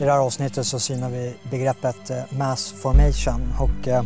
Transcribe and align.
I 0.00 0.04
det 0.04 0.12
här 0.12 0.18
avsnittet 0.18 0.66
så 0.66 0.78
synar 0.78 1.10
vi 1.10 1.36
begreppet 1.50 2.10
eh, 2.10 2.22
mass 2.30 2.72
formation 2.72 3.52
och 3.60 3.88
eh, 3.88 4.02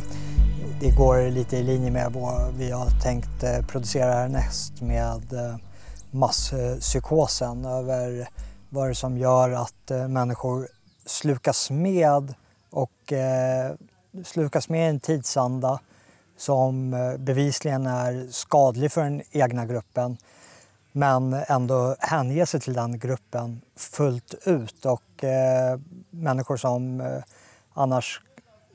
det 0.80 0.90
går 0.90 1.30
lite 1.30 1.56
i 1.56 1.62
linje 1.62 1.90
med 1.90 2.12
vad 2.12 2.54
vi 2.54 2.70
har 2.70 2.90
tänkt 3.02 3.42
eh, 3.42 3.66
producera 3.66 4.12
härnäst 4.12 4.80
med 4.80 5.22
masspsykosen 6.10 7.64
över 7.64 8.28
vad 8.68 8.86
det 8.86 8.90
är 8.90 8.94
som 8.94 9.18
gör 9.18 9.50
att 9.50 10.10
människor 10.10 10.68
slukas 11.06 11.70
med 11.70 12.34
och 12.70 13.12
slukas 14.24 14.68
med 14.68 14.86
i 14.86 14.90
en 14.90 15.00
tidsanda 15.00 15.80
som 16.36 16.90
bevisligen 17.18 17.86
är 17.86 18.28
skadlig 18.30 18.92
för 18.92 19.02
den 19.02 19.22
egna 19.30 19.66
gruppen 19.66 20.16
men 20.96 21.32
ändå 21.48 21.96
hänge 21.98 22.46
sig 22.46 22.60
till 22.60 22.72
den 22.72 22.98
gruppen 22.98 23.60
fullt 23.76 24.34
ut. 24.44 24.86
Och 24.86 25.24
eh, 25.24 25.78
människor 26.10 26.56
som 26.56 27.00
eh, 27.00 27.22
annars 27.74 28.20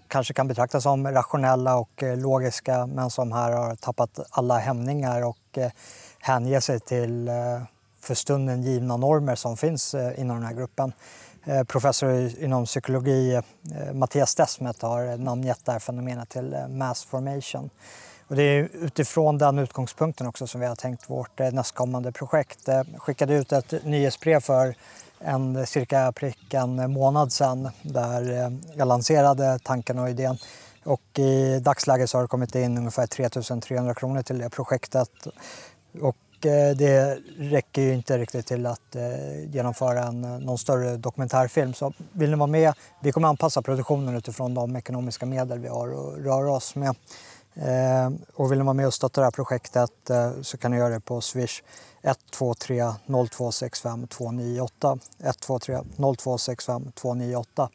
kanske 0.08 0.34
kan 0.34 0.48
betraktas 0.48 0.84
som 0.84 1.08
rationella 1.08 1.76
och 1.78 2.04
eh, 2.04 2.18
logiska 2.18 2.86
men 2.86 3.10
som 3.10 3.32
här 3.32 3.52
har 3.52 3.76
tappat 3.76 4.20
alla 4.30 4.58
hämningar 4.58 5.26
och 5.26 5.58
eh, 5.58 5.72
hänger 6.20 6.60
sig 6.60 6.80
till 6.80 7.28
eh, 7.28 7.34
för 8.02 8.14
stunden 8.14 8.64
givna 8.64 8.98
normer 8.98 9.36
som 9.36 9.58
finns 9.58 9.94
eh, 9.94 10.20
inom 10.20 10.38
den 10.38 10.46
här 10.46 10.54
gruppen. 10.54 10.94
Eh, 11.46 11.64
professor 11.64 12.44
inom 12.44 12.66
psykologi, 12.66 13.34
eh, 13.36 13.94
Mattias 13.94 14.36
Desmet, 14.36 14.82
har 14.82 15.18
namngett 15.18 15.66
det 15.66 15.72
här 15.72 15.80
fenomenet 15.80 16.30
till 16.30 16.54
eh, 16.54 16.68
mass 16.68 17.04
formation. 17.04 17.70
Och 18.30 18.36
det 18.36 18.44
är 18.44 18.70
utifrån 18.74 19.38
den 19.38 19.60
utgångspunkten 19.60 20.28
också 20.28 20.48
som 20.48 20.62
vi 20.62 20.68
har 20.68 20.76
tänkt 20.76 21.10
vårt 21.10 21.40
eh, 21.40 21.52
nästkommande 21.52 22.12
projekt. 22.12 22.60
Jag 22.66 22.86
skickade 22.98 23.34
ut 23.34 23.52
ett 23.52 23.86
nyhetsbrev 23.86 24.40
för 24.40 24.76
en 25.20 25.68
cirka 25.68 26.12
prick 26.12 26.54
en 26.54 26.92
månad 26.92 27.32
sedan 27.32 27.70
där 27.82 28.32
eh, 28.32 28.52
jag 28.76 28.88
lanserade 28.88 29.60
tanken 29.64 30.00
och 30.00 30.10
idén. 30.10 30.38
Och 30.84 31.20
i 31.20 31.60
dagsläget 31.60 32.10
så 32.10 32.18
har 32.18 32.22
det 32.24 32.28
kommit 32.28 32.56
in 32.56 32.78
ungefär 32.78 33.08
3300 33.08 33.94
kronor 33.94 34.22
till 34.22 34.38
det 34.38 34.50
projektet. 34.50 35.10
Och 36.02 36.18
det 36.76 37.18
räcker 37.38 37.82
ju 37.82 37.94
inte 37.94 38.18
riktigt 38.18 38.48
till 38.48 38.66
att 38.66 38.96
genomföra 39.48 40.04
en, 40.04 40.22
någon 40.22 40.58
större 40.58 40.98
dokumentärfilm. 40.98 41.74
Så 41.74 41.94
vill 42.12 42.30
ni 42.30 42.36
vara 42.36 42.48
med, 42.48 42.74
vi 43.02 43.12
kommer 43.12 43.28
anpassa 43.28 43.62
produktionen 43.62 44.16
utifrån 44.16 44.54
de 44.54 44.76
ekonomiska 44.76 45.26
medel 45.26 45.60
vi 45.60 45.68
har 45.68 45.88
att 45.88 46.26
röra 46.26 46.52
oss 46.52 46.76
med. 46.76 46.96
Eh, 47.62 48.10
och 48.34 48.52
vill 48.52 48.60
ni 48.60 48.66
vara 48.66 48.74
med 48.74 48.88
och 48.88 48.94
stötta 48.94 49.22
det 49.22 49.26
här 49.26 49.32
projektet 49.32 50.10
eh, 50.10 50.32
så 50.42 50.58
kan 50.58 50.72
ni 50.72 50.78
göra 50.78 50.90
det 50.90 51.00
på 51.00 51.22
Swish 51.22 51.62
123 52.02 52.84
0265 53.08 54.08
298 54.08 54.98
123 55.24 55.80
0265 56.18 56.92
298 56.92 57.70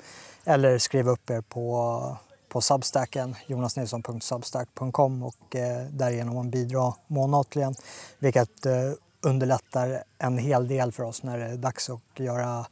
eller 0.44 0.78
skriv 0.78 1.08
upp 1.08 1.30
er 1.30 1.40
på, 1.40 2.16
på 2.48 2.60
Substacken 2.60 3.36
jonasnilsson.substack.com 3.46 5.22
och 5.22 5.56
eh, 5.56 5.86
därigenom 5.90 6.50
bidra 6.50 6.94
månatligen 7.06 7.74
vilket 8.18 8.66
eh, 8.66 8.92
underlättar 9.20 10.02
en 10.18 10.38
hel 10.38 10.68
del 10.68 10.92
för 10.92 11.02
oss 11.02 11.22
när 11.22 11.38
det 11.38 11.44
är 11.44 11.56
dags 11.56 11.90
att 11.90 12.00
göra 12.20 12.66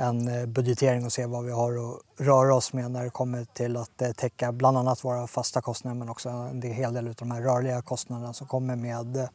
en 0.00 0.28
eh, 0.28 0.46
budgetering 0.46 1.04
och 1.04 1.12
se 1.12 1.26
vad 1.26 1.44
vi 1.44 1.52
har 1.52 1.72
att 1.72 2.00
röra 2.26 2.54
oss 2.54 2.72
med 2.72 2.90
när 2.90 3.04
det 3.04 3.10
kommer 3.10 3.44
till 3.44 3.76
att 3.76 4.02
eh, 4.02 4.12
täcka 4.12 4.52
bland 4.52 4.78
annat 4.78 5.04
våra 5.04 5.26
fasta 5.26 5.60
kostnader 5.60 5.98
men 5.98 6.08
också 6.08 6.28
en 6.28 6.62
hel 6.62 6.94
del 6.94 7.08
av 7.08 7.14
de 7.14 7.30
här 7.30 7.42
rörliga 7.42 7.82
kostnaderna 7.82 8.32
som 8.32 8.46
kommer 8.46 8.76
med 8.76 9.16
eh, 9.16 9.28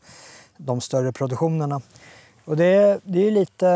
de 0.58 0.82
större 0.82 1.12
produktionerna. 1.12 1.82
Och 2.46 2.58
det, 2.58 3.00
det 3.04 3.28
är 3.28 3.32
lite 3.32 3.68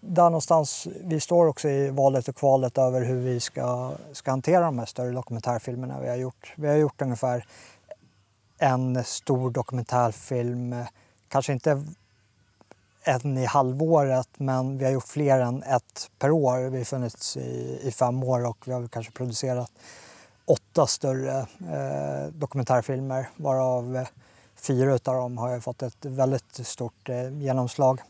där 0.00 0.24
någonstans 0.24 0.88
vi 1.04 1.20
står 1.20 1.46
också 1.46 1.68
i 1.68 1.90
valet 1.90 2.28
och 2.28 2.36
kvalet 2.36 2.78
över 2.78 3.04
hur 3.04 3.20
vi 3.20 3.40
ska, 3.40 3.92
ska 4.12 4.30
hantera 4.30 4.64
de 4.64 4.78
här 4.78 4.86
större 4.86 5.10
dokumentärfilmerna 5.10 6.00
vi 6.00 6.08
har 6.08 6.16
gjort. 6.16 6.52
Vi 6.56 6.68
har 6.68 6.74
gjort 6.74 7.02
ungefär 7.02 7.46
en 8.58 9.04
stor 9.04 9.50
dokumentärfilm, 9.50 10.74
kanske 11.28 11.52
inte 11.52 11.84
en 13.04 13.38
i 13.38 13.44
halvåret 13.44 14.28
men 14.36 14.78
vi 14.78 14.84
har 14.84 14.92
gjort 14.92 15.08
fler 15.08 15.40
än 15.40 15.62
ett 15.62 16.10
per 16.18 16.30
år. 16.30 16.70
Vi 16.70 16.78
har 16.78 16.84
funnits 16.84 17.36
i, 17.36 17.80
i 17.82 17.90
fem 17.90 18.22
år 18.22 18.46
och 18.46 18.58
vi 18.64 18.72
har 18.72 18.88
kanske 18.88 19.12
producerat 19.12 19.70
åtta 20.44 20.86
större 20.86 21.38
eh, 21.70 22.32
dokumentärfilmer 22.32 23.28
varav 23.36 23.96
eh, 23.96 24.06
fyra 24.56 24.92
av 24.92 25.14
dem 25.14 25.38
har 25.38 25.60
fått 25.60 25.82
ett 25.82 26.04
väldigt 26.04 26.66
stort 26.66 27.08
eh, 27.08 27.38
genomslag. 27.38 28.00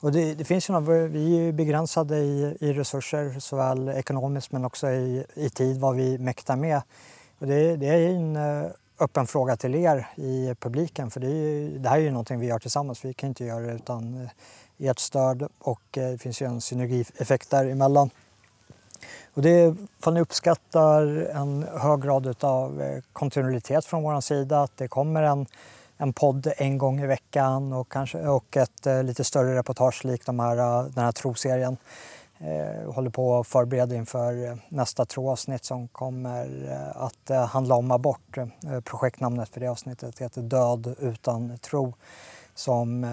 Och 0.00 0.12
det, 0.12 0.34
det, 0.34 0.44
finns 0.44 0.68
ju 0.68 0.72
någon, 0.72 1.12
vi 1.12 1.48
är 1.48 1.52
begränsade 1.52 2.18
i, 2.18 2.56
i 2.60 2.72
resurser 2.72 3.40
såväl 3.40 3.88
ekonomiskt 3.88 4.52
men 4.52 4.64
också 4.64 4.90
i, 4.90 5.24
i 5.34 5.50
tid 5.50 5.80
vad 5.80 5.96
vi 5.96 6.18
mäktar 6.18 6.56
med. 6.56 6.82
Och 7.38 7.46
det, 7.46 7.76
det 7.76 7.86
är 7.86 8.08
en 8.08 8.36
eh, 8.36 8.70
öppen 8.98 9.26
fråga 9.26 9.56
till 9.56 9.74
er 9.74 10.06
i 10.16 10.54
publiken 10.60 11.10
för 11.10 11.20
det, 11.20 11.26
är, 11.26 11.78
det 11.78 11.88
här 11.88 11.96
är 11.96 12.02
ju 12.02 12.10
någonting 12.10 12.40
vi 12.40 12.46
gör 12.46 12.58
tillsammans. 12.58 13.04
Vi 13.04 13.14
kan 13.14 13.28
inte 13.28 13.44
göra 13.44 13.66
det 13.66 13.72
utan 13.72 14.22
eh, 14.22 14.90
ert 14.90 14.98
stöd 14.98 15.48
och 15.58 15.98
eh, 15.98 16.10
det 16.10 16.18
finns 16.18 16.42
ju 16.42 16.46
en 16.46 16.60
synergieffekt 16.60 17.50
däremellan. 17.50 18.10
Och 19.34 19.42
det, 19.42 19.76
ifall 19.98 20.14
ni 20.14 20.20
uppskattar 20.20 21.02
en 21.36 21.66
hög 21.76 22.02
grad 22.02 22.44
av 22.44 22.82
eh, 22.82 23.02
kontinuitet 23.12 23.84
från 23.84 24.02
vår 24.02 24.20
sida, 24.20 24.62
att 24.62 24.76
det 24.76 24.88
kommer 24.88 25.22
en, 25.22 25.46
en 25.96 26.12
podd 26.12 26.52
en 26.56 26.78
gång 26.78 27.00
i 27.00 27.06
veckan 27.06 27.72
och, 27.72 27.92
kanske, 27.92 28.18
och 28.18 28.56
ett 28.56 28.86
lite 29.04 29.24
större 29.24 29.58
reportage 29.58 30.04
likt 30.04 30.26
de 30.26 30.40
här, 30.40 30.56
den 30.82 31.04
här 31.04 31.12
troserien 31.12 31.76
Eh, 32.46 32.92
håller 32.92 33.10
på 33.10 33.40
att 33.40 33.46
förbereda 33.46 33.94
inför 33.94 34.46
eh, 34.46 34.56
nästa 34.68 35.04
troavsnitt 35.04 35.64
som 35.64 35.88
kommer 35.88 36.70
eh, 36.70 37.02
att 37.02 37.50
handla 37.50 37.74
om 37.74 37.90
abort. 37.90 38.38
Projektnamnet 38.84 39.48
för 39.48 39.60
det 39.60 39.68
avsnittet 39.68 40.18
heter 40.18 40.42
Död 40.42 40.94
utan 40.98 41.58
tro 41.58 41.94
som 42.54 43.06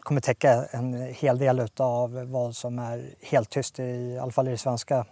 kommer 0.00 0.20
täcka 0.20 0.64
en 0.70 0.94
hel 0.94 1.38
del 1.38 1.68
av 1.76 2.24
vad 2.30 2.56
som 2.56 2.78
är 2.78 3.10
helt 3.22 3.50
tyst, 3.50 3.78
i, 3.78 3.82
i 3.82 4.18
alla 4.18 4.32
fall 4.32 4.48
i 4.48 4.50
det 4.50 4.58
svenska 4.58 5.06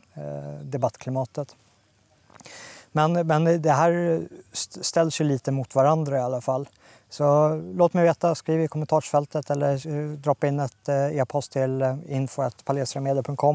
debattklimatet. 0.63 1.57
Men, 2.93 3.27
men 3.27 3.63
det 3.63 3.73
här 3.73 4.23
ställs 4.63 5.21
ju 5.21 5.25
lite 5.25 5.53
mot 5.53 5.75
varandra 5.75 6.17
i 6.17 6.21
alla 6.21 6.41
fall. 6.41 6.69
Så 7.11 7.57
låt 7.75 7.95
mig 7.95 8.05
veta, 8.05 8.35
skriv 8.35 8.61
i 8.61 8.69
kommentarsfältet 8.69 9.51
eller 9.51 10.17
droppa 10.17 10.47
in 10.47 10.61
ett 10.61 10.89
eh, 10.89 11.19
e-post 11.19 11.53
till 11.53 11.83
eh, 11.83 11.97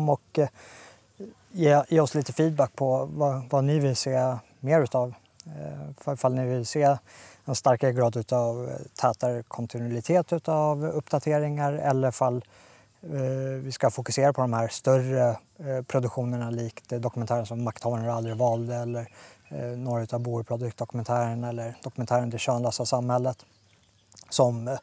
och 0.10 0.40
eh, 0.40 0.48
ge, 1.52 1.84
ge, 1.90 2.00
oss 2.00 2.16
lite 2.16 2.34
feedback 2.34 2.76
på 2.76 3.10
vad, 3.14 3.42
vad 3.50 3.64
ni 3.64 3.80
vill 3.80 3.96
se 3.96 4.36
mer 4.60 4.82
utav. 4.82 5.14
Eh, 5.46 6.14
ifall 6.14 6.34
ni 6.34 6.46
vill 6.46 6.66
se 6.66 6.98
en 7.46 7.56
starkare 7.56 7.94
grad 7.94 8.34
av 8.34 8.70
tätare 9.02 9.44
kontinuitet 9.48 10.34
utav 10.34 10.86
uppdateringar 10.86 11.74
eller 11.74 12.08
ifall 12.08 12.44
vi 13.64 13.72
ska 13.72 13.90
fokusera 13.90 14.34
på 14.34 14.42
de 14.42 14.54
här 14.54 14.68
större 14.68 15.36
produktionerna 15.88 16.50
likt 16.50 16.90
dokumentären 16.90 17.46
som 17.46 17.64
Makthavarna 17.64 18.14
aldrig 18.14 18.36
valde 18.36 18.76
eller 18.76 19.08
Eh, 19.52 19.78
några 19.78 20.08
av 20.12 20.20
Boerprodukt-dokumentärerna 20.20 21.50
eller 21.50 21.76
dokumentären 21.84 22.30
Det 22.30 22.40
könlösa 22.40 22.86
samhället 22.86 23.46
som 24.30 24.68
eh, 24.68 24.78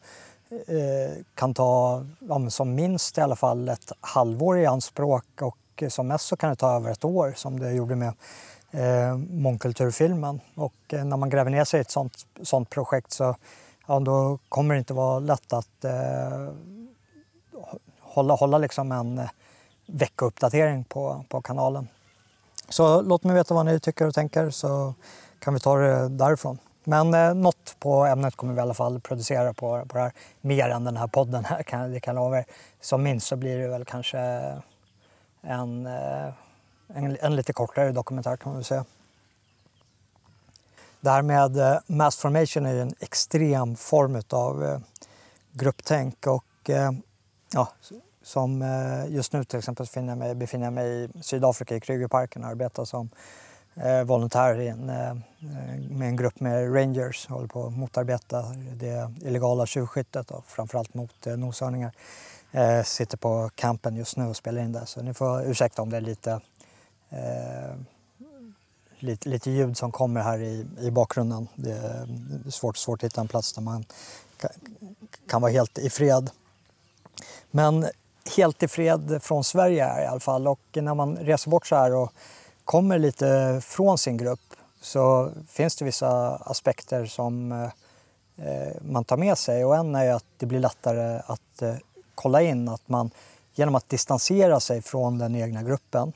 kan 1.34 1.54
ta 1.54 2.04
ja, 2.28 2.50
som 2.50 2.74
minst 2.74 3.18
i 3.18 3.20
alla 3.20 3.36
fall 3.36 3.68
ett 3.68 3.92
halvår 4.00 4.58
i 4.58 4.66
anspråk 4.66 5.42
och 5.42 5.82
som 5.88 6.08
mest 6.08 6.26
så 6.26 6.36
kan 6.36 6.50
det 6.50 6.56
ta 6.56 6.76
över 6.76 6.90
ett 6.90 7.04
år 7.04 7.32
som 7.36 7.60
det 7.60 7.72
gjorde 7.72 7.96
med 7.96 8.12
eh, 8.70 9.16
mångkulturfilmen. 9.16 10.40
Och 10.54 10.74
eh, 10.88 11.04
när 11.04 11.16
man 11.16 11.30
gräver 11.30 11.50
ner 11.50 11.64
sig 11.64 11.78
i 11.78 11.80
ett 11.80 11.90
sånt, 11.90 12.26
sånt 12.42 12.70
projekt 12.70 13.12
så 13.12 13.36
ja, 13.86 14.00
då 14.00 14.38
kommer 14.48 14.74
det 14.74 14.78
inte 14.78 14.94
vara 14.94 15.18
lätt 15.18 15.52
att 15.52 15.84
eh, 15.84 16.48
hålla, 18.00 18.34
hålla 18.34 18.58
liksom 18.58 18.92
en 18.92 19.18
eh, 19.18 19.30
veckouppdatering 19.86 20.84
på, 20.84 21.24
på 21.28 21.42
kanalen. 21.42 21.88
Så 22.68 23.02
låt 23.02 23.24
mig 23.24 23.34
veta 23.34 23.54
vad 23.54 23.66
ni 23.66 23.80
tycker 23.80 24.06
och 24.06 24.14
tänker 24.14 24.50
så 24.50 24.94
kan 25.38 25.54
vi 25.54 25.60
ta 25.60 25.76
det 25.76 26.08
därifrån. 26.08 26.58
Men 26.84 27.14
eh, 27.14 27.34
något 27.34 27.76
på 27.78 28.04
ämnet 28.04 28.36
kommer 28.36 28.52
vi 28.52 28.58
i 28.58 28.62
alla 28.62 28.74
fall 28.74 29.00
producera 29.00 29.52
på, 29.52 29.84
på 29.88 29.96
det 29.96 30.02
här. 30.02 30.12
Mer 30.40 30.68
än 30.68 30.84
den 30.84 30.96
här 30.96 31.06
podden 31.06 31.44
här, 31.44 31.62
kan, 31.62 31.92
det 31.92 32.00
kan 32.00 32.16
jag 32.16 32.22
lova 32.22 32.38
er. 32.38 32.44
Som 32.80 33.02
minst 33.02 33.26
så 33.26 33.36
blir 33.36 33.58
det 33.58 33.68
väl 33.68 33.84
kanske 33.84 34.18
en, 35.42 35.86
eh, 35.86 36.32
en, 36.94 37.16
en 37.20 37.36
lite 37.36 37.52
kortare 37.52 37.92
dokumentär 37.92 38.36
kan 38.36 38.50
man 38.50 38.56
väl 38.56 38.64
säga. 38.64 38.84
Det 41.00 41.10
här 41.10 41.22
med 41.22 41.56
eh, 41.56 41.78
mass 41.86 42.16
formation 42.16 42.66
är 42.66 42.72
ju 42.72 42.80
en 42.80 42.94
extrem 43.00 43.76
form 43.76 44.22
av 44.30 44.64
eh, 44.64 44.78
grupptänk 45.52 46.26
och 46.26 46.70
eh, 46.70 46.90
ja, 47.52 47.68
som 48.28 48.62
eh, 48.62 49.14
just 49.14 49.32
nu 49.32 49.44
till 49.44 49.58
exempel 49.58 49.86
befinner 49.86 50.08
jag 50.08 50.18
mig, 50.18 50.34
befinner 50.34 50.70
mig 50.70 51.04
i 51.04 51.22
Sydafrika 51.22 51.76
i 51.76 51.80
Krugerparken 51.80 52.44
och 52.44 52.50
arbetar 52.50 52.84
som 52.84 53.08
eh, 53.74 54.02
volontär 54.02 54.58
en, 54.60 54.90
eh, 54.90 55.14
med 55.90 56.08
en 56.08 56.16
grupp 56.16 56.40
med 56.40 56.74
rangers. 56.74 57.26
Håller 57.28 57.48
på 57.48 57.66
att 57.66 57.72
motarbeta 57.72 58.42
det 58.74 59.12
illegala 59.20 59.66
tjuvskyttet 59.66 60.30
och 60.30 60.46
framförallt 60.46 60.94
mot 60.94 61.26
eh, 61.26 61.36
noshörningar. 61.36 61.92
eh, 62.52 62.82
sitter 62.82 63.16
på 63.16 63.50
campen 63.54 63.96
just 63.96 64.16
nu 64.16 64.26
och 64.26 64.36
spelar 64.36 64.62
in 64.62 64.72
det. 64.72 64.86
Så 64.86 65.02
ni 65.02 65.14
får 65.14 65.42
ursäkta 65.42 65.82
om 65.82 65.90
det 65.90 65.96
är 65.96 66.00
lite, 66.00 66.40
eh, 67.10 67.76
lite, 68.98 69.28
lite 69.28 69.50
ljud 69.50 69.76
som 69.76 69.92
kommer 69.92 70.20
här 70.20 70.38
i, 70.38 70.66
i 70.80 70.90
bakgrunden. 70.90 71.48
Det 71.54 71.72
är 71.72 72.50
svårt, 72.50 72.76
svårt 72.76 72.98
att 72.98 73.04
hitta 73.04 73.20
en 73.20 73.28
plats 73.28 73.52
där 73.52 73.62
man 73.62 73.84
kan, 74.40 74.50
kan 75.28 75.42
vara 75.42 75.52
helt 75.52 75.78
i 75.78 75.90
fred. 75.90 76.30
Men 77.50 77.86
helt 78.36 78.62
i 78.62 78.68
fred 78.68 79.22
från 79.22 79.44
Sverige 79.44 79.84
är 79.84 80.02
i 80.02 80.06
alla 80.06 80.20
fall. 80.20 80.48
Och 80.48 80.60
när 80.72 80.94
man 80.94 81.16
reser 81.16 81.50
bort 81.50 81.66
så 81.66 81.76
här 81.76 81.94
och 81.94 82.12
kommer 82.64 82.98
lite 82.98 83.60
från 83.64 83.98
sin 83.98 84.16
grupp 84.16 84.40
så 84.80 85.30
finns 85.48 85.76
det 85.76 85.84
vissa 85.84 86.36
aspekter 86.36 87.06
som 87.06 87.52
eh, 87.52 88.82
man 88.82 89.04
tar 89.04 89.16
med 89.16 89.38
sig. 89.38 89.64
Och 89.64 89.76
en 89.76 89.94
är 89.94 90.12
att 90.12 90.24
det 90.36 90.46
blir 90.46 90.60
lättare 90.60 91.20
att 91.26 91.62
eh, 91.62 91.74
kolla 92.14 92.42
in 92.42 92.68
att 92.68 92.88
man 92.88 93.10
genom 93.54 93.74
att 93.74 93.88
distansera 93.88 94.60
sig 94.60 94.82
från 94.82 95.18
den 95.18 95.36
egna 95.36 95.62
gruppen 95.62 96.12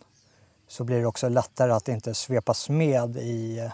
så 0.68 0.84
blir 0.84 1.00
det 1.00 1.06
också 1.06 1.28
lättare 1.28 1.72
att 1.72 1.88
inte 1.88 2.14
svepas 2.14 2.68
med 2.68 3.16
i 3.16 3.58
eh, 3.58 3.72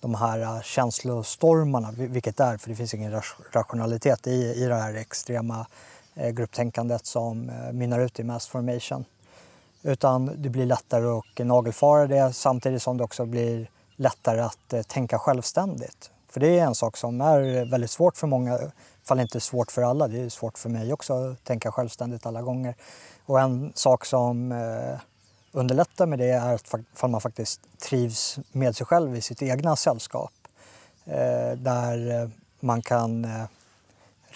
de 0.00 0.14
här 0.14 0.40
eh, 0.40 0.60
känslostormarna, 0.62 1.92
vilket 1.92 2.36
det 2.36 2.44
är, 2.44 2.56
för 2.56 2.68
det 2.68 2.76
finns 2.76 2.94
ingen 2.94 3.22
rationalitet 3.52 4.26
i, 4.26 4.30
i 4.30 4.66
det 4.66 4.74
här 4.74 4.94
extrema 4.94 5.66
Eh, 6.16 6.30
grupptänkandet 6.30 7.06
som 7.06 7.48
eh, 7.48 7.72
mynnar 7.72 8.00
ut 8.00 8.20
i 8.20 8.24
mass 8.24 8.46
formation. 8.48 9.04
Utan 9.82 10.30
det 10.42 10.48
blir 10.48 10.66
lättare 10.66 11.06
att 11.06 11.46
nagelfara 11.46 12.06
det 12.06 12.32
samtidigt 12.32 12.82
som 12.82 12.96
det 12.96 13.04
också 13.04 13.24
blir 13.26 13.70
lättare 13.96 14.40
att 14.40 14.72
eh, 14.72 14.82
tänka 14.82 15.18
självständigt. 15.18 16.10
För 16.28 16.40
det 16.40 16.58
är 16.58 16.64
en 16.64 16.74
sak 16.74 16.96
som 16.96 17.20
är 17.20 17.70
väldigt 17.70 17.90
svårt 17.90 18.16
för 18.16 18.26
många, 18.26 18.58
fall 19.04 19.20
inte 19.20 19.40
svårt 19.40 19.72
för 19.72 19.82
alla, 19.82 20.08
det 20.08 20.20
är 20.20 20.28
svårt 20.28 20.58
för 20.58 20.68
mig 20.68 20.92
också 20.92 21.12
att 21.14 21.44
tänka 21.44 21.72
självständigt 21.72 22.26
alla 22.26 22.42
gånger. 22.42 22.74
Och 23.26 23.40
en 23.40 23.72
sak 23.74 24.04
som 24.04 24.52
underlättar 25.52 26.06
med 26.06 26.18
det 26.18 26.30
är 26.30 26.54
att 26.54 27.10
man 27.10 27.20
faktiskt 27.20 27.60
trivs 27.78 28.38
med 28.52 28.76
sig 28.76 28.86
själv 28.86 29.16
i 29.16 29.20
sitt 29.20 29.42
egna 29.42 29.76
sällskap. 29.76 30.32
Där 31.56 32.30
man 32.60 32.82
kan 32.82 33.26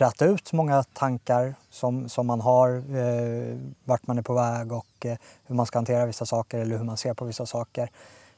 räta 0.01 0.25
ut 0.25 0.53
många 0.53 0.83
tankar 0.83 1.55
som, 1.71 2.09
som 2.09 2.27
man 2.27 2.41
har, 2.41 2.69
eh, 2.97 3.59
vart 3.85 4.07
man 4.07 4.19
är 4.19 4.23
på 4.23 4.35
väg 4.35 4.73
och 4.73 5.07
eh, 5.07 5.17
hur 5.47 5.55
man 5.55 5.67
ska 5.67 5.79
hantera 5.79 6.07
vissa 6.07 6.27
saker 6.27 6.59
eller 6.59 6.79
hur 6.79 6.85
man 6.85 6.97
ser 6.97 7.15
på 7.15 7.25
vissa 7.25 7.47
saker. 7.47 7.91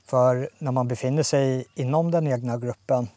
För 0.04 0.50
när 0.58 0.72
man 0.72 0.88
befinner 0.88 1.22
sig 1.22 1.66
inom 1.74 2.10
den 2.10 2.26
egna 2.26 2.56
gruppen, 2.56 3.08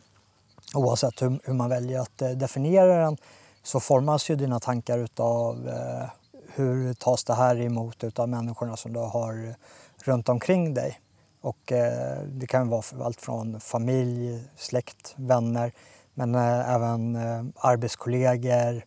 oavsett 0.75 1.21
hur, 1.21 1.39
hur 1.43 1.53
man 1.53 1.69
väljer 1.69 1.99
att 1.99 2.21
eh, 2.21 2.29
definiera 2.29 3.05
den, 3.05 3.17
så 3.63 3.79
formas 3.79 4.29
ju 4.29 4.35
dina 4.35 4.59
tankar 4.59 4.99
utav 4.99 5.67
eh, 5.67 6.09
hur 6.55 6.93
tas 6.93 7.23
det 7.23 7.33
här 7.33 7.61
emot 7.61 8.03
utav 8.03 8.29
människorna 8.29 8.77
som 8.77 8.93
du 8.93 8.99
har 8.99 9.55
runt 10.03 10.29
omkring 10.29 10.73
dig. 10.73 10.99
Och 11.41 11.71
eh, 11.71 12.19
det 12.27 12.47
kan 12.47 12.69
vara 12.69 12.83
allt 13.03 13.21
från 13.21 13.59
familj, 13.59 14.43
släkt, 14.57 15.13
vänner 15.15 15.71
men 16.13 16.35
eh, 16.35 16.73
även 16.73 17.15
eh, 17.15 17.43
arbetskollegor, 17.55 18.83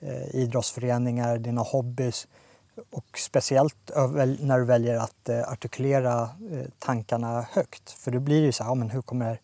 eh, 0.00 0.34
idrottsföreningar, 0.34 1.38
dina 1.38 1.60
hobbys 1.60 2.26
och 2.90 3.18
speciellt 3.18 3.90
när 4.40 4.58
du 4.58 4.64
väljer 4.64 4.96
att 4.98 5.28
eh, 5.28 5.52
artikulera 5.52 6.22
eh, 6.22 6.66
tankarna 6.78 7.46
högt. 7.50 7.90
För 7.90 8.10
då 8.10 8.20
blir 8.20 8.40
det 8.40 8.46
ju 8.46 8.52
så 8.52 8.62
här, 8.62 8.70
ja, 8.70 8.74
men 8.74 8.90
hur 8.90 9.02
kommer, 9.02 9.40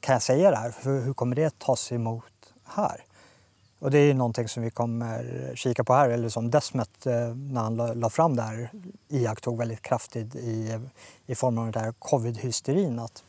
kan 0.00 0.12
jag 0.12 0.22
säga 0.22 0.50
det 0.50 0.56
här? 0.56 0.74
Hur, 0.82 1.00
hur 1.00 1.14
kommer 1.14 1.36
det 1.36 1.58
tas 1.58 1.92
emot 1.92 2.24
här? 2.64 3.04
Och 3.78 3.90
det 3.90 3.98
är 3.98 4.06
ju 4.06 4.14
någonting 4.14 4.48
som 4.48 4.62
vi 4.62 4.70
kommer 4.70 5.52
kika 5.54 5.84
på 5.84 5.94
här, 5.94 6.08
eller 6.08 6.28
som 6.28 6.50
Desmet 6.50 7.06
eh, 7.06 7.34
när 7.34 7.60
han 7.60 7.76
la, 7.76 7.94
la 7.94 8.10
fram 8.10 8.36
det 8.36 8.42
här 8.42 8.70
iakttog 9.08 9.58
väldigt 9.58 9.82
kraftigt 9.82 10.34
i, 10.34 10.78
i 11.26 11.34
form 11.34 11.58
av 11.58 11.72
den 11.72 11.84
här 11.84 11.92
covid-hysterin. 11.92 12.98
Att 12.98 13.22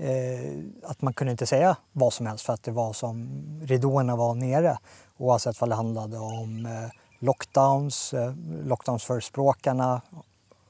Eh, 0.00 0.64
att 0.82 1.02
man 1.02 1.12
kunde 1.12 1.30
inte 1.30 1.46
säga 1.46 1.76
vad 1.92 2.12
som 2.12 2.26
helst 2.26 2.44
för 2.46 2.52
att 2.52 2.62
det 2.62 2.70
var 2.70 2.92
som 2.92 3.42
ridåerna 3.62 4.16
var 4.16 4.34
nere. 4.34 4.78
Oavsett 5.16 5.60
vad 5.60 5.70
det 5.70 5.74
handlade 5.74 6.18
om 6.18 6.66
eh, 6.66 6.90
lockdowns, 7.18 8.14
eh, 8.14 8.32
lockdownsförespråkarna 8.64 10.02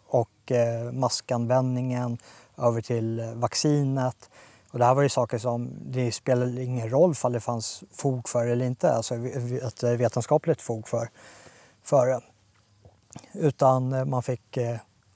och 0.06 0.52
maskanvändningen 0.92 2.18
över 2.56 2.80
till 2.80 3.32
vaccinet. 3.34 4.30
Och 4.70 4.78
det 4.78 4.84
här 4.84 4.94
var 4.94 5.02
ju 5.02 5.08
saker 5.08 5.38
som 5.38 5.70
det 5.80 6.12
spelade 6.12 6.62
ingen 6.62 6.90
roll 6.90 7.14
om 7.22 7.32
det 7.32 7.40
fanns 7.40 7.84
fog 7.92 8.28
för 8.28 8.46
eller 8.46 8.66
inte, 8.66 8.92
alltså 8.92 9.14
ett 9.66 9.82
vetenskapligt 9.82 10.62
fog 10.62 10.88
för, 10.88 11.10
för 11.82 12.06
det. 12.06 12.20
Utan 13.32 14.10
man 14.10 14.22
fick 14.22 14.58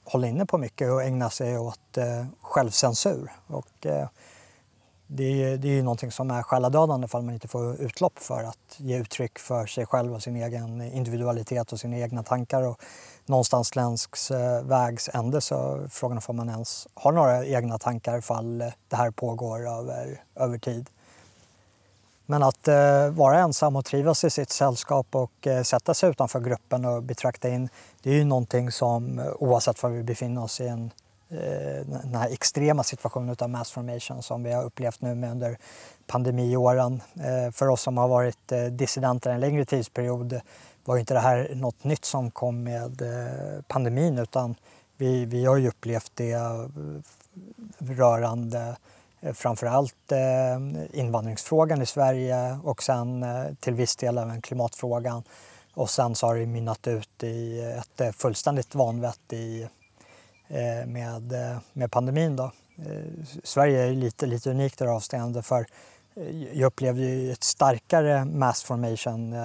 hålla 0.03 0.27
inne 0.27 0.45
på 0.45 0.57
mycket 0.57 0.91
och 0.91 1.03
ägna 1.03 1.29
sig 1.29 1.57
åt 1.57 1.97
eh, 1.97 2.25
självcensur. 2.41 3.31
Och, 3.47 3.85
eh, 3.85 4.07
det, 5.07 5.43
är, 5.43 5.57
det 5.57 5.67
är 5.67 5.73
ju 5.73 5.81
någonting 5.83 6.11
som 6.11 6.31
är 6.31 6.43
själadödande 6.43 7.05
ifall 7.05 7.21
man 7.21 7.33
inte 7.33 7.47
får 7.47 7.81
utlopp 7.81 8.19
för 8.19 8.43
att 8.43 8.75
ge 8.77 8.97
uttryck 8.97 9.39
för 9.39 9.65
sig 9.65 9.85
själv 9.85 10.13
och 10.13 10.23
sin 10.23 10.35
egen 10.35 10.81
individualitet 10.81 11.73
och 11.73 11.79
sina 11.79 11.97
egna 11.97 12.23
tankar. 12.23 12.63
Och 12.63 12.81
någonstans 13.25 13.75
längs 13.75 14.31
eh, 14.31 14.63
vägs 14.63 15.09
ände 15.13 15.41
så 15.41 15.87
frågan 15.89 16.17
är 16.17 16.29
om 16.29 16.35
man 16.35 16.49
ens 16.49 16.87
har 16.93 17.11
några 17.11 17.45
egna 17.45 17.77
tankar 17.77 18.17
ifall 18.17 18.57
det 18.87 18.95
här 18.95 19.11
pågår 19.11 19.67
över, 19.67 20.23
över 20.35 20.57
tid. 20.57 20.89
Men 22.25 22.43
att 22.43 22.67
eh, 22.67 23.09
vara 23.09 23.39
ensam 23.39 23.75
och 23.75 23.85
trivas 23.85 24.23
i 24.23 24.29
sitt 24.29 24.49
sällskap 24.49 25.07
och 25.11 25.47
eh, 25.47 25.63
sätta 25.63 25.93
sig 25.93 26.09
utanför 26.09 26.39
gruppen 26.39 26.85
och 26.85 27.03
betrakta 27.03 27.49
in, 27.49 27.69
det 28.01 28.09
är 28.09 28.13
ju 28.13 28.23
någonting 28.23 28.71
som 28.71 29.19
eh, 29.19 29.25
oavsett 29.39 29.83
var 29.83 29.89
vi 29.89 30.03
befinner 30.03 30.43
oss 30.43 30.61
i 30.61 30.67
en, 30.67 30.91
eh, 31.29 31.87
den 31.87 32.15
här 32.15 32.29
extrema 32.29 32.83
situationen 32.83 33.35
av 33.39 33.49
mass 33.49 33.71
formation 33.71 34.23
som 34.23 34.43
vi 34.43 34.51
har 34.51 34.63
upplevt 34.63 35.01
nu 35.01 35.15
med 35.15 35.31
under 35.31 35.57
pandemiåren. 36.07 37.01
Eh, 37.15 37.51
för 37.51 37.67
oss 37.67 37.81
som 37.81 37.97
har 37.97 38.07
varit 38.07 38.51
eh, 38.51 38.63
dissidenter 38.63 39.31
en 39.31 39.39
längre 39.39 39.65
tidsperiod 39.65 40.41
var 40.85 40.95
ju 40.95 40.99
inte 40.99 41.13
det 41.13 41.19
här 41.19 41.51
något 41.55 41.83
nytt 41.83 42.05
som 42.05 42.31
kom 42.31 42.63
med 42.63 43.01
eh, 43.01 43.61
pandemin 43.67 44.17
utan 44.17 44.55
vi, 44.97 45.25
vi 45.25 45.45
har 45.45 45.57
ju 45.57 45.67
upplevt 45.67 46.11
det 46.15 46.31
eh, 46.31 46.67
rörande 47.79 48.59
Eh, 48.59 48.75
Eh, 49.23 49.33
framförallt 49.33 50.11
eh, 50.11 50.99
invandringsfrågan 50.99 51.81
i 51.81 51.85
Sverige 51.85 52.59
och 52.63 52.83
sen 52.83 53.23
eh, 53.23 53.45
till 53.59 53.73
viss 53.73 53.95
del 53.95 54.17
även 54.17 54.41
klimatfrågan. 54.41 55.23
Och 55.73 55.89
sen 55.89 56.15
så 56.15 56.27
har 56.27 56.35
det 56.35 56.45
mynnat 56.45 56.87
ut 56.87 57.23
i 57.23 57.61
ett 57.61 58.15
fullständigt 58.15 58.75
vanvett 58.75 59.33
i, 59.33 59.67
med, 60.85 61.33
med 61.73 61.91
pandemin. 61.91 62.35
Då. 62.35 62.51
Sverige 63.43 63.83
är 63.83 63.91
lite, 63.91 64.25
lite 64.25 64.49
unikt 64.49 64.81
i 64.81 64.83
det 64.83 64.91
avseende 64.91 65.41
för 65.41 65.65
jag 66.53 66.67
upplevde 66.67 67.01
ju 67.01 67.31
ett 67.31 67.43
starkare 67.43 68.25
mass 68.25 68.63
formation 68.63 69.35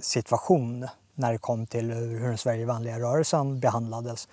situation 0.00 0.88
när 1.14 1.32
det 1.32 1.38
kom 1.38 1.66
till 1.66 1.90
hur 1.90 2.28
den 2.28 2.38
Sverigevänliga 2.38 2.98
rörelsen 2.98 3.60
behandlades 3.60 4.28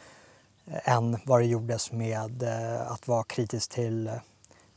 än 0.72 1.18
vad 1.26 1.42
det 1.42 1.46
gjordes 1.46 1.92
med 1.92 2.44
eh, 2.44 2.92
att 2.92 3.08
vara 3.08 3.24
kritisk 3.24 3.72
till 3.72 4.08
eh, 4.08 4.14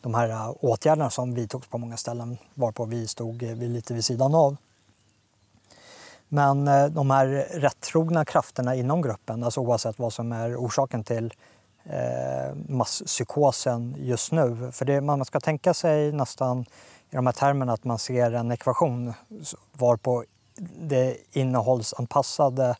de 0.00 0.14
här 0.14 0.28
eh, 0.28 0.50
åtgärderna 0.60 1.10
som 1.10 1.34
vidtogs 1.34 1.68
på 1.68 1.78
många 1.78 1.96
ställen 1.96 2.38
varpå 2.54 2.84
vi 2.84 3.08
stod 3.08 3.42
lite 3.42 3.94
vid 3.94 4.04
sidan 4.04 4.34
av. 4.34 4.56
Men 6.28 6.64
de 6.94 7.10
här 7.10 7.26
rättrogna 7.50 8.24
krafterna 8.24 8.74
inom 8.74 9.02
gruppen, 9.02 9.44
alltså 9.44 9.60
oavsett 9.60 9.98
vad 9.98 10.12
som 10.12 10.32
är 10.32 10.56
orsaken 10.56 11.04
till 11.04 11.34
masspsykosen 12.68 13.96
just 13.98 14.32
nu. 14.32 14.72
För 14.72 14.84
det, 14.84 15.00
man 15.00 15.24
ska 15.24 15.40
tänka 15.40 15.74
sig 15.74 16.12
nästan 16.12 16.60
i 17.10 17.16
de 17.16 17.26
här 17.26 17.32
termerna 17.32 17.72
att 17.72 17.84
man 17.84 17.98
ser 17.98 18.32
en 18.32 18.52
ekvation 18.52 19.14
varpå 19.72 20.24
det 20.80 21.16
innehållsanpassade 21.32 22.76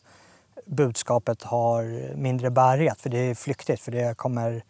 budskapet 0.65 1.43
har 1.43 2.15
mindre 2.15 2.49
bärighet 2.49 3.01
för 3.01 3.09
det 3.09 3.17
är 3.17 3.35
flyktigt 3.35 3.81
för 3.81 3.91
det 3.91 4.17
kommer 4.17 4.63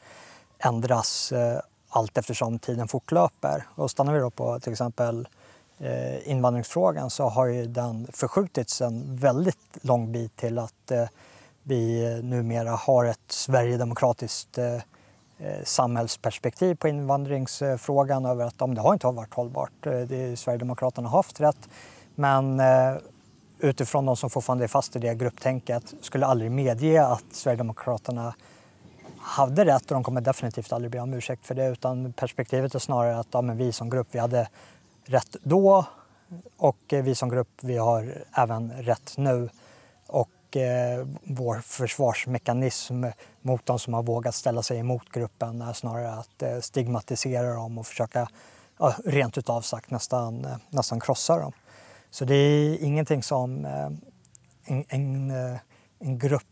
ändras 0.59 1.31
eh, 1.31 1.59
allt 1.89 2.17
eftersom 2.17 2.59
tiden 2.59 2.87
fortlöper. 2.87 3.67
Och 3.75 3.91
stannar 3.91 4.13
vi 4.13 4.19
då 4.19 4.29
på 4.29 4.59
till 4.59 4.71
exempel 4.71 5.27
eh, 5.79 6.29
invandringsfrågan 6.31 7.09
så 7.09 7.29
har 7.29 7.45
ju 7.45 7.65
den 7.65 8.07
förskjutits 8.13 8.81
en 8.81 9.15
väldigt 9.15 9.77
lång 9.81 10.11
bit 10.11 10.35
till 10.35 10.59
att 10.59 10.91
eh, 10.91 11.05
vi 11.63 12.19
numera 12.23 12.71
har 12.71 13.05
ett 13.05 13.19
sverigedemokratiskt 13.27 14.59
samhällsperspektiv 15.63 16.75
på 16.75 16.87
invandringsfrågan 16.87 18.25
över 18.25 18.45
att 18.45 18.61
om 18.61 18.75
det 18.75 18.81
har 18.81 18.93
inte 18.93 19.07
varit 19.07 19.33
hållbart. 19.33 19.71
Det, 19.81 20.39
Sverigedemokraterna 20.39 21.09
har 21.09 21.17
haft 21.17 21.39
rätt 21.39 21.69
men 22.15 22.61
utifrån 23.65 24.05
de 24.05 24.17
som 24.17 24.29
fortfarande 24.29 24.63
är 24.65 24.67
fast 24.67 24.95
i 24.95 24.99
det 24.99 25.15
grupptänket 25.15 25.93
skulle 26.01 26.25
aldrig 26.25 26.51
medge 26.51 27.05
att 27.05 27.25
Sverigedemokraterna 27.31 28.35
hade 29.19 29.65
rätt 29.65 29.81
och 29.81 29.93
de 29.93 30.03
kommer 30.03 30.21
definitivt 30.21 30.73
aldrig 30.73 30.91
be 30.91 30.99
om 30.99 31.13
ursäkt 31.13 31.45
för 31.45 31.55
det 31.55 31.67
utan 31.67 32.13
perspektivet 32.13 32.75
är 32.75 32.79
snarare 32.79 33.19
att 33.19 33.27
ja, 33.31 33.41
men 33.41 33.57
vi 33.57 33.71
som 33.71 33.89
grupp 33.89 34.07
vi 34.11 34.19
hade 34.19 34.47
rätt 35.05 35.35
då 35.43 35.85
och 36.57 36.93
eh, 36.93 37.03
vi 37.03 37.15
som 37.15 37.29
grupp 37.29 37.49
vi 37.61 37.77
har 37.77 38.23
även 38.33 38.71
rätt 38.71 39.13
nu. 39.17 39.49
Och 40.07 40.57
eh, 40.57 41.07
vår 41.23 41.59
försvarsmekanism 41.59 43.05
mot 43.41 43.65
de 43.65 43.79
som 43.79 43.93
har 43.93 44.03
vågat 44.03 44.35
ställa 44.35 44.63
sig 44.63 44.79
emot 44.79 45.09
gruppen 45.11 45.61
är 45.61 45.73
snarare 45.73 46.13
att 46.13 46.41
eh, 46.41 46.59
stigmatisera 46.59 47.53
dem 47.53 47.77
och 47.77 47.87
försöka 47.87 48.27
ja, 48.79 48.95
rent 49.05 49.37
utav 49.37 49.61
sagt 49.61 49.91
nästan, 49.91 50.45
eh, 50.45 50.57
nästan 50.69 50.99
krossa 50.99 51.39
dem. 51.39 51.51
Så 52.15 52.25
det 52.25 52.35
är 52.35 52.83
ingenting 52.83 53.23
som 53.23 53.65
eh, 53.65 53.89
en, 54.65 54.85
en, 54.87 55.31
eh, 55.31 55.59
en 55.99 56.19
grupp 56.19 56.43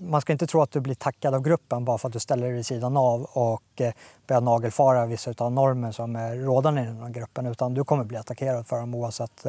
man 0.00 0.20
ska 0.20 0.32
inte 0.32 0.46
tro 0.46 0.62
att 0.62 0.70
du 0.70 0.80
blir 0.80 0.94
tackad 0.94 1.34
av 1.34 1.42
gruppen 1.42 1.84
bara 1.84 1.98
för 1.98 2.08
att 2.08 2.12
du 2.12 2.20
ställer 2.20 2.46
dig 2.46 2.52
vid 2.52 2.66
sidan 2.66 2.96
av 2.96 3.22
och 3.22 3.80
eh, 3.80 3.92
börjar 4.26 4.40
nagelfara 4.40 5.06
vissa 5.06 5.34
av 5.38 5.52
normer 5.52 5.92
som 5.92 6.16
är 6.16 6.36
rådande 6.36 6.82
i 6.82 6.84
den 6.84 7.02
här 7.02 7.08
gruppen 7.08 7.46
utan 7.46 7.74
du 7.74 7.84
kommer 7.84 8.04
bli 8.04 8.16
attackerad 8.16 8.66
för 8.66 8.80
dem 8.80 8.94
oavsett 8.94 9.46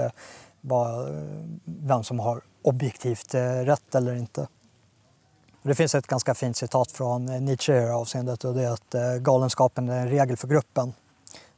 vem 1.66 2.04
som 2.04 2.20
har 2.20 2.42
objektivt 2.62 3.36
rätt 3.64 3.96
eller 3.96 4.16
inte. 4.16 4.48
Det 5.64 5.76
finns 5.76 5.96
ett 5.96 6.08
ganska 6.08 6.34
fint 6.34 6.58
citat 6.58 6.92
från 6.92 7.26
Nietzsche 7.26 7.74
i 7.74 7.80
det 7.80 7.86
här 7.86 7.94
avseendet 7.94 8.44
och 8.44 8.54
det 8.54 8.64
är 8.64 8.72
att 8.72 9.22
galenskapen 9.22 9.90
är 9.90 10.00
en 10.00 10.10
regel 10.10 10.38
för 10.38 10.48
gruppen 10.48 10.94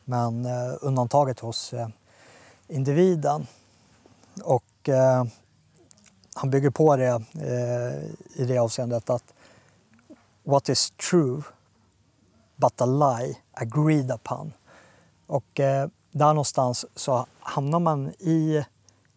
men 0.05 0.46
undantaget 0.82 1.39
hos 1.39 1.74
individen. 2.67 3.48
Och 4.44 4.89
eh, 4.89 5.24
han 6.34 6.50
bygger 6.50 6.70
på 6.70 6.96
det 6.96 7.22
eh, 7.34 8.42
i 8.42 8.46
det 8.46 8.58
avseendet 8.58 9.10
att 9.10 9.34
what 10.44 10.70
is 10.70 10.92
true 11.10 11.42
but 12.56 12.82
a 12.82 12.86
lie 12.86 13.38
agreed 13.51 14.12
upon. 14.12 14.54
Och 15.27 15.60
eh, 15.60 15.88
där 16.12 16.27
någonstans 16.27 16.86
så 16.96 17.25
hamnar 17.39 17.80
man 17.80 18.08
i 18.10 18.65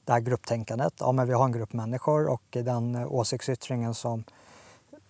det 0.05 0.13
här 0.13 0.21
grupptänkandet. 0.21 0.95
Ja, 0.99 1.13
men 1.13 1.27
vi 1.27 1.33
har 1.33 1.45
en 1.45 1.53
grupp 1.53 1.73
människor 1.73 2.29
och 2.29 2.43
den 2.51 2.97
åsiktsyttringen 2.97 3.95
som 3.95 4.25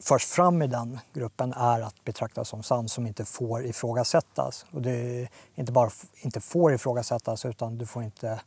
förs 0.01 0.25
fram 0.25 0.63
i 0.63 0.67
den 0.67 0.99
gruppen 1.13 1.53
är 1.53 1.81
att 1.81 2.05
betraktas 2.05 2.49
som 2.49 2.63
sann 2.63 2.89
som 2.89 3.07
inte 3.07 3.25
får 3.25 3.67
ifrågasättas. 3.67 4.67
Och 4.71 4.83
det 4.83 4.91
är 4.91 5.29
inte 5.55 5.73
bara 5.73 5.91
inte 6.21 6.41
får 6.41 6.75
ifrågasättas 6.75 7.45
utan 7.45 7.79
du 7.79 7.87
får 7.87 8.03
inte 8.03 8.41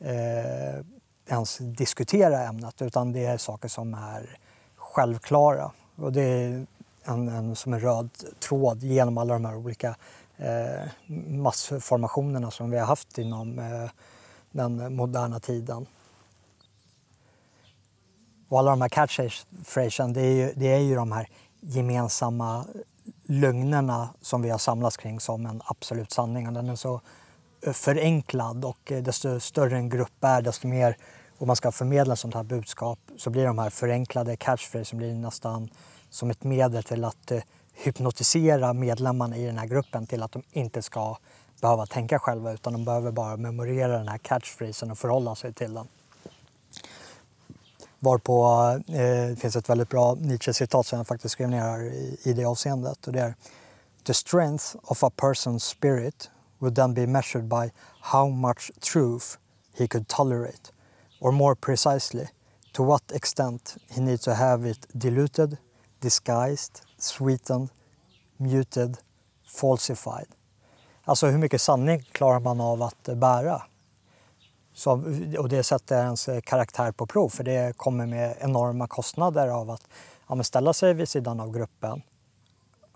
eh, 0.00 0.84
ens 1.28 1.58
diskutera 1.58 2.42
ämnet 2.42 2.82
utan 2.82 3.12
det 3.12 3.24
är 3.24 3.36
saker 3.36 3.68
som 3.68 3.94
är 3.94 4.38
självklara. 4.76 5.72
Och 5.96 6.12
det 6.12 6.22
är 6.22 6.66
en, 7.04 7.28
en 7.28 7.56
som 7.56 7.72
en 7.72 7.80
röd 7.80 8.10
tråd 8.40 8.82
genom 8.82 9.18
alla 9.18 9.34
de 9.34 9.44
här 9.44 9.56
olika 9.56 9.96
eh, 10.36 10.88
massformationerna 11.28 12.50
som 12.50 12.70
vi 12.70 12.78
har 12.78 12.86
haft 12.86 13.18
inom 13.18 13.58
eh, 13.58 13.90
den 14.50 14.94
moderna 14.96 15.40
tiden. 15.40 15.86
Och 18.48 18.58
alla 18.58 18.70
de 18.70 18.80
här 18.80 18.88
catchphrasen, 18.88 20.12
det 20.12 20.20
är 20.20 20.34
ju, 20.34 20.52
det 20.56 20.66
är 20.66 20.78
ju 20.78 20.94
de 20.94 21.12
här 21.12 21.28
gemensamma 21.60 22.64
lögnerna 23.24 24.08
som 24.20 24.42
vi 24.42 24.50
har 24.50 24.58
samlats 24.58 24.96
kring 24.96 25.20
som 25.20 25.46
en 25.46 25.62
absolut 25.64 26.10
sanning. 26.10 26.54
Den 26.54 26.68
är 26.68 26.76
så 26.76 27.00
förenklad 27.62 28.64
och 28.64 28.92
eh, 28.92 29.02
desto 29.02 29.40
större 29.40 29.76
en 29.76 29.88
grupp 29.88 30.24
är 30.24 30.42
desto 30.42 30.68
mer 30.68 30.96
och 31.38 31.46
man 31.46 31.56
ska 31.56 31.72
förmedla 31.72 32.16
sånt 32.16 32.34
här 32.34 32.42
budskap 32.42 32.98
så 33.16 33.30
blir 33.30 33.44
de 33.44 33.58
här 33.58 33.70
förenklade 33.70 34.36
catchphrases 34.36 34.92
blir 34.92 35.14
nästan 35.14 35.70
som 36.10 36.30
ett 36.30 36.44
medel 36.44 36.82
till 36.82 37.04
att 37.04 37.30
eh, 37.30 37.42
hypnotisera 37.74 38.72
medlemmarna 38.72 39.36
i 39.36 39.46
den 39.46 39.58
här 39.58 39.66
gruppen 39.66 40.06
till 40.06 40.22
att 40.22 40.32
de 40.32 40.42
inte 40.52 40.82
ska 40.82 41.16
behöva 41.60 41.86
tänka 41.86 42.18
själva 42.18 42.52
utan 42.52 42.72
de 42.72 42.84
behöver 42.84 43.12
bara 43.12 43.36
memorera 43.36 43.98
den 43.98 44.08
här 44.08 44.18
catchphrasen 44.18 44.90
och 44.90 44.98
förhålla 44.98 45.34
sig 45.34 45.52
till 45.52 45.74
den. 45.74 45.88
Varpå 47.98 48.44
eh, 48.88 49.28
det 49.28 49.40
finns 49.40 49.56
ett 49.56 49.68
väldigt 49.68 49.88
bra 49.88 50.14
Nietzsche-citat 50.14 50.86
som 50.86 50.98
jag 50.98 51.06
faktiskt 51.06 51.32
skrev 51.32 51.48
ner 51.48 51.60
här 51.60 51.82
i, 51.82 52.18
i 52.22 52.32
det 52.32 52.44
avseendet 52.44 53.06
och 53.06 53.12
det 53.12 53.20
är 53.20 53.34
The 54.04 54.14
strength 54.14 54.76
of 54.82 55.04
a 55.04 55.10
person's 55.16 55.58
spirit 55.58 56.30
would 56.60 56.74
then 56.74 56.94
be 56.94 57.06
measured 57.06 57.48
by 57.48 57.70
how 58.00 58.28
much 58.28 58.70
truth 58.80 59.38
he 59.78 59.88
could 59.88 60.08
tolerate 60.08 60.72
or 61.20 61.32
more 61.32 61.54
precisely, 61.54 62.28
to 62.72 62.82
what 62.82 63.12
extent 63.12 63.76
he 63.90 64.00
needs 64.00 64.22
to 64.22 64.34
have 64.34 64.64
it 64.70 64.86
diluted, 64.98 65.58
disguised, 66.00 66.80
sweetened, 66.98 67.70
muted, 68.38 68.96
falsified. 69.46 70.26
Alltså 71.04 71.26
hur 71.26 71.38
mycket 71.38 71.60
sanning 71.60 72.02
klarar 72.12 72.40
man 72.40 72.60
av 72.60 72.82
att 72.82 73.02
bära? 73.02 73.62
Så, 74.74 74.92
och 75.38 75.48
det 75.48 75.62
sätter 75.62 76.02
ens 76.02 76.28
karaktär 76.44 76.92
på 76.92 77.06
prov 77.06 77.28
för 77.28 77.44
det 77.44 77.76
kommer 77.76 78.06
med 78.06 78.36
enorma 78.40 78.86
kostnader 78.86 79.48
av 79.48 79.70
att 79.70 79.88
ja, 80.28 80.42
ställa 80.42 80.72
sig 80.72 80.94
vid 80.94 81.08
sidan 81.08 81.40
av 81.40 81.52
gruppen. 81.52 82.02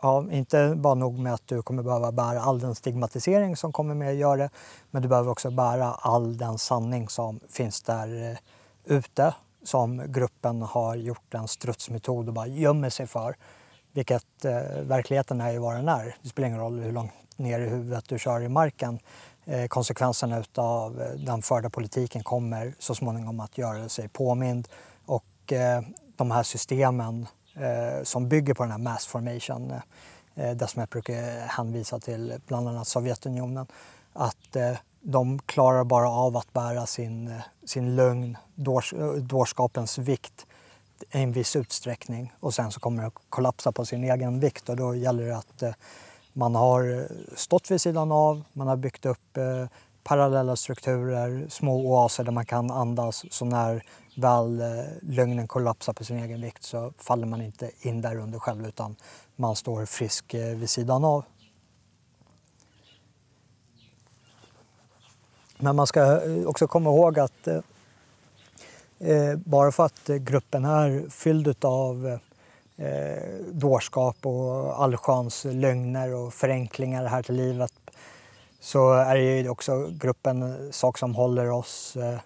Ja, 0.04 0.24
inte 0.30 0.74
bara 0.76 0.94
nog 0.94 1.18
med 1.18 1.34
att 1.34 1.46
du 1.46 1.62
kommer 1.62 1.82
behöva 1.82 2.12
bära 2.12 2.40
all 2.40 2.60
den 2.60 2.74
stigmatisering 2.74 3.56
som 3.56 3.72
kommer 3.72 3.94
med 3.94 4.08
att 4.08 4.14
göra 4.14 4.36
det, 4.36 4.50
men 4.90 5.02
du 5.02 5.08
behöver 5.08 5.30
också 5.30 5.50
bära 5.50 5.94
all 5.94 6.36
den 6.36 6.58
sanning 6.58 7.08
som 7.08 7.40
finns 7.50 7.82
där 7.82 8.30
eh, 8.30 8.38
ute 8.84 9.34
som 9.62 10.12
gruppen 10.12 10.62
har 10.62 10.94
gjort 10.94 11.34
en 11.34 11.48
strutsmetod 11.48 12.28
och 12.28 12.34
bara 12.34 12.46
gömmer 12.46 12.90
sig 12.90 13.06
för. 13.06 13.36
Vilket 13.92 14.44
eh, 14.44 14.52
verkligheten 14.82 15.40
är 15.40 15.52
ju 15.52 15.58
vad 15.58 15.74
den 15.74 15.88
är. 15.88 16.16
Det 16.22 16.28
spelar 16.28 16.48
ingen 16.48 16.60
roll 16.60 16.80
hur 16.80 16.92
långt 16.92 17.12
ner 17.36 17.60
i 17.60 17.68
huvudet 17.68 18.08
du 18.08 18.18
kör 18.18 18.40
i 18.40 18.48
marken. 18.48 18.98
Eh, 19.44 19.66
konsekvenserna 19.66 20.44
av 20.54 21.02
eh, 21.02 21.08
den 21.08 21.42
förda 21.42 21.70
politiken 21.70 22.22
kommer 22.22 22.74
så 22.78 22.94
småningom 22.94 23.40
att 23.40 23.58
göra 23.58 23.88
sig 23.88 24.08
påmind 24.08 24.68
och 25.06 25.52
eh, 25.52 25.82
de 26.16 26.30
här 26.30 26.42
systemen 26.42 27.22
eh, 27.22 27.28
Eh, 27.54 28.02
som 28.02 28.28
bygger 28.28 28.54
på 28.54 28.62
den 28.62 28.72
här 28.72 28.78
mass 28.78 29.06
formation, 29.06 29.72
eh, 30.34 30.50
det 30.50 30.66
som 30.66 30.80
jag 30.80 30.88
brukar 30.88 31.46
hänvisa 31.48 31.98
till 31.98 32.40
bland 32.46 32.68
annat 32.68 32.88
Sovjetunionen, 32.88 33.66
att 34.12 34.56
eh, 34.56 34.76
de 35.00 35.38
klarar 35.38 35.84
bara 35.84 36.10
av 36.10 36.36
att 36.36 36.52
bära 36.52 36.86
sin, 36.86 37.28
eh, 37.28 37.40
sin 37.64 37.96
lögn, 37.96 38.36
dårs, 38.54 38.92
eh, 38.92 39.12
dårskapens 39.12 39.98
vikt 39.98 40.46
i 41.10 41.22
en 41.22 41.32
viss 41.32 41.56
utsträckning. 41.56 42.32
Och 42.40 42.54
sen 42.54 42.72
så 42.72 42.80
kommer 42.80 43.02
det 43.02 43.08
att 43.08 43.14
kollapsa 43.28 43.72
på 43.72 43.84
sin 43.84 44.04
egen 44.04 44.40
vikt 44.40 44.68
och 44.68 44.76
då 44.76 44.94
gäller 44.94 45.24
det 45.24 45.36
att 45.36 45.62
eh, 45.62 45.72
man 46.32 46.54
har 46.54 47.08
stått 47.36 47.70
vid 47.70 47.80
sidan 47.80 48.12
av, 48.12 48.42
man 48.52 48.68
har 48.68 48.76
byggt 48.76 49.06
upp 49.06 49.36
eh, 49.36 49.66
parallella 50.04 50.56
strukturer, 50.56 51.46
små 51.48 51.76
oaser 51.76 52.24
där 52.24 52.32
man 52.32 52.46
kan 52.46 52.70
andas 52.70 53.24
så 53.30 53.44
när 53.44 53.84
väl 54.14 54.60
eh, 54.60 54.84
lögnen 55.02 55.48
kollapsar 55.48 55.92
på 55.92 56.04
sin 56.04 56.18
egen 56.18 56.40
vikt 56.40 56.62
så 56.62 56.92
faller 56.98 57.26
man 57.26 57.42
inte 57.42 57.70
in 57.80 58.00
där 58.00 58.16
under 58.16 58.38
själv 58.38 58.66
utan 58.66 58.96
man 59.36 59.56
står 59.56 59.86
frisk 59.86 60.34
eh, 60.34 60.56
vid 60.56 60.70
sidan 60.70 61.04
av. 61.04 61.24
Men 65.58 65.76
man 65.76 65.86
ska 65.86 66.00
eh, 66.00 66.46
också 66.46 66.66
komma 66.66 66.90
ihåg 66.90 67.18
att 67.18 67.46
eh, 68.98 69.36
bara 69.36 69.72
för 69.72 69.86
att 69.86 70.06
gruppen 70.06 70.64
är 70.64 71.08
fylld 71.10 71.64
av 71.64 72.18
eh, 72.76 73.24
dårskap 73.52 74.26
och 74.26 74.82
allsköns 74.82 75.44
lögner 75.44 76.14
och 76.14 76.34
förenklingar 76.34 77.06
här 77.06 77.22
till 77.22 77.34
livet 77.34 77.72
så 78.60 78.92
är 78.92 79.14
det 79.14 79.40
ju 79.40 79.48
också 79.48 79.86
gruppen 79.86 80.72
sak 80.72 80.98
som 80.98 81.14
håller 81.14 81.50
oss 81.50 81.96
eh, 81.96 82.18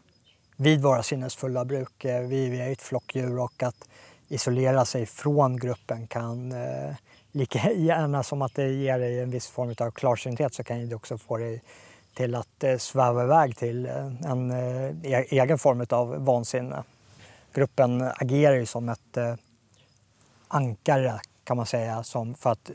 vid 0.61 0.83
våra 0.83 1.03
sinnesfulla 1.03 1.65
bruk. 1.65 2.05
Eh, 2.05 2.23
vi, 2.23 2.49
vi 2.49 2.61
är 2.61 2.73
ett 2.73 2.83
flockdjur 2.83 3.39
och 3.39 3.63
att 3.63 3.89
isolera 4.29 4.85
sig 4.85 5.07
från 5.07 5.57
gruppen 5.57 6.07
kan 6.07 6.53
eh, 6.53 6.95
lika 7.33 7.73
gärna 7.73 8.23
som 8.23 8.43
att 8.43 8.55
det 8.55 8.69
ger 8.69 8.99
dig 8.99 9.21
en 9.21 9.31
viss 9.31 9.47
form 9.47 9.75
av 9.79 9.91
klarsynthet 9.91 10.55
så 10.55 10.65
kan 10.65 10.89
det 10.89 10.95
också 10.95 11.19
få 11.19 11.37
dig 11.37 11.63
till 12.15 12.35
att 12.35 12.65
eh, 12.65 12.77
sväva 12.77 13.25
iväg 13.25 13.57
till 13.57 13.87
eh, 13.87 14.31
en 14.31 14.51
eh, 14.51 15.13
e-, 15.13 15.27
egen 15.29 15.59
form 15.59 15.87
av 15.91 16.25
vansinne. 16.25 16.83
Gruppen 17.53 18.03
agerar 18.03 18.55
ju 18.55 18.67
som 18.67 18.89
ett 18.89 19.17
eh, 19.17 19.35
ankare 20.49 21.21
kan 21.45 21.57
man 21.57 21.67
säga 21.67 22.03
som 22.03 22.35
för 22.35 22.51
att 22.51 22.71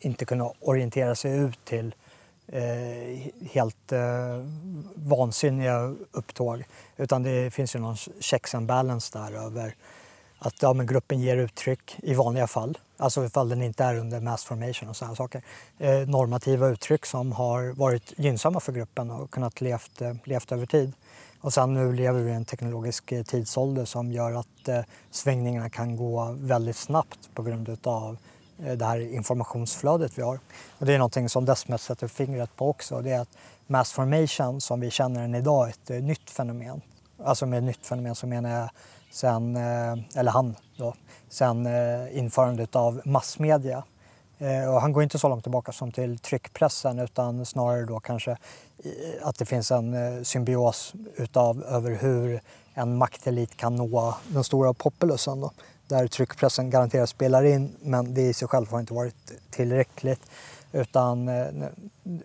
inte 0.00 0.24
kunna 0.24 0.50
orientera 0.60 1.14
sig 1.14 1.36
ut 1.38 1.64
till 1.64 1.94
Eh, 2.52 3.30
helt 3.50 3.92
eh, 3.92 4.00
vansinniga 4.94 5.94
upptåg. 6.12 6.64
Utan 6.96 7.22
det 7.22 7.50
finns 7.50 7.76
ju 7.76 7.78
någon 7.78 7.96
checks 8.20 8.54
and 8.54 8.66
balance 8.66 9.18
där 9.18 9.32
över 9.32 9.74
att 10.38 10.62
ja, 10.62 10.72
men 10.72 10.86
gruppen 10.86 11.20
ger 11.20 11.36
uttryck 11.36 11.96
i 12.02 12.14
vanliga 12.14 12.46
fall, 12.46 12.78
alltså 12.96 13.24
ifall 13.24 13.48
den 13.48 13.62
inte 13.62 13.84
är 13.84 13.96
under 13.96 14.20
mass 14.20 14.44
formation 14.44 14.88
och 14.88 14.96
sådana 14.96 15.16
saker, 15.16 15.42
eh, 15.78 15.98
normativa 15.98 16.68
uttryck 16.68 17.06
som 17.06 17.32
har 17.32 17.72
varit 17.72 18.12
gynnsamma 18.16 18.60
för 18.60 18.72
gruppen 18.72 19.10
och 19.10 19.30
kunnat 19.30 19.60
levt, 19.60 20.00
eh, 20.00 20.14
levt 20.24 20.52
över 20.52 20.66
tid. 20.66 20.92
Och 21.40 21.52
sen 21.52 21.74
nu 21.74 21.92
lever 21.92 22.20
vi 22.20 22.30
i 22.30 22.34
en 22.34 22.44
teknologisk 22.44 23.12
eh, 23.12 23.22
tidsålder 23.22 23.84
som 23.84 24.12
gör 24.12 24.32
att 24.32 24.68
eh, 24.68 24.80
svängningarna 25.10 25.70
kan 25.70 25.96
gå 25.96 26.36
väldigt 26.38 26.76
snabbt 26.76 27.18
på 27.34 27.42
grund 27.42 27.78
av 27.82 28.16
Eh, 28.64 28.72
det 28.72 28.84
här 28.84 29.14
informationsflödet 29.14 30.18
vi 30.18 30.22
har. 30.22 30.40
Och 30.78 30.86
det 30.86 30.94
är 30.94 30.98
någonting 30.98 31.28
som 31.28 31.44
Desmet 31.44 31.80
sätter 31.80 32.08
fingret 32.08 32.56
på 32.56 32.68
också. 32.68 33.00
Det 33.00 33.10
är 33.10 33.20
att 33.20 33.36
mass 33.66 33.92
formation 33.92 34.60
som 34.60 34.80
vi 34.80 34.90
känner 34.90 35.20
den 35.20 35.34
idag 35.34 35.66
är 35.66 35.70
ett 35.70 35.90
eh, 35.90 35.96
nytt 35.96 36.30
fenomen. 36.30 36.80
Alltså 37.24 37.46
med 37.46 37.62
nytt 37.62 37.86
fenomen 37.86 38.14
så 38.14 38.26
menar 38.26 38.50
jag 38.50 38.70
sen, 39.10 39.56
eh, 39.56 40.18
eller 40.18 40.30
han 40.30 40.54
då, 40.76 40.94
sen 41.28 41.66
införandet 42.12 42.76
av 42.76 43.00
massmedia 43.04 43.84
och 44.68 44.80
han 44.80 44.92
går 44.92 45.02
inte 45.02 45.18
så 45.18 45.28
långt 45.28 45.44
tillbaka 45.44 45.72
som 45.72 45.92
till 45.92 46.18
tryckpressen 46.18 46.98
utan 46.98 47.46
snarare 47.46 47.84
då 47.84 48.00
kanske 48.00 48.36
att 49.22 49.38
det 49.38 49.44
finns 49.44 49.70
en 49.70 50.24
symbios 50.24 50.94
utav 51.16 51.64
över 51.64 51.90
hur 51.90 52.40
en 52.74 52.96
maktelit 52.96 53.56
kan 53.56 53.76
nå 53.76 54.14
den 54.28 54.44
stora 54.44 54.74
populusen. 54.74 55.40
Då, 55.40 55.50
där 55.88 56.06
tryckpressen 56.06 56.70
garanterat 56.70 57.08
spelar 57.08 57.44
in 57.44 57.76
men 57.80 58.14
det 58.14 58.22
i 58.22 58.32
sig 58.32 58.48
själv 58.48 58.70
har 58.70 58.80
inte 58.80 58.94
varit 58.94 59.32
tillräckligt. 59.50 60.20
Utan 60.72 61.28
eh, 61.28 61.46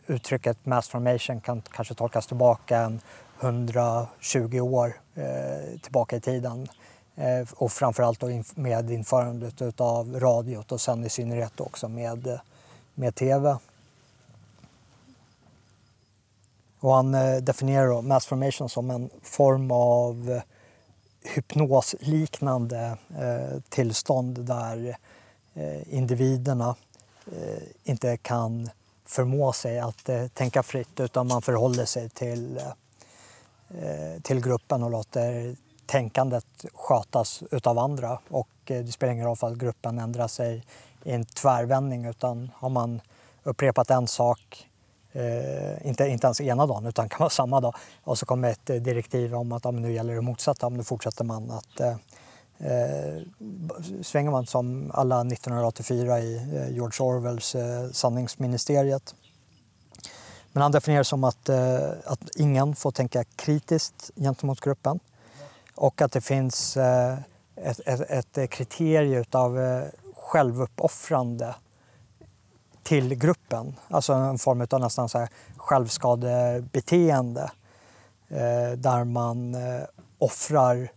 uttrycket 0.08 0.66
mass 0.66 0.90
formation 0.90 1.42
kan 1.42 1.62
kanske 1.62 1.94
tolkas 1.94 2.28
tillbaka 2.28 2.78
en 2.78 3.02
120 3.42 4.60
år 4.60 4.94
eh, 5.16 5.80
tillbaka 5.82 6.16
i 6.16 6.20
tiden 6.20 6.68
Eh, 7.16 7.48
och 7.56 7.72
framförallt 7.72 8.20
då 8.20 8.44
med 8.56 8.92
införandet 8.92 9.82
av 9.82 10.20
radiot 10.20 10.72
och 10.72 10.82
sen 10.82 11.04
i 11.04 11.10
synnerhet 11.10 11.60
också 11.60 11.88
med, 11.88 12.40
med 12.94 13.16
tv. 13.16 13.58
Och 16.80 16.94
han 16.94 17.16
eh, 17.16 17.38
definierar 17.38 18.02
mass 18.02 18.26
formation 18.26 18.70
som 18.70 18.90
en 18.90 19.10
form 19.22 19.72
av 19.72 20.42
hypnosliknande 21.24 22.98
eh, 23.20 23.60
tillstånd 23.70 24.46
där 24.46 24.98
eh, 25.54 25.96
individerna 25.96 26.76
eh, 27.32 27.64
inte 27.84 28.18
kan 28.18 28.70
förmå 29.06 29.54
sig 29.54 29.80
att 29.80 30.10
eh, 30.10 30.28
tänka 30.28 30.64
fritt 30.64 31.00
utan 31.00 31.28
man 31.28 31.42
förhåller 31.42 31.86
sig 31.86 32.10
till, 32.10 32.62
till 34.24 34.42
gruppen 34.42 34.84
och 34.84 34.92
låter 34.92 35.56
tänkandet 35.86 36.66
skötas 36.74 37.44
utav 37.52 37.80
andra. 37.80 38.20
Och 38.30 38.50
eh, 38.66 38.84
det 38.84 38.92
spelar 38.92 39.14
ingen 39.14 39.26
roll 39.26 39.36
för 39.36 39.48
att 39.48 39.58
gruppen 39.58 40.00
ändrar 40.00 40.28
sig 40.28 40.64
i 41.04 41.12
en 41.12 41.26
tvärvändning 41.26 42.06
utan 42.06 42.52
har 42.56 42.70
man 42.70 43.02
upprepat 43.44 43.90
en 43.90 44.08
sak, 44.08 44.70
eh, 45.14 45.88
inte, 45.88 46.08
inte 46.08 46.28
ens 46.28 46.42
ena 46.42 46.66
dagen 46.66 46.86
utan 46.86 47.10
kan 47.10 47.20
vara 47.20 47.30
samma 47.30 47.62
dag 47.62 47.76
och 48.04 48.18
så 48.18 48.26
kommer 48.26 48.50
ett 48.50 48.70
eh, 48.70 48.76
direktiv 48.76 49.36
om 49.36 49.52
att 49.52 49.66
ja, 49.66 49.72
nu 49.72 49.94
gäller 49.94 50.16
det 50.16 50.22
motsatta, 50.22 50.70
nu 50.70 50.84
fortsätter 50.84 51.24
man 51.24 51.52
att 51.52 51.80
eh, 51.80 51.96
eh, 52.58 53.22
svänger 54.02 54.32
man 54.32 54.46
som 54.46 54.92
alla 54.94 55.22
1984 55.22 56.20
i 56.20 56.36
eh, 56.36 56.76
George 56.76 57.06
Orwells 57.06 57.56
eh, 57.56 57.90
sanningsministeriet. 57.92 59.16
Men 60.52 60.62
han 60.64 60.72
definierar 60.72 61.04
som 61.04 61.24
att, 61.24 61.50
eh, 61.50 61.90
att 62.06 62.36
ingen 62.36 62.76
får 62.76 62.92
tänka 62.92 63.24
kritiskt 63.24 64.12
gentemot 64.16 64.62
gruppen 64.62 65.00
och 65.76 66.02
att 66.02 66.12
det 66.12 66.22
finns 66.22 66.78
eh, 66.78 67.18
ett, 67.56 67.80
ett, 67.86 68.38
ett 68.38 68.50
kriterium 68.50 69.26
av 69.32 69.60
eh, 69.60 69.84
självuppoffrande 70.16 71.56
till 72.84 73.16
gruppen. 73.16 73.76
Alltså 73.88 74.14
en 74.14 74.38
form 74.38 74.68
av 74.72 74.80
nästan 74.80 75.10
så 75.10 75.20
här 75.20 75.30
självskadebeteende 75.58 77.52
eh, 78.30 78.72
där 78.78 79.04
man 79.04 79.56
eh, 79.56 79.84
offrar 80.18 80.90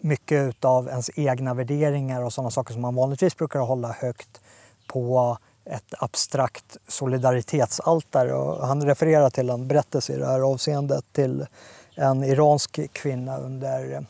mycket 0.00 0.64
av 0.64 0.88
ens 0.88 1.10
egna 1.14 1.54
värderingar 1.54 2.22
och 2.22 2.32
sådana 2.32 2.50
saker 2.50 2.72
som 2.72 2.82
man 2.82 2.94
vanligtvis 2.94 3.36
brukar 3.36 3.60
hålla 3.60 3.92
högt 3.92 4.40
på 4.86 5.38
ett 5.64 5.94
abstrakt 5.98 6.76
solidaritetsaltare. 6.88 8.32
Och 8.32 8.66
han 8.66 8.86
refererar 8.86 9.30
till 9.30 9.50
en 9.50 9.68
berättelse 9.68 10.12
i 10.12 10.16
det 10.16 10.26
här 10.26 10.40
avseendet 10.40 11.04
till 11.12 11.46
en 11.94 12.24
iransk 12.24 12.92
kvinna 12.92 13.38
under 13.38 14.06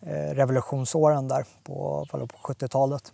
eh, 0.00 0.34
revolutionsåren 0.34 1.28
där 1.28 1.44
på, 1.64 2.06
på 2.10 2.18
70-talet 2.42 3.12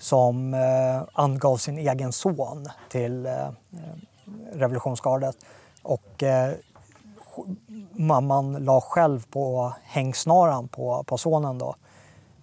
som 0.00 0.54
eh, 0.54 1.02
angav 1.12 1.56
sin 1.56 1.78
egen 1.78 2.12
son 2.12 2.68
till 2.88 3.26
eh, 3.26 3.48
revolutionsgardet. 4.52 5.36
Och 5.82 6.22
eh, 6.22 6.52
mamman 7.92 8.52
la 8.52 8.80
själv 8.80 9.26
på 9.30 9.72
hängsnaran 9.82 10.68
på, 10.68 11.04
på 11.04 11.18
sonen 11.18 11.58
då 11.58 11.74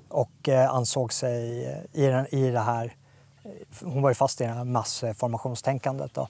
och 0.10 0.50
eh, 0.50 0.74
ansåg 0.74 1.14
sig 1.14 1.66
eh, 1.66 2.02
i, 2.04 2.08
den, 2.08 2.36
i 2.36 2.52
det 2.52 2.60
här, 2.60 2.96
eh, 3.44 3.52
hon 3.84 4.02
var 4.02 4.10
ju 4.10 4.16
fast 4.16 4.42
i 4.42 4.44
det 4.44 4.50
här 4.50 4.64
massformationstänkandet 4.64 6.14
då. 6.14 6.28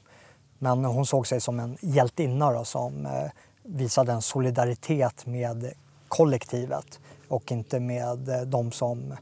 Men 0.59 0.85
hon 0.85 1.05
såg 1.05 1.27
sig 1.27 1.41
som 1.41 1.59
en 1.59 1.77
hjältinna 1.81 2.51
då, 2.51 2.65
som 2.65 3.05
eh, 3.05 3.31
visade 3.63 4.11
en 4.11 4.21
solidaritet 4.21 5.25
med 5.25 5.73
kollektivet 6.07 6.99
och 7.29 7.51
inte 7.51 7.79
med 7.79 8.29
eh, 8.29 8.41
de 8.41 8.71
som 8.71 9.13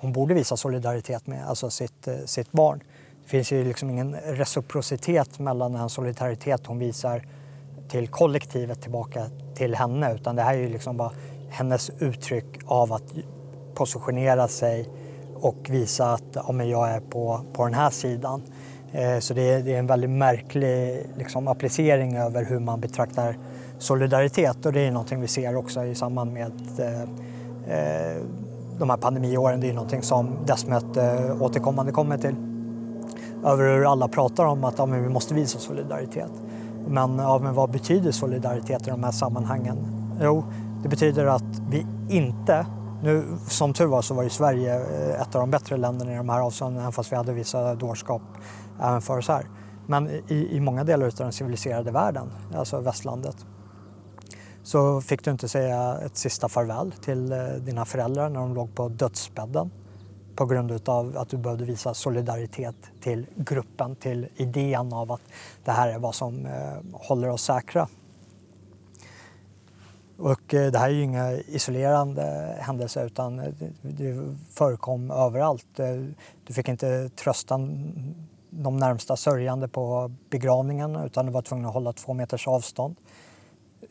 hon 0.00 0.12
borde 0.12 0.34
visa 0.34 0.56
solidaritet 0.56 1.26
med, 1.26 1.48
alltså 1.48 1.70
sitt, 1.70 2.08
eh, 2.08 2.14
sitt 2.24 2.52
barn. 2.52 2.82
Det 3.24 3.30
finns 3.30 3.52
ju 3.52 3.64
liksom 3.64 3.90
ingen 3.90 4.14
reciprocitet 4.14 5.38
mellan 5.38 5.72
den 5.72 5.88
solidaritet 5.88 6.66
hon 6.66 6.78
visar 6.78 7.26
till 7.88 8.08
kollektivet 8.08 8.82
tillbaka 8.82 9.26
till 9.54 9.74
henne 9.74 10.14
utan 10.14 10.36
det 10.36 10.42
här 10.42 10.54
är 10.54 10.58
ju 10.58 10.68
liksom 10.68 10.96
bara 10.96 11.12
hennes 11.50 11.90
uttryck 11.98 12.44
av 12.66 12.92
att 12.92 13.14
positionera 13.74 14.48
sig 14.48 14.88
och 15.34 15.66
visa 15.70 16.12
att 16.12 16.24
ja, 16.34 16.52
men 16.52 16.68
jag 16.68 16.88
är 16.88 17.00
på, 17.00 17.40
på 17.52 17.64
den 17.64 17.74
här 17.74 17.90
sidan. 17.90 18.42
Eh, 18.92 19.18
så 19.18 19.34
det 19.34 19.50
är, 19.50 19.62
det 19.62 19.74
är, 19.74 19.78
en 19.78 19.86
väldigt 19.86 20.10
märklig 20.10 21.06
liksom, 21.16 21.48
applicering 21.48 22.16
över 22.16 22.44
hur 22.44 22.58
man 22.58 22.80
betraktar 22.80 23.36
solidaritet 23.78 24.66
och 24.66 24.72
det 24.72 24.80
är 24.80 24.90
någonting 24.90 25.20
vi 25.20 25.28
ser 25.28 25.56
också 25.56 25.84
i 25.84 25.94
samband 25.94 26.32
med 26.32 26.52
eh, 26.78 27.02
eh, 27.78 28.22
de 28.78 28.90
här 28.90 28.96
pandemiåren. 28.96 29.60
Det 29.60 29.68
är 29.70 29.74
någonting 29.74 30.02
som 30.02 30.36
Desmet 30.46 30.84
återkommande 31.40 31.92
kommer 31.92 32.18
till. 32.18 32.36
Över 33.44 33.64
hur 33.64 33.92
alla 33.92 34.08
pratar 34.08 34.44
om 34.44 34.64
att 34.64 34.78
ja, 34.78 34.86
men 34.86 35.02
vi 35.02 35.08
måste 35.08 35.34
visa 35.34 35.58
solidaritet. 35.58 36.30
Men, 36.86 37.18
ja, 37.18 37.38
men 37.38 37.54
vad 37.54 37.70
betyder 37.70 38.10
solidaritet 38.10 38.88
i 38.88 38.90
de 38.90 39.04
här 39.04 39.12
sammanhangen? 39.12 39.76
Jo, 40.22 40.44
det 40.82 40.88
betyder 40.88 41.26
att 41.26 41.60
vi 41.70 41.86
inte 42.08 42.66
nu, 43.02 43.24
som 43.48 43.72
tur 43.72 43.86
var 43.86 44.02
så 44.02 44.14
var 44.14 44.22
ju 44.22 44.30
Sverige 44.30 44.74
eh, 44.74 45.20
ett 45.20 45.34
av 45.34 45.40
de 45.40 45.50
bättre 45.50 45.76
länderna 45.76 46.12
i 46.12 46.16
de 46.16 46.28
här 46.28 46.40
avseendena 46.40 46.80
även 46.82 46.92
fast 46.92 47.12
vi 47.12 47.16
hade 47.16 47.32
vissa 47.32 47.74
dårskap 47.74 48.22
även 48.80 49.00
för 49.00 49.18
oss 49.18 49.28
här. 49.28 49.46
Men 49.86 50.08
i, 50.28 50.48
i 50.50 50.60
många 50.60 50.84
delar 50.84 51.06
av 51.06 51.12
den 51.12 51.32
civiliserade 51.32 51.90
världen, 51.90 52.30
alltså 52.56 52.80
västlandet, 52.80 53.36
så 54.68 55.00
fick 55.00 55.24
du 55.24 55.30
inte 55.30 55.48
säga 55.48 55.98
ett 56.04 56.16
sista 56.16 56.48
farväl 56.48 56.92
till 56.92 57.32
eh, 57.32 57.38
dina 57.38 57.84
föräldrar 57.84 58.28
när 58.28 58.40
de 58.40 58.54
låg 58.54 58.74
på 58.74 58.88
dödsbädden 58.88 59.70
på 60.34 60.46
grund 60.46 60.88
av 60.88 61.18
att 61.18 61.28
du 61.28 61.36
behövde 61.36 61.64
visa 61.64 61.94
solidaritet 61.94 62.74
till 63.00 63.26
gruppen, 63.34 63.96
till 63.96 64.28
idén 64.36 64.92
av 64.92 65.12
att 65.12 65.20
det 65.64 65.70
här 65.70 65.88
är 65.88 65.98
vad 65.98 66.14
som 66.14 66.46
eh, 66.46 66.52
håller 66.92 67.28
oss 67.28 67.42
säkra. 67.42 67.88
Och 70.18 70.54
eh, 70.54 70.72
det 70.72 70.78
här 70.78 70.88
är 70.88 70.92
ju 70.92 71.02
inga 71.02 71.32
isolerande 71.32 72.56
händelser 72.60 73.06
utan 73.06 73.36
det 73.82 74.34
förekom 74.50 75.10
överallt. 75.10 75.66
Du 76.46 76.52
fick 76.52 76.68
inte 76.68 77.08
trösta 77.08 77.58
de 78.50 78.76
närmsta 78.76 79.16
sörjande 79.16 79.68
på 79.68 80.10
begravningen 80.30 80.96
utan 80.96 81.26
du 81.26 81.32
var 81.32 81.42
tvungen 81.42 81.66
att 81.66 81.74
hålla 81.74 81.92
två 81.92 82.14
meters 82.14 82.48
avstånd 82.48 82.96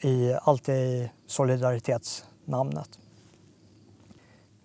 i, 0.02 0.34
allt 0.42 0.70
i 0.70 1.12
solidaritetsnamnet. 1.28 3.00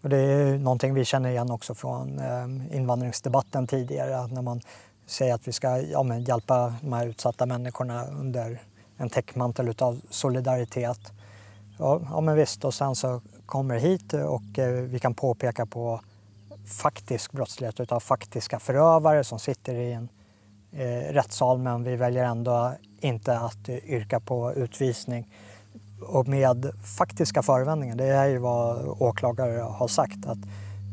Och 0.03 0.09
det 0.09 0.17
är 0.17 0.59
någonting 0.59 0.95
vi 0.95 1.05
känner 1.05 1.31
igen 1.31 1.51
också 1.51 1.75
från 1.75 2.19
eh, 2.19 2.77
invandringsdebatten 2.77 3.67
tidigare 3.67 4.27
när 4.27 4.43
man 4.43 4.61
säger 5.07 5.35
att 5.35 5.49
vi 5.49 5.53
ska 5.53 5.79
ja, 5.79 6.03
men, 6.03 6.25
hjälpa 6.25 6.75
de 6.81 6.93
här 6.93 7.07
utsatta 7.07 7.47
människorna 7.47 8.07
under 8.07 8.63
en 8.97 9.11
täckmantel 9.11 9.75
av 9.79 10.01
solidaritet. 10.11 11.13
Ja, 11.79 12.01
ja 12.11 12.21
men 12.21 12.37
visst, 12.37 12.65
och 12.65 12.75
sen 12.75 12.95
så 12.95 13.21
kommer 13.47 13.79
hit 13.79 14.13
och 14.13 14.59
eh, 14.59 14.73
vi 14.73 14.99
kan 14.99 15.15
påpeka 15.15 15.67
på 15.67 16.01
faktisk 16.67 17.33
brottslighet 17.33 17.81
utav 17.81 18.01
faktiska 18.01 18.59
förövare 18.59 19.25
som 19.25 19.39
sitter 19.39 19.75
i 19.75 19.93
en 19.93 20.09
eh, 20.73 21.13
rättssal 21.13 21.59
men 21.59 21.85
vi 21.85 21.97
väljer 21.97 22.25
ändå 22.25 22.73
inte 23.01 23.39
att 23.39 23.69
yrka 23.69 24.21
på 24.21 24.53
utvisning. 24.53 25.29
Och 26.09 26.29
med 26.29 26.73
faktiska 26.99 27.43
förevändningar, 27.43 27.97
det 27.97 28.05
är 28.05 28.27
ju 28.27 28.39
vad 28.39 28.87
åklagare 28.87 29.61
har 29.61 29.89
sagt. 29.89 30.27
Att 30.27 30.39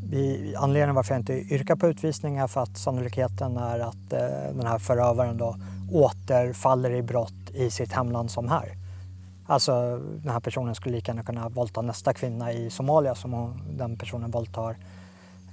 vi, 0.10 0.56
anledningen 0.58 0.96
varför 0.96 1.14
jag 1.14 1.22
inte 1.22 1.34
yrkar 1.34 1.76
på 1.76 1.88
utvisning 1.88 2.38
är 2.38 2.48
för 2.48 2.64
att 2.64 2.78
sannolikheten 2.78 3.58
är 3.58 3.80
att 3.80 4.14
eh, 4.14 4.56
den 4.56 4.68
här 4.68 4.80
förövaren 4.80 5.38
då 5.38 5.56
återfaller 5.92 6.92
i 6.92 7.02
brott 7.02 7.50
i 7.54 7.70
sitt 7.70 7.92
hemland 7.92 8.32
som 8.32 8.48
här. 8.48 8.76
Alltså 9.48 9.98
den 9.98 10.32
här 10.32 10.40
personen 10.40 10.76
skulle 10.76 10.96
lika 10.96 11.12
gärna 11.12 11.24
kunna 11.24 11.50
våldta 11.50 11.82
nästa 11.82 12.14
kvinna 12.14 12.54
i 12.54 12.70
Somalia 12.70 13.16
som 13.16 13.62
den 13.78 13.98
personen 13.98 14.32
våldtar 14.32 14.70
eh, 14.70 14.76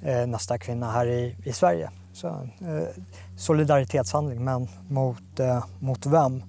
Eh, 0.07 0.27
nästa 0.27 0.59
kvinna 0.59 0.91
här 0.91 1.07
i, 1.07 1.37
i 1.45 1.53
Sverige. 1.53 1.91
Så, 2.13 2.29
eh, 2.29 3.03
solidaritetshandling, 3.37 4.45
men 4.45 4.69
mot, 4.89 5.41
eh, 5.41 5.65
mot 5.79 6.07
vem? 6.07 6.43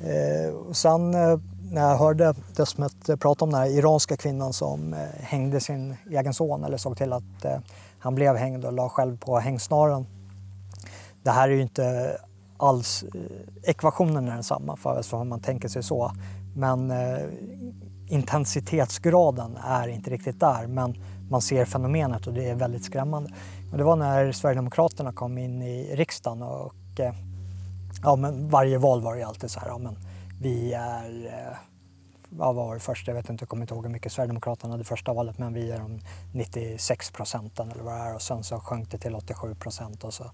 Eh, 0.00 0.54
och 0.54 0.76
sen 0.76 1.14
eh, 1.14 1.38
när 1.70 1.90
jag 1.90 1.98
hörde 1.98 2.34
Desmet 2.56 3.08
eh, 3.08 3.16
prata 3.16 3.44
om 3.44 3.50
den 3.50 3.60
här 3.60 3.68
iranska 3.68 4.16
kvinnan 4.16 4.52
som 4.52 4.94
eh, 4.94 4.98
hängde 5.20 5.60
sin 5.60 5.96
egen 6.10 6.34
son 6.34 6.64
eller 6.64 6.76
såg 6.76 6.96
till 6.96 7.12
att 7.12 7.44
eh, 7.44 7.58
han 7.98 8.14
blev 8.14 8.36
hängd 8.36 8.64
och 8.64 8.72
la 8.72 8.88
själv 8.88 9.18
på 9.18 9.38
hängsnaren. 9.38 10.06
Det 11.22 11.30
här 11.30 11.48
är 11.48 11.52
ju 11.52 11.62
inte 11.62 12.16
alls, 12.56 13.04
eh, 13.14 13.70
ekvationen 13.70 14.28
är 14.28 14.34
densamma 14.34 14.76
för, 14.76 15.02
för 15.02 15.24
man 15.24 15.40
tänker 15.40 15.68
sig 15.68 15.82
så. 15.82 16.12
Men 16.54 16.92
intensitetsgraden 18.08 19.56
är 19.64 19.88
inte 19.88 20.10
riktigt 20.10 20.40
där. 20.40 20.66
Men 20.66 20.94
man 21.30 21.40
ser 21.40 21.64
fenomenet 21.64 22.26
och 22.26 22.32
det 22.32 22.48
är 22.48 22.54
väldigt 22.54 22.84
skrämmande. 22.84 23.30
Och 23.72 23.78
det 23.78 23.84
var 23.84 23.96
när 23.96 24.32
Sverigedemokraterna 24.32 25.12
kom 25.12 25.38
in 25.38 25.62
i 25.62 25.96
riksdagen 25.96 26.42
och 26.42 27.00
eh, 27.00 27.14
ja, 28.02 28.16
men 28.16 28.48
varje 28.48 28.78
val 28.78 29.00
var 29.00 29.16
det 29.16 29.22
alltid 29.22 29.50
så 29.50 29.60
här, 29.60 29.68
ja, 29.68 29.78
men 29.78 29.96
vi 30.40 30.72
är, 30.72 31.26
eh, 31.26 31.56
ja, 32.38 32.52
vad 32.52 32.54
var 32.54 32.74
det 32.74 32.80
första, 32.80 33.10
jag 33.10 33.16
vet 33.16 33.30
inte, 33.30 33.42
jag 33.42 33.48
kommer 33.48 33.62
inte 33.62 33.74
ihåg 33.74 33.84
hur 33.84 33.92
mycket 33.92 34.12
Sverigedemokraterna 34.12 34.72
hade 34.72 34.84
första 34.84 35.12
valet, 35.12 35.38
men 35.38 35.54
vi 35.54 35.70
är 35.70 35.78
de 35.78 36.00
96 36.32 37.10
procenten 37.10 37.70
eller 37.70 37.82
vad 37.82 37.94
det 37.94 38.00
är 38.00 38.14
och 38.14 38.22
sen 38.22 38.44
så 38.44 38.60
sjönk 38.60 38.90
det 38.90 38.98
till 38.98 39.14
87 39.14 39.54
procent 39.54 40.04
och 40.04 40.14
så 40.14 40.30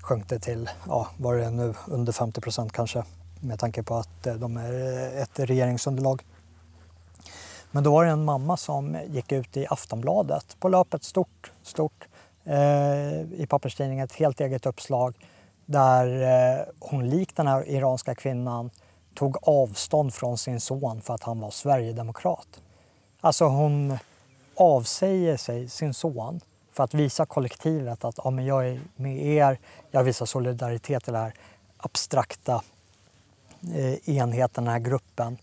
sjönk 0.00 0.28
det 0.28 0.38
till, 0.38 0.70
ja, 0.86 1.08
vad 1.16 1.36
det 1.36 1.44
är 1.44 1.50
nu, 1.50 1.74
under 1.86 2.12
50 2.12 2.40
procent 2.40 2.72
kanske 2.72 3.04
med 3.40 3.58
tanke 3.58 3.82
på 3.82 3.94
att 3.94 4.26
eh, 4.26 4.34
de 4.34 4.56
är 4.56 5.22
ett 5.22 5.38
regeringsunderlag. 5.38 6.22
Men 7.70 7.84
då 7.84 7.92
var 7.92 8.04
det 8.04 8.10
en 8.10 8.24
mamma 8.24 8.56
som 8.56 8.98
gick 9.08 9.32
ut 9.32 9.56
i 9.56 9.66
Aftonbladet 9.70 10.56
på 10.60 10.68
löpet, 10.68 11.04
stort, 11.04 11.52
stort, 11.62 12.08
eh, 12.44 13.20
i 13.32 13.46
papperstidningen, 13.48 14.04
ett 14.04 14.12
helt 14.12 14.40
eget 14.40 14.66
uppslag 14.66 15.14
där 15.66 16.22
eh, 16.22 16.64
hon 16.78 17.08
likt 17.08 17.36
den 17.36 17.46
här 17.46 17.68
iranska 17.68 18.14
kvinnan 18.14 18.70
tog 19.14 19.36
avstånd 19.42 20.14
från 20.14 20.38
sin 20.38 20.60
son 20.60 21.00
för 21.00 21.14
att 21.14 21.22
han 21.22 21.40
var 21.40 21.50
sverigedemokrat. 21.50 22.60
Alltså 23.20 23.44
hon 23.44 23.98
avsäger 24.54 25.36
sig 25.36 25.68
sin 25.68 25.94
son 25.94 26.40
för 26.72 26.84
att 26.84 26.94
visa 26.94 27.26
kollektivet 27.26 28.04
att 28.04 28.18
ja, 28.24 28.30
men 28.30 28.46
jag 28.46 28.68
är 28.68 28.80
med 28.96 29.26
er, 29.26 29.58
jag 29.90 30.04
visar 30.04 30.26
solidaritet 30.26 31.08
i 31.08 31.10
den 31.10 31.20
här 31.20 31.34
abstrakta 31.76 32.62
eh, 33.74 34.08
enheten, 34.08 34.64
den 34.64 34.72
här 34.72 34.80
gruppen 34.80 35.38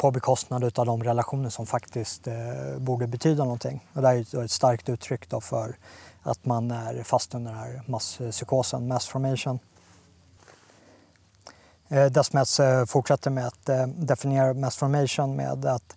på 0.00 0.10
bekostnad 0.10 0.78
av 0.78 0.86
de 0.86 1.04
relationer 1.04 1.50
som 1.50 1.66
faktiskt 1.66 2.26
eh, 2.26 2.34
borde 2.78 3.06
betyda 3.06 3.44
någonting. 3.44 3.88
Och 3.92 4.02
det 4.02 4.08
är 4.08 4.44
ett 4.44 4.50
starkt 4.50 4.88
uttryck 4.88 5.28
då 5.28 5.40
för 5.40 5.76
att 6.22 6.44
man 6.44 6.70
är 6.70 7.02
fast 7.02 7.34
under 7.34 7.50
den 7.50 7.60
här 7.60 7.82
masspsykosen, 7.86 8.88
mass 8.88 9.06
formation. 9.06 9.58
Eh, 11.88 12.06
Desmets 12.06 12.60
eh, 12.60 12.84
fortsätter 12.84 13.30
med 13.30 13.46
att 13.46 13.68
eh, 13.68 13.86
definiera 13.86 14.54
mass 14.54 14.76
formation 14.76 15.36
med 15.36 15.66
att, 15.66 15.96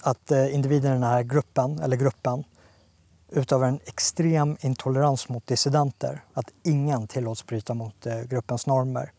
att 0.00 0.30
eh, 0.30 0.46
i 0.46 0.80
den 0.80 1.02
här 1.02 1.22
gruppen, 1.22 1.78
eller 1.78 1.96
gruppen 1.96 2.44
utövar 3.30 3.68
en 3.68 3.80
extrem 3.86 4.56
intolerans 4.60 5.28
mot 5.28 5.46
dissidenter. 5.46 6.24
Att 6.32 6.50
ingen 6.62 7.06
tillåts 7.06 7.46
bryta 7.46 7.74
mot 7.74 8.06
eh, 8.06 8.20
gruppens 8.20 8.66
normer 8.66 9.12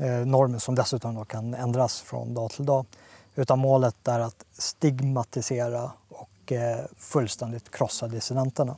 Eh, 0.00 0.26
normer 0.26 0.58
som 0.58 0.74
dessutom 0.74 1.14
då 1.14 1.24
kan 1.24 1.54
ändras 1.54 2.00
från 2.00 2.34
dag 2.34 2.50
till 2.50 2.64
dag. 2.66 2.86
Utan 3.34 3.58
målet 3.58 4.08
är 4.08 4.20
att 4.20 4.44
stigmatisera 4.52 5.92
och 6.08 6.52
eh, 6.52 6.84
fullständigt 6.96 7.70
krossa 7.70 8.08
dissidenterna. 8.08 8.76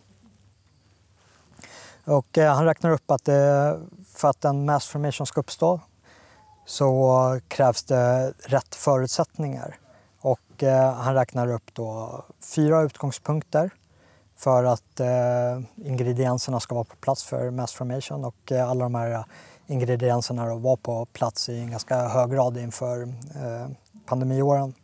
Och, 2.04 2.38
eh, 2.38 2.54
han 2.54 2.64
räknar 2.64 2.90
upp 2.90 3.10
att 3.10 3.24
det, 3.24 3.78
för 4.14 4.28
att 4.28 4.44
en 4.44 4.64
mass 4.64 4.86
formation 4.86 5.26
ska 5.26 5.40
uppstå 5.40 5.80
så 6.66 7.40
krävs 7.48 7.84
det 7.84 8.34
rätt 8.38 8.74
förutsättningar. 8.74 9.78
Och, 10.20 10.40
han 10.96 11.14
räknar 11.14 11.48
upp 11.48 11.74
då 11.74 12.24
fyra 12.40 12.82
utgångspunkter 12.82 13.70
för 14.36 14.64
att 14.64 15.00
ingredienserna 15.76 16.60
ska 16.60 16.74
vara 16.74 16.84
på 16.84 16.96
plats 16.96 17.24
för 17.24 17.50
mass 17.50 17.72
formation 17.72 18.24
och 18.24 18.52
alla 18.52 18.84
de 18.84 18.94
här 18.94 19.24
ingredienserna 19.66 20.54
var 20.54 20.76
på 20.76 21.06
plats 21.06 21.48
i 21.48 21.58
en 21.58 21.70
ganska 21.70 22.08
hög 22.08 22.30
grad 22.30 22.56
inför 22.56 23.02
eh, 23.34 23.68
pandemiåren. 24.06 24.74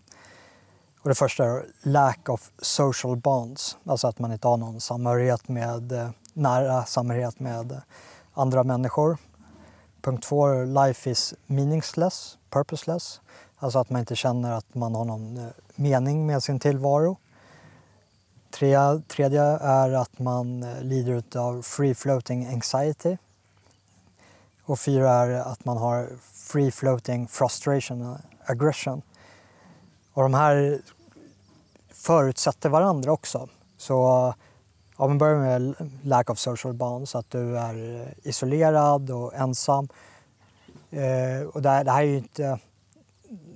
Och 1.02 1.08
det 1.08 1.14
första 1.14 1.44
är 1.44 1.66
lack 1.82 2.28
of 2.28 2.50
social 2.58 3.16
bonds, 3.16 3.76
alltså 3.84 4.08
att 4.08 4.18
man 4.18 4.32
inte 4.32 4.48
har 4.48 4.56
någon 4.56 4.80
samhörighet 4.80 5.48
med, 5.48 5.92
eh, 5.92 6.10
nära 6.32 6.84
samhörighet 6.84 7.40
med 7.40 7.80
andra 8.34 8.64
människor. 8.64 9.18
Punkt 10.02 10.24
två, 10.24 10.62
life 10.64 11.10
is 11.10 11.34
meaningless, 11.46 12.38
purposeless. 12.50 13.20
Alltså 13.58 13.78
att 13.78 13.90
man 13.90 14.00
inte 14.00 14.16
känner 14.16 14.52
att 14.52 14.74
man 14.74 14.94
har 14.94 15.04
någon 15.04 15.36
eh, 15.36 15.50
mening 15.74 16.26
med 16.26 16.42
sin 16.42 16.60
tillvaro. 16.60 17.16
Tre, 18.50 18.76
tredje 19.08 19.42
är 19.60 19.92
att 19.92 20.18
man 20.18 20.62
eh, 20.62 20.82
lider 20.82 21.38
av 21.38 21.62
free 21.62 21.94
floating 21.94 22.46
anxiety. 22.46 23.16
Och 24.68 24.80
fyra 24.80 25.10
är 25.10 25.30
att 25.30 25.64
man 25.64 25.76
har 25.76 26.08
free 26.32 26.70
floating 26.70 27.28
frustration 27.28 28.18
aggression. 28.46 29.02
Och 30.12 30.22
de 30.22 30.34
här 30.34 30.80
förutsätter 31.92 32.68
varandra 32.68 33.12
också. 33.12 33.48
Så 33.76 33.94
om 34.96 35.10
man 35.10 35.18
börjar 35.18 35.38
med 35.38 35.90
lack 36.02 36.30
of 36.30 36.38
social 36.38 36.74
bonds, 36.74 37.14
att 37.14 37.30
du 37.30 37.58
är 37.58 38.00
eh, 38.00 38.28
isolerad 38.28 39.10
och 39.10 39.34
ensam. 39.34 39.88
Eh, 40.90 41.48
och 41.52 41.62
det, 41.62 41.82
det 41.82 41.90
här 41.90 42.02
är 42.02 42.06
ju 42.06 42.16
inte... 42.16 42.58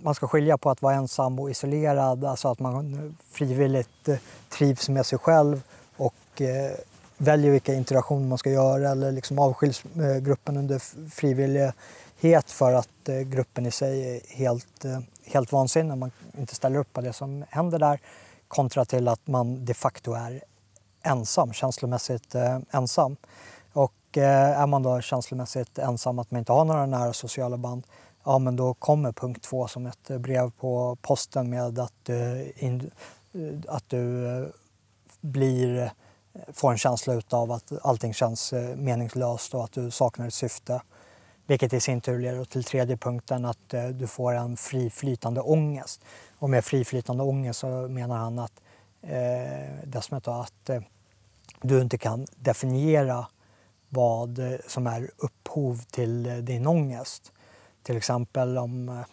Man 0.03 0.15
ska 0.15 0.29
skilja 0.29 0.59
på 0.59 0.71
att 0.71 0.83
vara 0.83 0.95
ensam 0.95 1.39
och 1.39 1.51
isolerad, 1.51 2.25
alltså 2.25 2.49
att 2.49 2.59
man 2.59 3.17
frivilligt 3.31 4.09
eh, 4.09 4.17
trivs 4.49 4.89
med 4.89 5.07
sig 5.07 5.19
själv 5.19 5.63
och 5.97 6.41
eh, 6.41 6.73
väljer 7.23 7.51
vilka 7.51 7.75
interaktioner 7.75 8.29
man 8.29 8.39
ska 8.39 8.51
göra 8.51 8.91
eller 8.91 9.13
liksom 9.13 9.39
avskiljs 9.39 9.85
eh, 9.85 10.17
gruppen 10.17 10.57
under 10.57 10.79
frivillighet 11.11 12.51
för 12.51 12.73
att 12.73 13.09
eh, 13.09 13.21
gruppen 13.21 13.67
i 13.67 13.71
sig 13.71 14.17
är 14.17 14.37
helt, 14.37 14.85
eh, 14.85 15.01
helt 15.27 15.53
vansinnig. 15.53 15.99
Man 15.99 16.11
inte 16.39 16.55
ställer 16.55 16.79
upp 16.79 16.93
på 16.93 17.01
det 17.01 17.13
som 17.13 17.45
händer 17.49 17.79
där 17.79 18.01
kontra 18.49 18.85
till 18.85 19.09
att 19.09 19.27
man 19.27 19.65
de 19.65 19.75
facto 19.75 20.13
är 20.13 20.43
ensam, 21.03 21.53
känslomässigt 21.53 22.35
ensam. 22.71 23.17
Och 23.73 23.93
är 24.17 24.67
man 24.67 24.83
då 24.83 25.01
känslomässigt 25.01 25.79
ensam, 25.79 26.19
att 26.19 26.31
man 26.31 26.39
inte 26.39 26.53
har 26.53 26.65
några 26.65 26.87
nära 26.87 27.13
sociala 27.13 27.57
band, 27.57 27.87
ja 28.25 28.39
men 28.39 28.57
då 28.57 28.75
kommer 28.75 29.13
punkt 29.13 29.43
två 29.43 29.69
som 29.69 29.87
ett 29.87 30.09
brev 30.09 30.51
på 30.51 30.97
posten 31.03 31.51
med 31.51 31.79
att, 31.79 32.11
att 33.69 33.89
du 33.89 34.53
blir 35.21 35.93
får 36.53 36.73
en 36.73 36.79
känsla 36.79 37.23
av 37.31 37.53
att 37.53 37.73
allting 37.83 38.15
känns 38.15 38.53
eh, 38.53 38.77
meningslöst 38.77 39.55
och 39.55 39.65
att 39.65 39.73
du 39.73 39.91
saknar 39.91 40.27
ett 40.27 40.35
syfte. 40.35 40.83
Vilket 41.47 41.73
i 41.73 41.81
sin 41.81 42.01
tur 42.01 42.19
leder 42.19 42.45
till 42.45 42.65
tredje 42.65 42.97
punkten 42.97 43.45
att 43.45 43.75
eh, 43.75 43.89
du 43.89 44.07
får 44.07 44.33
en 44.33 44.57
friflytande 44.57 45.41
ångest. 45.41 46.05
Och 46.39 46.51
med 46.51 46.65
friflytande 46.65 47.23
ångest 47.23 47.61
så 47.61 47.67
menar 47.67 48.17
han 48.17 48.39
att, 48.39 48.61
eh, 49.03 50.09
att 50.25 50.71
eh, 50.71 50.83
du 51.61 51.81
inte 51.81 51.99
kan 51.99 52.27
definiera 52.37 53.27
vad 53.89 54.39
eh, 54.39 54.59
som 54.67 54.87
är 54.87 55.11
upphov 55.17 55.83
till 55.91 56.45
din 56.45 56.67
ångest. 56.67 57.33
Till 57.83 57.97
exempel 57.97 58.59
om 58.59 59.05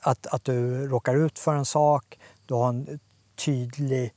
att, 0.00 0.26
att 0.26 0.44
du 0.44 0.86
råkar 0.88 1.14
ut 1.14 1.38
för 1.38 1.54
en 1.54 1.64
sak, 1.64 2.18
du 2.46 2.54
har 2.54 2.68
en 2.68 3.00
tydlig 3.36 4.12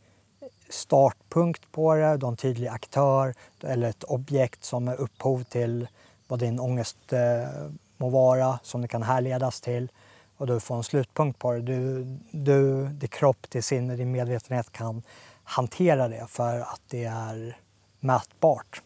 startpunkt 0.69 1.71
på 1.71 1.95
det, 1.95 2.17
du 2.17 2.25
har 2.25 2.31
en 2.31 2.37
tydlig 2.37 2.67
aktör 2.67 3.33
eller 3.63 3.89
ett 3.89 4.03
objekt 4.03 4.63
som 4.63 4.87
är 4.87 4.95
upphov 4.95 5.43
till 5.43 5.87
vad 6.27 6.39
din 6.39 6.59
ångest 6.59 7.13
eh, 7.13 7.69
må 7.97 8.09
vara, 8.09 8.59
som 8.63 8.81
det 8.81 8.87
kan 8.87 9.03
härledas 9.03 9.61
till 9.61 9.91
och 10.37 10.47
du 10.47 10.59
får 10.59 10.75
en 10.75 10.83
slutpunkt 10.83 11.39
på 11.39 11.51
det. 11.51 11.61
Du, 11.61 12.05
du, 12.31 12.87
din 12.87 13.09
kropp, 13.09 13.49
din 13.49 13.63
sinne, 13.63 13.95
din 13.95 14.11
medvetenhet 14.11 14.71
kan 14.71 15.03
hantera 15.43 16.07
det 16.07 16.25
för 16.27 16.59
att 16.59 16.81
det 16.87 17.03
är 17.03 17.57
mätbart. 17.99 18.81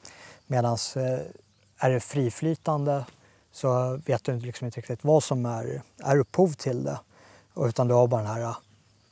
Medan 0.48 0.78
eh, 0.96 1.20
är 1.78 1.90
det 1.90 2.00
friflytande 2.00 3.06
så 3.52 4.00
vet 4.06 4.24
du 4.24 4.40
liksom 4.40 4.66
inte 4.66 4.80
riktigt 4.80 5.04
vad 5.04 5.24
som 5.24 5.46
är, 5.46 5.82
är 6.04 6.18
upphov 6.18 6.54
till 6.54 6.84
det. 6.84 7.00
Utan 7.56 7.88
du 7.88 7.94
har 7.94 8.08
bara 8.08 8.22
den 8.22 8.32
här 8.32 8.56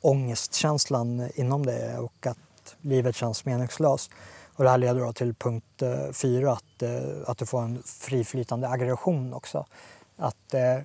ångestkänslan 0.00 1.30
inom 1.34 1.66
dig. 1.66 1.98
och 1.98 2.26
att 2.26 2.38
livet 2.80 3.16
känns 3.16 3.44
meningslöst. 3.44 4.10
Och 4.54 4.64
det 4.64 4.70
här 4.70 4.78
leder 4.78 5.00
då 5.00 5.12
till 5.12 5.34
punkt 5.34 5.82
eh, 5.82 6.12
fyra, 6.12 6.52
att, 6.52 6.82
eh, 6.82 6.90
att 7.26 7.38
du 7.38 7.46
får 7.46 7.62
en 7.62 7.82
friflytande 7.86 8.68
aggression 8.68 9.34
också. 9.34 9.66
Att 10.16 10.54
eh, 10.54 10.78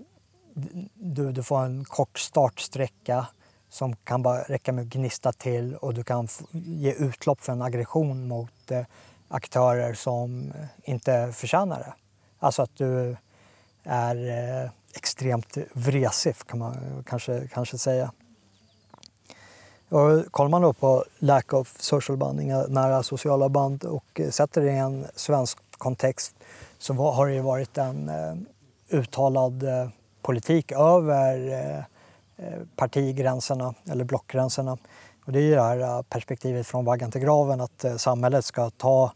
du, 0.93 1.31
du 1.31 1.43
får 1.43 1.59
en 1.59 1.85
kort 1.85 2.19
startsträcka 2.19 3.27
som 3.69 3.95
kan 3.95 4.21
bara 4.21 4.41
räcka 4.43 4.73
med 4.73 4.81
att 4.81 4.87
gnista 4.87 5.31
till 5.31 5.75
och 5.75 5.93
du 5.93 6.03
kan 6.03 6.27
ge 6.51 6.91
utlopp 6.91 7.41
för 7.41 7.53
en 7.53 7.61
aggression 7.61 8.27
mot 8.27 8.71
eh, 8.71 8.85
aktörer 9.27 9.93
som 9.93 10.51
eh, 10.51 10.65
inte 10.83 11.31
förtjänar 11.33 11.79
det. 11.79 11.93
Alltså 12.39 12.61
att 12.61 12.77
du 12.77 13.17
är 13.83 14.15
eh, 14.15 14.71
extremt 14.95 15.57
vresig 15.73 16.35
kan 16.47 16.59
man 16.59 17.03
kanske, 17.07 17.47
kanske 17.47 17.77
säga. 17.77 18.11
Och 19.89 20.31
kollar 20.31 20.49
man 20.49 20.61
då 20.61 20.73
på 20.73 21.05
lack 21.19 21.53
of 21.53 21.75
social 21.79 22.17
bonding, 22.17 22.47
nära 22.67 23.03
sociala 23.03 23.49
band 23.49 23.83
och 23.83 24.19
eh, 24.19 24.29
sätter 24.29 24.61
det 24.61 24.71
i 24.71 24.77
en 24.77 25.05
svensk 25.15 25.57
kontext 25.77 26.35
så 26.77 26.93
har 26.93 27.27
det 27.27 27.41
varit 27.41 27.77
en 27.77 28.09
eh, 28.09 28.35
uttalad 28.89 29.63
eh, 29.63 29.89
politik 30.21 30.71
över 30.71 31.85
partigränserna 32.75 33.73
eller 33.89 34.03
blockgränserna. 34.03 34.77
Och 35.25 35.31
det 35.31 35.39
är 35.39 35.43
ju 35.43 35.55
det 35.55 35.61
här 35.61 36.03
perspektivet 36.03 36.67
från 36.67 36.85
vaggan 36.85 37.11
till 37.11 37.21
graven 37.21 37.61
att 37.61 37.85
samhället 37.97 38.45
ska 38.45 38.69
ta 38.69 39.11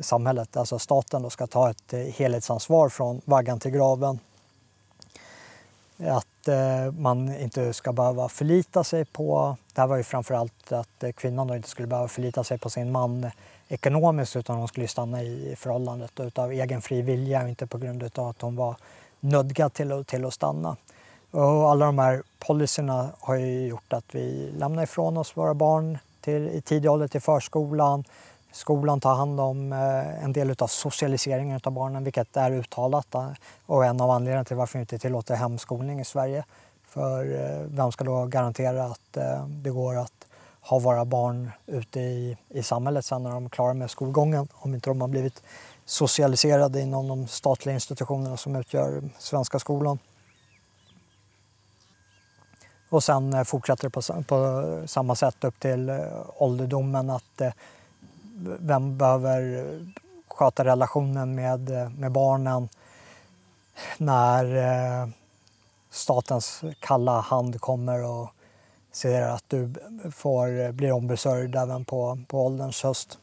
samhället, 0.00 0.56
alltså 0.56 0.78
staten 0.78 1.22
då, 1.22 1.30
ska 1.30 1.46
ta 1.46 1.70
ett 1.70 1.94
helhetsansvar 2.14 2.88
från 2.88 3.20
vaggan 3.24 3.60
till 3.60 3.70
graven. 3.70 4.18
Att 5.98 6.26
Eh, 6.48 6.92
man 6.92 7.36
inte 7.36 7.72
ska 7.72 7.92
behöva 7.92 8.28
förlita 8.28 8.84
sig 8.84 9.04
på, 9.04 9.56
det 9.74 9.80
här 9.80 9.88
var 9.88 9.96
ju 9.96 10.02
framförallt 10.02 10.72
att 10.72 11.02
eh, 11.02 11.12
kvinnan 11.12 11.46
då 11.46 11.56
inte 11.56 11.68
skulle 11.68 11.88
behöva 11.88 12.08
förlita 12.08 12.44
sig 12.44 12.58
på 12.58 12.70
sin 12.70 12.92
man 12.92 13.30
ekonomiskt 13.68 14.36
utan 14.36 14.56
hon 14.56 14.68
skulle 14.68 14.88
stanna 14.88 15.22
i 15.22 15.54
förhållandet 15.58 16.20
utav 16.20 16.52
egen 16.52 16.82
fri 16.82 17.02
vilja 17.02 17.42
och 17.42 17.48
inte 17.48 17.66
på 17.66 17.78
grund 17.78 18.18
av 18.18 18.28
att 18.28 18.40
hon 18.40 18.56
var 18.56 18.76
nödgad 19.20 19.72
till, 19.72 19.92
att, 19.92 20.06
till 20.06 20.24
att 20.24 20.34
stanna. 20.34 20.76
Och 21.30 21.70
alla 21.70 21.86
de 21.86 21.98
här 21.98 22.22
policyerna 22.38 23.08
har 23.20 23.34
ju 23.34 23.66
gjort 23.66 23.92
att 23.92 24.14
vi 24.14 24.52
lämnar 24.58 24.82
ifrån 24.82 25.16
oss 25.16 25.36
våra 25.36 25.54
barn 25.54 25.98
till, 26.20 26.48
i 26.48 26.60
tidig 26.60 26.90
ålder 26.90 27.08
till 27.08 27.20
förskolan. 27.20 28.04
Skolan 28.54 29.00
tar 29.00 29.14
hand 29.14 29.40
om 29.40 29.72
eh, 29.72 30.24
en 30.24 30.32
del 30.32 30.54
av 30.58 30.66
socialiseringen 30.66 31.60
av 31.64 31.72
barnen, 31.72 32.04
vilket 32.04 32.36
är 32.36 32.50
uttalat 32.50 33.14
eh, 33.14 33.28
och 33.66 33.84
en 33.84 34.00
av 34.00 34.10
anledningarna 34.10 34.44
till 34.44 34.56
varför 34.56 34.78
vi 34.78 34.80
inte 34.80 34.98
tillåter 34.98 35.34
hemskolning 35.34 36.00
i 36.00 36.04
Sverige. 36.04 36.44
För 36.86 37.34
eh, 37.34 37.66
vem 37.66 37.92
ska 37.92 38.04
då 38.04 38.26
garantera 38.26 38.84
att 38.84 39.18
det 39.62 39.70
går 39.70 39.98
att 39.98 40.26
ha 40.60 40.78
våra 40.78 41.04
barn 41.04 41.50
ute 41.66 42.00
i, 42.00 42.36
i 42.48 42.62
samhället 42.62 43.04
sen 43.04 43.22
när 43.22 43.30
de 43.30 43.44
är 43.44 43.48
klara 43.48 43.74
med 43.74 43.90
skolgången. 43.90 44.48
Om 44.52 44.74
inte 44.74 44.90
de 44.90 45.00
har 45.00 45.08
blivit 45.08 45.42
socialiserade 45.84 46.80
inom 46.80 47.08
de 47.08 47.26
statliga 47.28 47.74
institutionerna 47.74 48.36
som 48.36 48.56
utgör 48.56 49.02
svenska 49.18 49.58
skolan. 49.58 49.98
Och 52.90 53.04
sen 53.04 53.44
fortsätter 53.44 53.82
det 53.82 53.90
på, 53.90 54.22
på 54.22 54.82
samma 54.86 55.14
sätt 55.14 55.44
upp 55.44 55.60
till 55.60 56.00
ålderdomen 56.36 57.10
att 57.10 57.40
eh, 57.40 57.52
vem 58.60 58.98
behöver 58.98 59.64
sköta 60.28 60.64
relationen 60.64 61.34
med, 61.34 61.70
med 61.98 62.12
barnen 62.12 62.68
när 63.98 64.56
eh, 64.56 65.08
statens 65.90 66.62
kalla 66.78 67.20
hand 67.20 67.60
kommer 67.60 68.04
och 68.04 68.30
ser 68.92 69.22
att 69.22 69.44
du 69.48 69.74
får, 70.12 70.72
blir 70.72 70.92
ombesörjd 70.92 71.56
även 71.56 71.84
på, 71.84 72.18
på 72.28 72.46
ålderns 72.46 72.82
höst. 72.82 73.18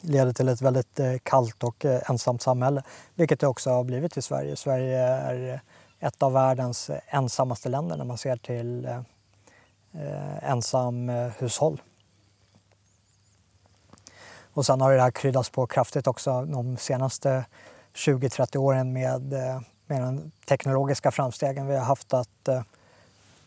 leder 0.00 0.32
till 0.32 0.48
ett 0.48 0.62
väldigt 0.62 1.00
eh, 1.00 1.14
kallt 1.22 1.64
och 1.64 1.84
eh, 1.84 2.10
ensamt 2.10 2.42
samhälle, 2.42 2.82
vilket 3.14 3.40
det 3.40 3.46
också 3.46 3.70
har 3.70 3.84
blivit 3.84 4.16
i 4.16 4.22
Sverige. 4.22 4.56
Sverige 4.56 4.98
är 4.98 5.60
ett 6.00 6.22
av 6.22 6.32
världens 6.32 6.90
ensammaste 7.06 7.68
länder 7.68 7.96
när 7.96 8.04
man 8.04 8.18
ser 8.18 8.36
till 8.36 8.84
eh, 8.84 10.50
ensamhushåll. 10.50 11.80
Och 14.54 14.66
sen 14.66 14.80
har 14.80 14.92
det 14.92 15.02
här 15.02 15.10
kryddats 15.10 15.50
på 15.50 15.66
kraftigt 15.66 16.06
också 16.06 16.44
de 16.44 16.76
senaste 16.76 17.44
20-30 17.94 18.56
åren 18.56 18.92
med, 18.92 19.32
eh, 19.32 19.60
med 19.86 20.02
de 20.02 20.30
teknologiska 20.48 21.10
framstegen 21.10 21.66
vi 21.66 21.76
har 21.76 21.84
haft 21.84 22.14
att 22.14 22.48
eh, 22.48 22.62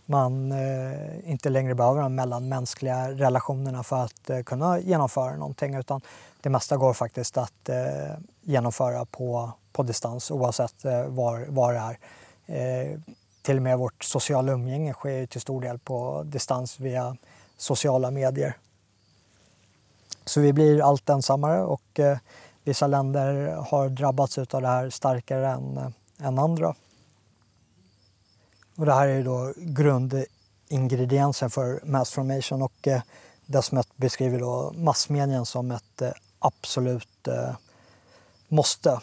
man 0.06 0.52
eh, 0.52 1.30
inte 1.30 1.50
längre 1.50 1.76
behöver 1.76 2.02
de 2.02 2.16
mellanmänskliga 2.16 3.12
relationerna 3.12 3.84
för 3.84 4.04
att 4.04 4.30
eh, 4.30 4.42
kunna 4.42 4.80
genomföra 4.80 5.36
någonting 5.36 5.76
utan 5.76 6.02
det 6.42 6.50
mesta 6.50 6.78
går 6.78 6.94
faktiskt 6.94 7.38
att 7.38 7.70
eh, 7.70 8.18
genomföra 8.42 9.06
på, 9.06 9.52
på 9.72 9.84
distans 9.84 10.32
oavsett 10.32 10.86
eh, 10.86 11.06
var, 11.06 11.46
var 11.50 11.74
det 11.74 11.80
är. 11.80 11.98
Eh, 12.46 13.00
till 13.42 13.56
och 13.56 13.62
med 13.62 13.78
vårt 13.78 14.04
sociala 14.04 14.52
umgänge 14.52 14.94
sker 14.94 15.26
till 15.26 15.42
stor 15.42 15.62
del 15.62 15.80
på 15.80 16.24
distans 16.26 16.80
via 16.80 17.18
sociala 17.58 18.12
medier. 18.12 18.58
Så 20.28 20.42
vi 20.42 20.54
blir 20.54 20.82
allt 20.82 21.10
ensammare 21.10 21.64
och 21.64 22.00
eh, 22.00 22.18
vissa 22.64 22.88
länder 22.88 23.56
har 23.70 23.90
drabbats 23.90 24.38
av 24.38 24.62
det 24.62 24.68
här 24.68 24.90
starkare 24.90 25.48
än, 25.48 25.78
eh, 25.78 25.88
än 26.28 26.40
andra. 26.40 26.76
Och 28.76 28.86
det 28.86 28.94
här 28.94 29.08
är 29.08 29.24
då 29.24 29.54
grundingrediensen 29.58 31.50
för 31.50 31.82
mass 31.86 32.12
formation 32.12 32.62
och 32.62 32.88
eh, 32.88 33.02
Desmet 33.48 33.88
beskriver 33.96 34.40
då 34.40 34.72
massmedien 34.76 35.46
som 35.46 35.72
ett 35.72 36.02
eh, 36.02 36.12
absolut 36.40 37.28
eh, 37.28 37.56
måste. 38.48 39.00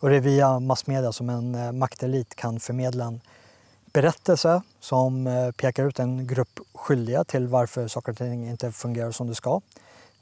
Och 0.00 0.08
det 0.08 0.16
är 0.16 0.20
via 0.20 0.60
massmedia 0.60 1.12
som 1.12 1.30
en 1.30 1.54
eh, 1.54 1.72
maktelit 1.72 2.34
kan 2.34 2.60
förmedla 2.60 3.04
en 3.04 3.20
berättelse 3.92 4.62
som 4.80 5.26
eh, 5.26 5.50
pekar 5.50 5.84
ut 5.84 5.98
en 5.98 6.26
grupp 6.26 6.60
skyldiga 6.74 7.24
till 7.24 7.48
varför 7.48 7.88
saker 7.88 8.12
och 8.12 8.18
ting 8.18 8.48
inte 8.48 8.72
fungerar 8.72 9.10
som 9.10 9.26
det 9.26 9.34
ska. 9.34 9.60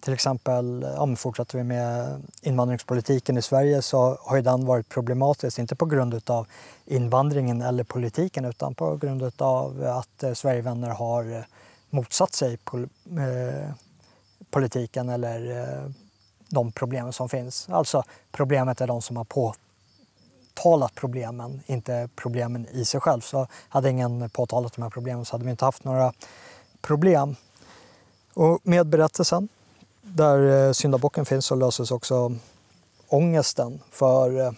Till 0.00 0.12
exempel, 0.12 0.84
om 0.84 1.16
fortsätter 1.16 1.58
vi 1.58 1.64
med 1.64 2.22
invandringspolitiken 2.42 3.38
i 3.38 3.42
Sverige 3.42 3.82
så 3.82 4.18
har 4.20 4.36
ju 4.36 4.42
den 4.42 4.66
varit 4.66 4.88
problematisk, 4.88 5.58
inte 5.58 5.76
på 5.76 5.86
grund 5.86 6.30
av 6.30 6.46
invandringen 6.84 7.62
eller 7.62 7.84
politiken 7.84 8.44
utan 8.44 8.74
på 8.74 8.96
grund 8.96 9.32
av 9.38 9.84
att 9.86 10.22
eh, 10.22 10.32
Sverigevänner 10.32 10.88
har 10.88 11.36
eh, 11.36 11.42
motsatt 11.90 12.34
sig 12.34 12.56
pol 12.56 12.88
eh, 13.06 13.70
politiken 14.50 15.08
eller 15.08 15.60
eh, 15.60 15.90
de 16.48 16.72
problem 16.72 17.12
som 17.12 17.28
finns. 17.28 17.68
Alltså 17.68 18.02
problemet 18.32 18.80
är 18.80 18.86
de 18.86 19.02
som 19.02 19.16
har 19.16 19.24
påtalat 20.62 20.94
problemen, 20.94 21.62
inte 21.66 22.08
problemen 22.16 22.66
i 22.72 22.84
sig 22.84 23.00
själv. 23.00 23.20
Så 23.20 23.46
hade 23.68 23.90
ingen 23.90 24.30
påtalat 24.30 24.72
de 24.72 24.82
här 24.82 24.90
problemen 24.90 25.24
så 25.24 25.34
hade 25.34 25.44
vi 25.44 25.50
inte 25.50 25.64
haft 25.64 25.84
några 25.84 26.12
problem. 26.80 27.36
Och 28.34 28.58
med 28.62 28.86
berättelsen 28.86 29.48
där 30.02 30.66
eh, 30.66 30.72
syndabocken 30.72 31.24
finns 31.24 31.46
så 31.46 31.54
löses 31.54 31.90
också 31.90 32.32
ångesten 33.08 33.80
för 33.90 34.40
eh, 34.40 34.52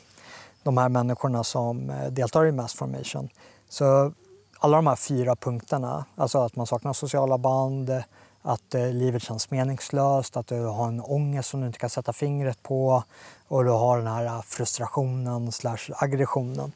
de 0.62 0.76
här 0.76 0.88
människorna 0.88 1.44
som 1.44 1.90
eh, 1.90 2.10
deltar 2.10 2.46
i 2.46 2.52
mass 2.52 2.74
formation. 2.74 3.28
Så 3.68 4.12
alla 4.58 4.76
de 4.76 4.86
här 4.86 4.96
fyra 4.96 5.36
punkterna, 5.36 6.04
alltså 6.16 6.38
att 6.38 6.56
man 6.56 6.66
saknar 6.66 6.92
sociala 6.92 7.38
band, 7.38 8.02
att 8.42 8.74
eh, 8.74 8.92
livet 8.92 9.22
känns 9.22 9.50
meningslöst, 9.50 10.36
att 10.36 10.46
du 10.46 10.64
har 10.64 10.88
en 10.88 11.00
ångest 11.00 11.48
som 11.48 11.60
du 11.60 11.66
inte 11.66 11.78
kan 11.78 11.90
sätta 11.90 12.12
fingret 12.12 12.62
på 12.62 13.04
och 13.48 13.64
du 13.64 13.70
har 13.70 13.98
den 13.98 14.06
här 14.06 14.24
eh, 14.24 14.42
frustrationen 14.42 15.52
slash 15.52 15.90
aggressionen. 15.96 16.72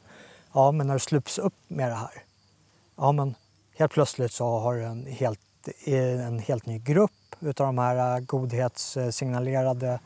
Ja, 0.53 0.71
men 0.71 0.87
när 0.87 0.93
du 0.93 0.99
slups 0.99 1.37
upp 1.37 1.53
med 1.67 1.91
det 1.91 1.95
här, 1.95 2.23
ja 2.95 3.11
men 3.11 3.35
helt 3.77 3.91
plötsligt 3.91 4.31
så 4.31 4.59
har 4.59 4.73
du 4.73 4.83
en 4.83 5.05
helt, 5.05 5.39
eh, 5.85 6.27
en 6.27 6.39
helt 6.39 6.65
ny 6.65 6.79
grupp 6.79 7.11
utav 7.39 7.67
de 7.67 7.77
här 7.77 8.19
godhetssignalerade 8.19 9.99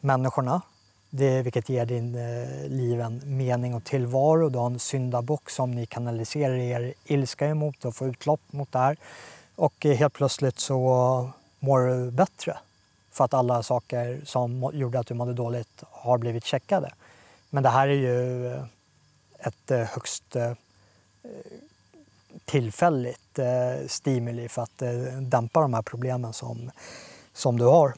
människorna. 0.00 0.62
Det, 1.10 1.42
vilket 1.42 1.68
ger 1.68 1.86
din 1.86 2.14
eh, 2.14 2.68
liv 2.68 3.00
en 3.00 3.22
mening 3.24 3.74
och 3.74 3.84
tillvaro. 3.84 4.48
Du 4.48 4.58
har 4.58 4.66
en 4.66 4.78
syndabock 4.78 5.50
som 5.50 5.70
ni 5.70 5.86
kanaliserar 5.86 6.54
er 6.54 6.94
ilska 7.04 7.46
emot 7.46 7.84
och 7.84 7.96
får 7.96 8.08
utlopp 8.08 8.40
mot 8.50 8.72
det 8.72 8.78
här. 8.78 8.96
Och 9.60 9.84
helt 9.84 10.12
plötsligt 10.12 10.58
så 10.58 11.30
mår 11.58 11.80
du 11.80 12.10
bättre 12.10 12.58
för 13.10 13.24
att 13.24 13.34
alla 13.34 13.62
saker 13.62 14.20
som 14.24 14.70
gjorde 14.74 14.98
att 14.98 15.06
du 15.06 15.14
mådde 15.14 15.32
dåligt 15.32 15.82
har 15.90 16.18
blivit 16.18 16.44
checkade. 16.44 16.92
Men 17.50 17.62
det 17.62 17.68
här 17.68 17.88
är 17.88 17.92
ju 17.92 18.54
ett 19.38 19.70
eh, 19.70 19.78
högst 19.78 20.36
eh, 20.36 20.52
tillfälligt 22.44 23.38
eh, 23.38 23.86
stimuli 23.86 24.48
för 24.48 24.62
att 24.62 24.82
dämpa 25.20 25.60
de 25.60 25.74
här 25.74 25.82
problemen 25.82 26.32
som, 26.32 26.70
som 27.32 27.58
du 27.58 27.64
har. 27.64 27.94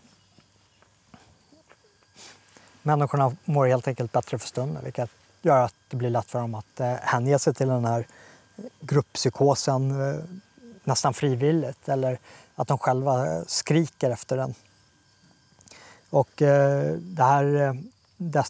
Människorna 2.83 3.37
mår 3.44 3.66
helt 3.66 3.88
enkelt 3.88 4.12
bättre 4.12 4.38
för 4.38 4.48
stunden 4.48 4.85
vilket 4.85 5.11
gör 5.42 5.64
att 5.64 5.75
det 5.88 5.96
blir 5.96 6.11
lätt 6.11 6.31
för 6.31 6.38
dem 6.38 6.55
att 6.55 7.01
hänge 7.03 7.38
sig 7.38 7.55
till 7.55 7.68
den 7.68 7.85
här 7.85 8.07
grupppsykosen 8.81 9.94
nästan 10.84 11.14
frivilligt 11.14 11.88
eller 11.88 12.18
att 12.54 12.68
de 12.68 12.78
själva 12.78 13.44
skriker 13.46 14.10
efter 14.10 14.36
den. 14.36 14.54
Och 16.10 16.42
eh, 16.42 16.92
det 16.92 17.22
här, 17.22 17.44
eh, 17.44 17.74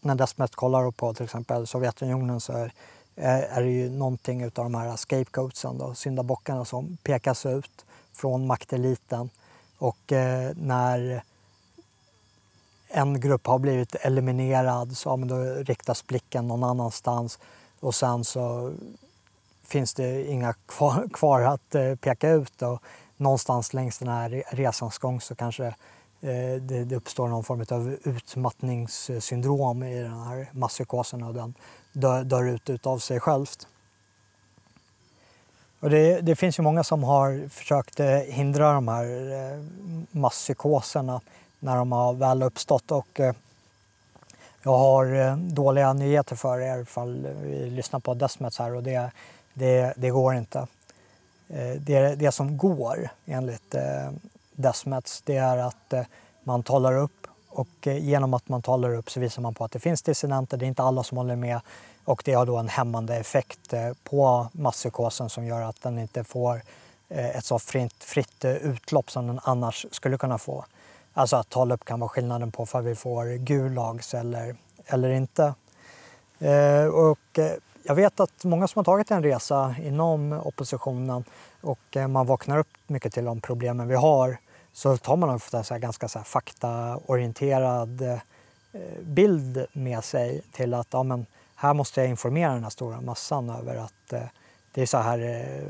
när 0.03 0.15
Desmet 0.15 0.55
kollar 0.55 0.91
på 0.91 1.15
till 1.15 1.25
exempel 1.25 1.67
Sovjetunionen 1.67 2.41
så 2.41 2.53
är 2.53 2.73
eh, 3.17 3.57
är 3.57 3.63
det 3.63 3.71
ju 3.71 3.91
någonting 3.91 4.45
av 4.45 4.51
de 4.51 4.75
här 4.75 4.97
scapegoatsen, 4.97 5.79
då, 5.79 5.95
syndabockarna 5.95 6.65
som 6.65 6.97
pekas 7.03 7.47
ut 7.47 7.85
från 8.13 8.47
makteliten. 8.47 9.31
Och 9.79 10.13
eh, 10.13 10.53
när 10.57 11.23
en 12.89 13.21
grupp 13.21 13.47
har 13.47 13.59
blivit 13.59 13.95
eliminerad 13.95 14.97
så 14.97 15.09
ja, 15.09 15.17
men 15.17 15.29
då 15.29 15.37
riktas 15.45 16.07
blicken 16.07 16.49
någon 16.49 16.65
annanstans 16.65 17.39
och 17.81 17.95
sen 17.95 18.25
så 18.25 18.73
finns 19.73 19.95
det 19.95 20.31
inga 20.31 20.53
kvar, 20.53 21.09
kvar 21.13 21.41
att 21.41 21.75
eh, 21.75 21.95
peka 21.95 22.31
ut. 22.31 22.63
Och 22.63 22.83
någonstans 23.17 23.75
längs 23.75 23.99
den 23.99 24.09
här 24.09 24.45
resans 24.51 24.99
gång 24.99 25.21
så 25.21 25.35
kanske 25.35 25.67
eh, 26.21 26.55
det, 26.61 26.85
det, 26.85 26.97
uppstår 26.97 27.29
någon 27.29 27.45
form 27.45 27.65
av 27.71 27.97
utmattningssyndrom 28.05 29.83
i 29.83 30.03
den 30.03 30.21
här 30.21 30.49
masspsykosen 30.53 31.23
och 31.23 31.35
den 31.35 31.55
dör, 31.93 32.25
dör 32.25 32.49
ut 32.49 32.71
utav 32.71 32.99
sig 32.99 33.21
självt. 33.21 33.67
Och 35.81 35.91
det, 35.91 36.21
det, 36.21 36.37
finns 36.37 36.59
ju 36.59 36.63
många 36.63 36.85
som 36.85 37.03
har 37.03 37.49
försökt 37.49 38.01
eh, 38.01 38.07
hindra 38.07 38.73
de 38.73 38.89
här 38.89 39.07
masspsykoserna 40.11 41.21
när 41.61 41.77
de 41.77 41.93
har 41.93 42.13
väl 42.13 42.43
uppstått. 42.43 42.91
Och 42.91 43.21
jag 44.63 44.79
har 44.79 45.37
dåliga 45.37 45.93
nyheter 45.93 46.37
för 46.37 46.61
er 46.61 46.83
ifall 46.83 47.27
vi 47.43 47.71
lyssnar 47.71 48.01
på 48.01 48.15
Desmets 48.15 48.59
här 48.59 48.75
och 48.75 48.83
det, 48.83 49.11
det, 49.55 49.95
det 49.97 50.11
går 50.11 50.35
inte. 50.35 50.67
Eh, 51.53 51.77
det, 51.81 52.15
det 52.15 52.33
som 52.33 52.57
går 52.57 53.09
enligt 53.27 53.75
eh, 53.75 54.11
Desmets 54.53 55.23
det 55.23 55.37
är 55.37 55.57
att 55.57 55.93
eh, 55.93 56.03
man 56.45 56.63
talar 56.63 56.97
upp 56.97 57.27
och 57.49 57.87
genom 57.87 58.35
att 58.35 58.49
man 58.49 58.63
talar 58.63 58.95
upp 58.95 59.11
så 59.11 59.21
visar 59.21 59.43
man 59.43 59.55
på 59.55 59.65
att 59.65 59.73
det 59.73 59.81
finns 59.81 60.03
dissidenter. 60.03 60.57
Det 60.57 60.65
är 60.65 60.69
inte 60.69 60.83
alla 60.83 61.03
som 61.03 61.19
håller 61.19 61.37
med 61.37 61.61
och 62.05 62.23
det 62.25 62.33
har 62.33 62.47
då 62.47 62.57
en 62.57 62.69
hämmande 62.69 63.17
effekt 63.17 63.75
på 64.05 64.49
masspsykosen 64.53 65.31
som 65.31 65.47
gör 65.47 65.63
att 65.63 65.83
den 65.83 65.99
inte 65.99 66.25
får 66.25 66.63
ett 67.09 67.45
så 67.45 67.59
fritt, 67.59 68.05
fritt 68.05 68.45
utlopp 68.45 69.11
som 69.11 69.27
den 69.27 69.41
annars 69.43 69.87
skulle 69.91 70.19
kunna 70.19 70.39
få. 70.39 70.65
Alltså 71.13 71.37
att 71.37 71.49
tala 71.49 71.75
upp 71.75 71.85
kan 71.85 72.01
vara 72.01 72.09
skillnaden 72.09 72.53
på 72.53 72.67
om 72.73 72.85
vi 72.85 72.95
får 72.95 73.37
gulags 73.37 74.15
eller, 74.15 74.57
eller 74.87 75.11
inte. 75.11 75.55
Och 76.93 77.39
jag 77.85 77.95
vet 77.95 78.21
att 78.21 78.45
många 78.45 78.69
som 78.69 78.79
har 78.79 78.85
tagit 78.85 79.11
en 79.11 79.23
resa 79.23 79.75
inom 79.83 80.33
oppositionen 80.33 81.25
och 81.61 81.97
eh, 81.97 82.09
man 82.09 82.27
vaknar 82.27 82.59
upp 82.59 82.77
mycket 82.87 83.13
till 83.13 83.25
de 83.25 83.41
problemen 83.41 83.89
vi 83.89 83.95
har 83.95 84.37
så 84.73 84.97
tar 84.97 85.17
man 85.17 85.31
ofta 85.31 85.63
en 85.75 85.81
ganska 85.81 86.09
så 86.09 86.19
faktaorienterad 86.19 88.03
eh, 88.03 88.19
bild 89.03 89.67
med 89.73 90.05
sig 90.05 90.43
till 90.53 90.75
att 90.75 90.89
ja, 90.91 91.03
men, 91.03 91.27
här 91.55 91.75
måste 91.75 92.01
jag 92.01 92.11
informera 92.11 92.53
den 92.53 92.63
här 92.63 92.71
stora 92.71 93.01
massan 93.01 93.51
över 93.51 93.77
att 93.77 94.13
eh, 94.13 94.23
det 94.73 94.83
är 94.83 94.87
så 94.87 94.99
här, 94.99 95.61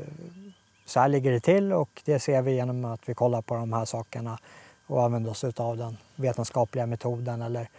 så 0.85 0.99
här 0.99 1.07
ligger 1.07 1.31
det 1.31 1.39
till 1.39 1.73
och 1.73 2.01
det 2.05 2.19
ser 2.19 2.41
vi 2.41 2.51
genom 2.51 2.85
att 2.85 3.09
vi 3.09 3.13
kollar 3.13 3.41
på 3.41 3.55
de 3.55 3.73
här 3.73 3.85
sakerna 3.85 4.39
och 4.87 5.03
använder 5.03 5.31
oss 5.31 5.43
av 5.43 5.77
den 5.77 5.97
vetenskapliga 6.15 6.85
metoden 6.85 7.41
eller 7.41 7.69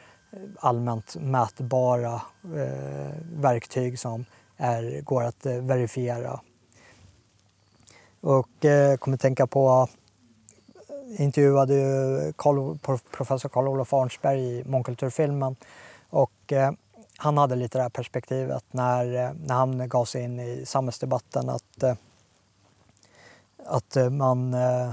allmänt 0.59 1.17
mätbara 1.17 2.15
eh, 2.45 3.15
verktyg 3.37 3.99
som 3.99 4.25
är, 4.57 5.01
går 5.01 5.23
att 5.25 5.47
eh, 5.47 5.57
verifiera. 5.57 6.41
Och 8.21 8.65
eh, 8.65 8.97
kommer 8.97 9.17
tänka 9.17 9.47
på 9.47 9.89
Jag 11.09 11.21
intervjuade 11.21 11.75
ju 11.75 12.33
Carl, 12.37 12.79
professor 13.11 13.49
Karl-Olof 13.49 13.93
Arnsberg 13.93 14.41
i 14.41 14.65
mångkulturfilmen 14.65 15.57
och 16.11 16.53
eh, 16.53 16.73
han 17.17 17.39
hade 17.39 17.57
lite 17.57 17.79
det 17.79 17.83
här 17.83 17.89
perspektivet 17.89 18.65
när, 18.71 19.15
eh, 19.15 19.33
när 19.47 19.55
han 19.55 19.89
gav 19.89 20.05
sig 20.05 20.23
in 20.23 20.41
i 20.41 20.67
samhällsdebatten 20.67 21.49
att, 21.49 21.83
eh, 21.83 21.95
att 23.67 23.97
eh, 23.97 24.11
man 24.11 24.55
eh, 24.55 24.91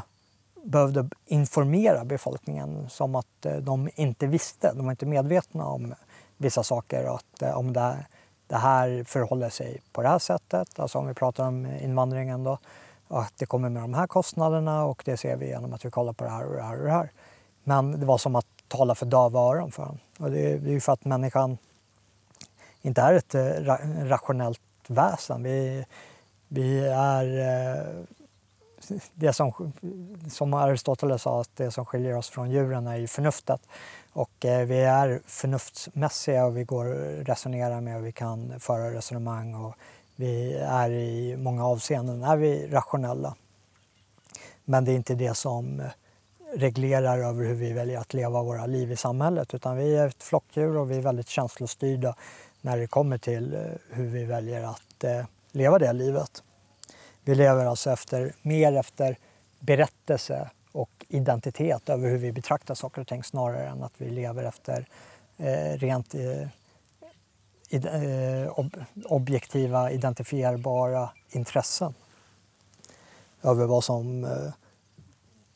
behövde 0.63 1.09
informera 1.25 2.05
befolkningen 2.05 2.89
som 2.89 3.15
att 3.15 3.45
eh, 3.45 3.55
de 3.55 3.89
inte 3.95 4.27
visste, 4.27 4.73
de 4.73 4.85
var 4.85 4.91
inte 4.91 5.05
medvetna 5.05 5.65
om 5.65 5.93
vissa 6.37 6.63
saker 6.63 7.15
att 7.15 7.41
eh, 7.41 7.57
om 7.57 7.73
det, 7.73 8.05
det 8.47 8.55
här 8.55 9.03
förhåller 9.03 9.49
sig 9.49 9.81
på 9.91 10.01
det 10.01 10.07
här 10.07 10.19
sättet, 10.19 10.79
alltså 10.79 10.97
om 10.97 11.07
vi 11.07 11.13
pratar 11.13 11.47
om 11.47 11.65
invandringen 11.65 12.43
då, 12.43 12.57
att 13.07 13.33
det 13.37 13.45
kommer 13.45 13.69
med 13.69 13.81
de 13.83 13.93
här 13.93 14.07
kostnaderna 14.07 14.85
och 14.85 15.01
det 15.05 15.17
ser 15.17 15.35
vi 15.35 15.47
genom 15.47 15.73
att 15.73 15.85
vi 15.85 15.91
kollar 15.91 16.13
på 16.13 16.23
det 16.23 16.29
här 16.29 16.45
och 16.45 16.55
det 16.55 16.63
här 16.63 16.77
och 16.77 16.85
det 16.85 16.91
här. 16.91 17.11
Men 17.63 17.99
det 17.99 18.05
var 18.05 18.17
som 18.17 18.35
att 18.35 18.47
tala 18.67 18.95
för 18.95 19.05
döva 19.05 19.39
öron 19.39 19.71
för 19.71 19.83
honom. 19.83 19.99
Och 20.19 20.31
det 20.31 20.53
är 20.53 20.59
ju 20.59 20.79
för 20.79 20.93
att 20.93 21.05
människan 21.05 21.57
inte 22.81 23.01
är 23.01 23.13
ett 23.13 23.35
eh, 23.35 23.75
rationellt 24.05 24.61
väsen. 24.87 25.43
Vi, 25.43 25.85
vi 26.47 26.87
är 26.87 27.39
eh, 27.39 28.03
det 29.13 29.33
som, 29.33 29.73
som 30.29 30.53
Aristoteles 30.53 31.21
sa, 31.21 31.41
att 31.41 31.55
det 31.55 31.71
som 31.71 31.85
skiljer 31.85 32.17
oss 32.17 32.29
från 32.29 32.51
djuren 32.51 32.87
är 32.87 32.97
ju 32.97 33.07
förnuftet. 33.07 33.61
Och 34.13 34.45
eh, 34.45 34.65
vi 34.65 34.81
är 34.81 35.21
förnuftsmässiga 35.25 36.45
och 36.45 36.57
vi 36.57 36.63
går 36.63 36.85
och 36.85 37.25
resonerar 37.25 37.81
med 37.81 37.97
och 37.97 38.05
vi 38.05 38.11
kan 38.11 38.59
föra 38.59 38.93
resonemang 38.93 39.55
och 39.55 39.75
vi 40.15 40.53
är 40.53 40.89
i 40.89 41.37
många 41.37 41.65
avseenden 41.65 42.23
är 42.23 42.37
vi 42.37 42.67
rationella. 42.67 43.35
Men 44.65 44.85
det 44.85 44.91
är 44.91 44.95
inte 44.95 45.15
det 45.15 45.33
som 45.33 45.83
reglerar 46.53 47.19
över 47.19 47.45
hur 47.45 47.53
vi 47.53 47.73
väljer 47.73 47.99
att 47.99 48.13
leva 48.13 48.43
våra 48.43 48.65
liv 48.65 48.91
i 48.91 48.95
samhället 48.95 49.53
utan 49.53 49.77
vi 49.77 49.95
är 49.95 50.07
ett 50.07 50.23
flockdjur 50.23 50.77
och 50.77 50.91
vi 50.91 50.97
är 50.97 51.01
väldigt 51.01 51.29
känslostyrda 51.29 52.15
när 52.61 52.77
det 52.77 52.87
kommer 52.87 53.17
till 53.17 53.53
eh, 53.53 53.61
hur 53.89 54.07
vi 54.07 54.25
väljer 54.25 54.63
att 54.63 55.03
eh, 55.03 55.25
leva 55.51 55.79
det 55.79 55.93
livet. 55.93 56.43
Vi 57.23 57.35
lever 57.35 57.65
alltså 57.65 57.91
efter, 57.91 58.35
mer 58.41 58.73
efter 58.73 59.17
berättelse 59.59 60.49
och 60.71 61.05
identitet 61.07 61.89
över 61.89 62.09
hur 62.09 62.17
vi 62.17 62.31
betraktar 62.31 62.75
saker 62.75 63.01
och 63.01 63.07
ting 63.07 63.23
snarare 63.23 63.67
än 63.67 63.83
att 63.83 63.93
vi 63.97 64.09
lever 64.09 64.43
efter 64.43 64.85
eh, 65.37 65.77
rent 65.77 66.15
eh, 66.15 66.47
id, 67.69 67.85
eh, 67.85 68.59
ob, 68.59 68.77
objektiva, 69.05 69.91
identifierbara 69.91 71.09
intressen 71.29 71.93
över 73.41 73.65
vad 73.65 73.83
som 73.83 74.23
eh, 74.23 74.53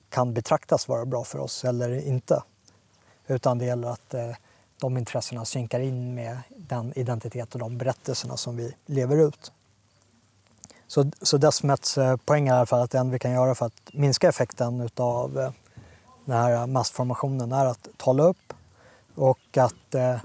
kan 0.09 0.33
betraktas 0.33 0.87
vara 0.87 1.05
bra 1.05 1.23
för 1.23 1.39
oss 1.39 1.65
eller 1.65 2.07
inte. 2.07 2.43
Utan 3.27 3.57
det 3.57 3.65
gäller 3.65 3.87
att 3.87 4.13
eh, 4.13 4.31
de 4.79 4.97
intressena 4.97 5.45
synkar 5.45 5.79
in 5.79 6.15
med 6.15 6.37
den 6.49 6.93
identitet 6.95 7.53
och 7.53 7.59
de 7.59 7.77
berättelserna 7.77 8.37
som 8.37 8.57
vi 8.57 8.75
lever 8.85 9.27
ut. 9.27 9.51
Så, 10.87 11.11
så 11.21 11.37
Desmets 11.37 11.97
poäng 12.25 12.47
är 12.47 12.65
för 12.65 12.83
att 12.83 12.91
det 12.91 12.97
enda 12.97 13.11
vi 13.11 13.19
kan 13.19 13.31
göra 13.31 13.55
för 13.55 13.65
att 13.65 13.93
minska 13.93 14.29
effekten 14.29 14.89
av 14.95 15.39
eh, 15.39 15.51
den 16.25 16.37
här 16.37 16.67
massformationen 16.67 17.51
är 17.51 17.65
att 17.65 17.87
tala 17.97 18.23
upp 18.23 18.53
och 19.15 19.57
att 19.57 19.95
eh, 19.95 20.17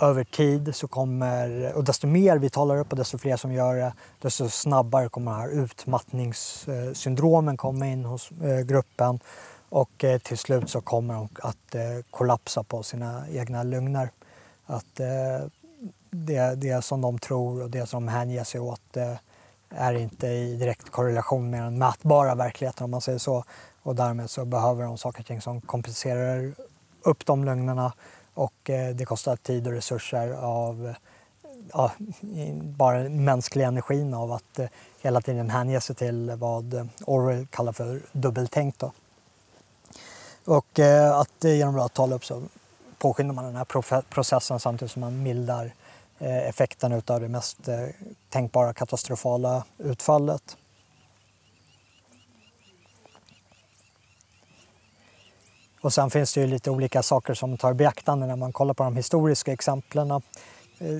över 0.00 0.24
tid 0.24 0.74
så 0.74 0.88
kommer, 0.88 1.72
och 1.72 1.84
desto 1.84 2.06
mer 2.06 2.38
vi 2.38 2.50
talar 2.50 2.78
upp 2.78 2.92
och 2.92 2.98
desto 2.98 3.18
fler 3.18 3.36
som 3.36 3.52
gör 3.52 3.76
det, 3.76 3.92
desto 4.20 4.48
snabbare 4.48 5.08
kommer 5.08 5.32
de 5.32 5.40
här 5.40 5.48
utmattningssyndromen 5.48 7.56
komma 7.56 7.86
in 7.86 8.04
hos 8.04 8.30
eh, 8.30 8.60
gruppen 8.60 9.20
och 9.68 10.04
eh, 10.04 10.18
till 10.18 10.38
slut 10.38 10.70
så 10.70 10.80
kommer 10.80 11.14
de 11.14 11.28
att 11.42 11.74
eh, 11.74 11.82
kollapsa 12.10 12.62
på 12.62 12.82
sina 12.82 13.24
egna 13.30 13.62
lögner. 13.62 14.10
Att 14.66 15.00
eh, 15.00 15.40
det, 16.10 16.54
det 16.54 16.84
som 16.84 17.00
de 17.00 17.18
tror 17.18 17.62
och 17.62 17.70
det 17.70 17.86
som 17.86 18.06
de 18.06 18.12
hänger 18.12 18.44
sig 18.44 18.60
åt 18.60 18.96
eh, 18.96 19.14
är 19.70 19.94
inte 19.94 20.26
i 20.26 20.56
direkt 20.56 20.90
korrelation 20.90 21.50
med 21.50 21.62
den 21.62 21.78
mätbara 21.78 22.34
verkligheten 22.34 22.84
om 22.84 22.90
man 22.90 23.00
säger 23.00 23.18
så. 23.18 23.44
Och 23.82 23.94
därmed 23.94 24.30
så 24.30 24.44
behöver 24.44 24.84
de 24.84 24.98
saker 24.98 25.20
och 25.20 25.26
ting 25.26 25.40
som 25.40 25.60
kompenserar 25.60 26.52
upp 27.02 27.26
de 27.26 27.44
lögnerna 27.44 27.92
och 28.34 28.70
eh, 28.70 28.94
det 28.94 29.04
kostar 29.04 29.36
tid 29.36 29.66
och 29.66 29.72
resurser 29.72 30.32
av 30.32 30.94
ja, 31.72 31.92
bara 32.62 33.08
mänsklig 33.08 33.64
energin 33.64 34.14
av 34.14 34.32
att 34.32 34.58
eh, 34.58 34.66
hela 35.02 35.20
tiden 35.20 35.50
hänge 35.50 35.80
sig 35.80 35.96
till 35.96 36.30
vad 36.30 36.88
Orwell 37.06 37.46
kallar 37.46 37.72
för 37.72 38.02
dubbeltänk. 38.12 38.78
Då. 38.78 38.92
Och 40.44 40.78
eh, 40.78 41.18
att 41.18 41.44
genom 41.44 41.78
att 41.78 41.94
tala 41.94 42.16
upp 42.16 42.24
så 42.24 42.42
påskyndar 42.98 43.34
man 43.34 43.44
den 43.44 43.56
här 43.56 44.02
processen 44.02 44.60
samtidigt 44.60 44.92
som 44.92 45.00
man 45.00 45.22
mildar 45.22 45.72
Eh, 46.22 46.48
effekten 46.48 47.02
av 47.06 47.20
det 47.20 47.28
mest 47.28 47.68
eh, 47.68 47.86
tänkbara 48.28 48.72
katastrofala 48.72 49.64
utfallet. 49.78 50.56
Och 55.80 55.92
sen 55.92 56.10
finns 56.10 56.34
det 56.34 56.40
ju 56.40 56.46
lite 56.46 56.70
olika 56.70 57.02
saker 57.02 57.34
som 57.34 57.58
tar 57.58 57.72
beaktande 57.72 58.26
när 58.26 58.36
man 58.36 58.52
kollar 58.52 58.74
på 58.74 58.82
de 58.82 58.96
historiska 58.96 59.52
exemplen. 59.52 60.10
Eh, 60.10 60.20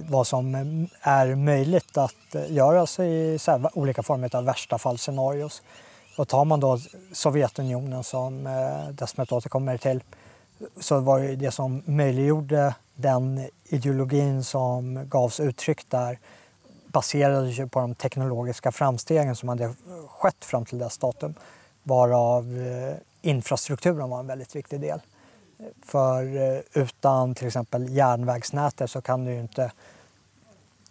vad 0.09 0.27
som 0.27 0.55
är 1.01 1.35
möjligt 1.35 1.97
att 1.99 2.35
göra 2.49 2.87
sig 2.87 3.35
i 3.35 3.39
olika 3.75 4.03
former 4.03 4.37
av 4.37 4.45
värsta 4.45 4.79
fallscenarios. 4.79 5.63
Och 6.17 6.29
tar 6.29 6.45
man 6.45 6.61
då 6.61 6.79
Sovjetunionen 7.13 8.05
som 8.05 8.49
Desmet 8.93 9.33
återkommer 9.33 9.79
till 9.79 10.03
så 10.81 11.01
var 11.01 11.21
det 11.21 11.37
det 11.37 11.51
som 11.51 11.83
möjliggjorde 11.87 12.75
den 12.95 13.49
ideologin 13.65 14.45
som 14.45 15.09
gavs 15.09 15.41
uttryck 15.41 15.89
där 15.89 16.19
baserades 16.87 17.59
ju 17.59 17.69
på 17.69 17.81
de 17.81 17.95
teknologiska 17.95 18.73
framstegen 18.73 19.37
som 19.37 19.49
hade 19.49 19.75
skett 20.09 20.45
fram 20.45 20.65
till 20.65 20.79
dess 20.79 20.99
datum 20.99 21.35
varav 21.83 22.59
eh, 22.59 22.97
infrastrukturen 23.23 24.11
var 24.11 24.21
en 24.21 24.27
väldigt 24.27 24.57
viktig 24.57 24.81
del. 24.81 25.01
För 25.87 26.37
eh, 26.37 26.61
utan 26.73 27.35
till 27.35 27.47
exempel 27.47 27.89
järnvägsnätet 27.89 28.91
så 28.91 29.01
kan 29.01 29.25
du 29.25 29.33
ju 29.33 29.41
inte 29.41 29.73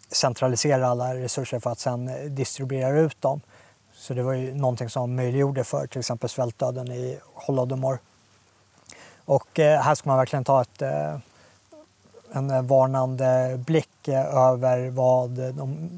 centralisera 0.10 0.88
alla 0.88 1.16
resurser 1.16 1.60
för 1.60 1.70
att 1.70 1.80
sen 1.80 2.08
eh, 2.08 2.16
distribuera 2.16 3.00
ut 3.00 3.22
dem. 3.22 3.42
Så 3.94 4.14
det 4.14 4.24
var 4.24 4.34
ju 4.34 4.54
någonting 4.54 4.90
som 4.90 5.16
möjliggjorde 5.16 5.64
för 5.64 5.88
till 5.88 6.00
exempel 6.00 6.30
svältdöden 6.30 6.92
i 6.92 7.20
Holodomor. 7.34 8.00
Och 9.30 9.60
eh, 9.60 9.82
här 9.82 9.96
ska 9.96 10.10
man 10.10 10.18
verkligen 10.18 10.44
ta 10.44 10.62
ett, 10.62 10.82
eh, 10.82 11.18
en 12.32 12.50
eh, 12.50 12.62
varnande 12.62 13.60
blick 13.66 14.08
över 14.08 14.90
vad 14.90 15.30
de 15.30 15.90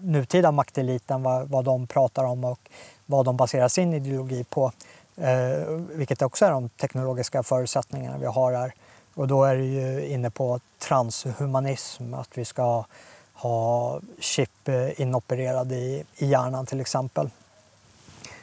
nutida 0.00 0.52
makteliten, 0.52 1.22
vad, 1.22 1.48
vad 1.48 1.64
de 1.64 1.86
pratar 1.86 2.24
om 2.24 2.44
och 2.44 2.70
vad 3.06 3.24
de 3.24 3.36
baserar 3.36 3.68
sin 3.68 3.94
ideologi 3.94 4.44
på. 4.44 4.72
Eh, 5.16 5.68
vilket 5.92 6.22
också 6.22 6.44
är 6.44 6.50
de 6.50 6.68
teknologiska 6.68 7.42
förutsättningarna 7.42 8.18
vi 8.18 8.26
har 8.26 8.52
här. 8.52 8.74
Och 9.14 9.28
då 9.28 9.44
är 9.44 9.56
det 9.56 9.64
ju 9.64 10.06
inne 10.06 10.30
på 10.30 10.60
transhumanism, 10.78 12.14
att 12.14 12.38
vi 12.38 12.44
ska 12.44 12.84
ha 13.32 14.00
chip 14.18 14.68
inopererade 14.96 15.74
i, 15.74 16.04
i 16.16 16.26
hjärnan 16.26 16.66
till 16.66 16.80
exempel. 16.80 17.30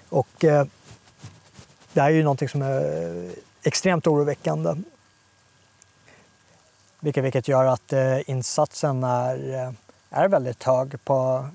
Och 0.10 0.44
eh, 0.44 0.66
det 1.94 2.02
här 2.02 2.10
är 2.10 2.14
ju 2.14 2.24
någonting 2.24 2.50
som 2.50 2.62
är 2.62 3.46
extremt 3.66 4.08
oroväckande. 4.08 4.76
Vilket, 7.00 7.24
vilket 7.24 7.48
gör 7.48 7.66
att 7.66 7.94
eh, 7.94 8.30
insatsen 8.30 9.04
är, 9.04 9.54
eh, 9.54 9.72
är 10.10 10.28
väldigt 10.28 10.64
hög 10.64 11.06
på 11.06 11.48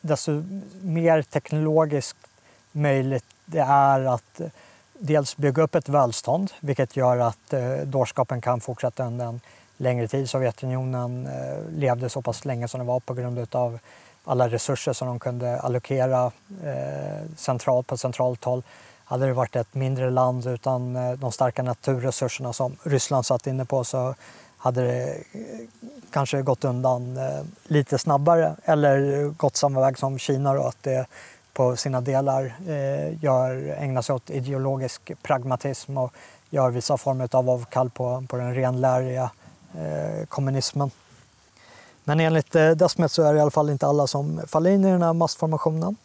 desto 0.00 0.44
mer 0.82 1.22
teknologiskt 1.22 2.16
möjligt 2.72 3.24
det 3.44 3.60
är 3.60 4.14
att 4.14 4.40
eh, 4.40 4.48
dels 4.98 5.36
bygga 5.36 5.62
upp 5.62 5.74
ett 5.74 5.88
välstånd, 5.88 6.50
vilket 6.60 6.96
gör 6.96 7.18
att 7.18 7.52
eh, 7.52 7.76
dårskapen 7.84 8.40
kan 8.40 8.60
fortsätta 8.60 9.06
under 9.06 9.26
en 9.26 9.40
längre 9.76 10.08
tid. 10.08 10.30
Sovjetunionen 10.30 11.26
eh, 11.26 11.78
levde 11.78 12.08
så 12.08 12.22
pass 12.22 12.44
länge 12.44 12.68
som 12.68 12.80
det 12.80 12.86
var 12.86 13.00
på 13.00 13.14
grund 13.14 13.54
av 13.54 13.78
alla 14.24 14.48
resurser 14.48 14.92
som 14.92 15.08
de 15.08 15.18
kunde 15.18 15.60
allokera 15.60 16.32
eh, 16.64 17.26
centralt 17.36 17.86
på 17.86 17.96
centralt 17.96 18.44
håll. 18.44 18.62
Hade 19.08 19.26
det 19.26 19.32
varit 19.32 19.56
ett 19.56 19.74
mindre 19.74 20.10
land 20.10 20.46
utan 20.46 20.96
eh, 20.96 21.12
de 21.12 21.32
starka 21.32 21.62
naturresurserna 21.62 22.52
som 22.52 22.76
Ryssland 22.82 23.26
satt 23.26 23.46
inne 23.46 23.64
på 23.64 23.84
så 23.84 24.14
hade 24.58 24.82
det 24.82 25.08
eh, 25.32 25.40
kanske 26.10 26.42
gått 26.42 26.64
undan 26.64 27.16
eh, 27.16 27.42
lite 27.64 27.98
snabbare 27.98 28.56
eller 28.64 29.24
gått 29.28 29.56
samma 29.56 29.80
väg 29.80 29.98
som 29.98 30.18
Kina 30.18 30.54
då, 30.54 30.62
att 30.62 30.82
det 30.82 31.06
på 31.52 31.76
sina 31.76 32.00
delar 32.00 32.54
gör, 33.20 33.74
ägnar 33.78 34.02
sig 34.02 34.14
åt 34.14 34.30
ideologisk 34.30 35.12
pragmatism 35.22 35.98
och 35.98 36.12
gör 36.50 36.70
vissa 36.70 36.96
former 36.96 37.28
av 37.32 37.50
avkall 37.50 37.90
på, 37.90 38.24
på 38.28 38.36
den 38.36 38.54
renläriga 38.54 39.30
kommunismen. 40.28 40.90
Men 42.04 42.20
enligt 42.20 42.52
Desmet 42.52 43.12
så 43.12 43.22
är 43.22 43.32
det 43.32 43.38
i 43.38 43.40
alla 43.40 43.50
fall 43.50 43.70
inte 43.70 43.86
alla 43.86 44.06
som 44.06 44.40
faller 44.46 44.70
in 44.70 44.84
i 44.84 44.90
den 44.90 45.02
här 45.02 45.12
massformationen. 45.12 45.96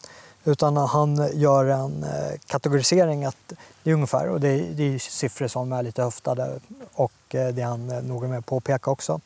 Utan 0.45 0.77
han 0.77 1.29
gör 1.33 1.65
en 1.65 2.03
eh, 2.03 2.39
kategorisering 2.47 3.25
att 3.25 3.53
det 3.83 3.89
är 3.89 3.93
ungefär, 3.93 4.29
och 4.29 4.39
det 4.39 4.47
är, 4.47 4.73
det 4.73 4.83
är 4.83 4.99
siffror 4.99 5.47
som 5.47 5.71
är 5.71 5.83
lite 5.83 6.03
höftade 6.03 6.59
och 6.93 7.11
eh, 7.29 7.47
det 7.47 7.61
är 7.61 7.65
han 7.65 7.89
eh, 7.89 8.03
noga 8.03 8.27
med 8.27 8.39
att 8.39 8.45
påpeka 8.45 8.91
också. 8.91 9.21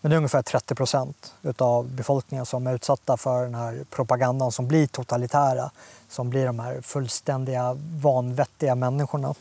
Men 0.00 0.10
det 0.10 0.14
är 0.14 0.16
ungefär 0.16 0.42
30 0.42 0.74
procent 0.74 1.34
av 1.58 1.88
befolkningen 1.88 2.46
som 2.46 2.66
är 2.66 2.74
utsatta 2.74 3.16
för 3.16 3.42
den 3.42 3.54
här 3.54 3.84
propagandan 3.90 4.52
som 4.52 4.68
blir 4.68 4.86
totalitära, 4.86 5.70
som 6.08 6.30
blir 6.30 6.46
de 6.46 6.58
här 6.58 6.80
fullständiga 6.80 7.76
vanvettiga 8.00 8.74
människorna. 8.74 9.34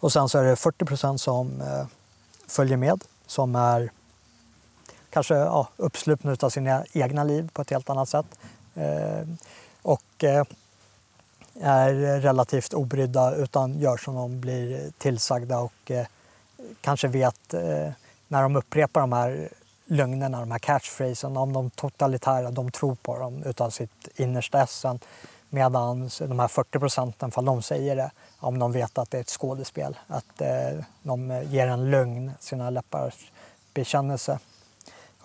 Och 0.00 0.12
sen 0.12 0.28
så 0.28 0.38
är 0.38 0.44
det 0.44 0.56
40 0.56 0.84
procent 0.84 1.20
som 1.20 1.62
följer 2.46 2.76
med, 2.76 3.04
som 3.26 3.56
är 3.56 3.90
kanske 5.10 5.34
ja, 5.34 5.68
uppslupna 5.76 6.36
av 6.40 6.50
sina 6.50 6.84
egna 6.92 7.24
liv 7.24 7.50
på 7.52 7.62
ett 7.62 7.70
helt 7.70 7.90
annat 7.90 8.08
sätt 8.08 8.26
och 9.86 10.24
eh, 10.24 10.44
är 11.60 12.20
relativt 12.20 12.74
obrydda 12.74 13.34
utan 13.34 13.78
gör 13.78 13.96
som 13.96 14.14
de 14.14 14.40
blir 14.40 14.90
tillsagda 14.98 15.58
och 15.58 15.90
eh, 15.90 16.06
kanske 16.80 17.08
vet 17.08 17.54
eh, 17.54 17.90
när 18.28 18.42
de 18.42 18.56
upprepar 18.56 19.00
de 19.00 19.12
här 19.12 19.48
lögnerna, 19.84 20.40
de 20.40 20.50
här 20.50 20.58
catchphrasen, 20.58 21.36
om 21.36 21.52
de 21.52 21.70
totalitära, 21.70 22.50
de 22.50 22.70
tror 22.70 22.94
på 22.94 23.18
dem 23.18 23.42
utav 23.42 23.70
sitt 23.70 24.08
innersta 24.16 24.62
essen. 24.62 25.00
Medan 25.48 26.10
de 26.18 26.38
här 26.38 26.48
40 26.48 26.78
procenten, 26.78 27.30
fall 27.30 27.44
de 27.44 27.62
säger 27.62 27.96
det, 27.96 28.10
om 28.38 28.58
de 28.58 28.72
vet 28.72 28.98
att 28.98 29.10
det 29.10 29.16
är 29.16 29.20
ett 29.20 29.30
skådespel, 29.30 29.96
att 30.06 30.42
de 31.02 31.42
ger 31.50 31.66
en 31.66 31.90
lögn, 31.90 32.32
sina 32.40 32.70
läppars 32.70 33.32
bekännelse. 33.74 34.38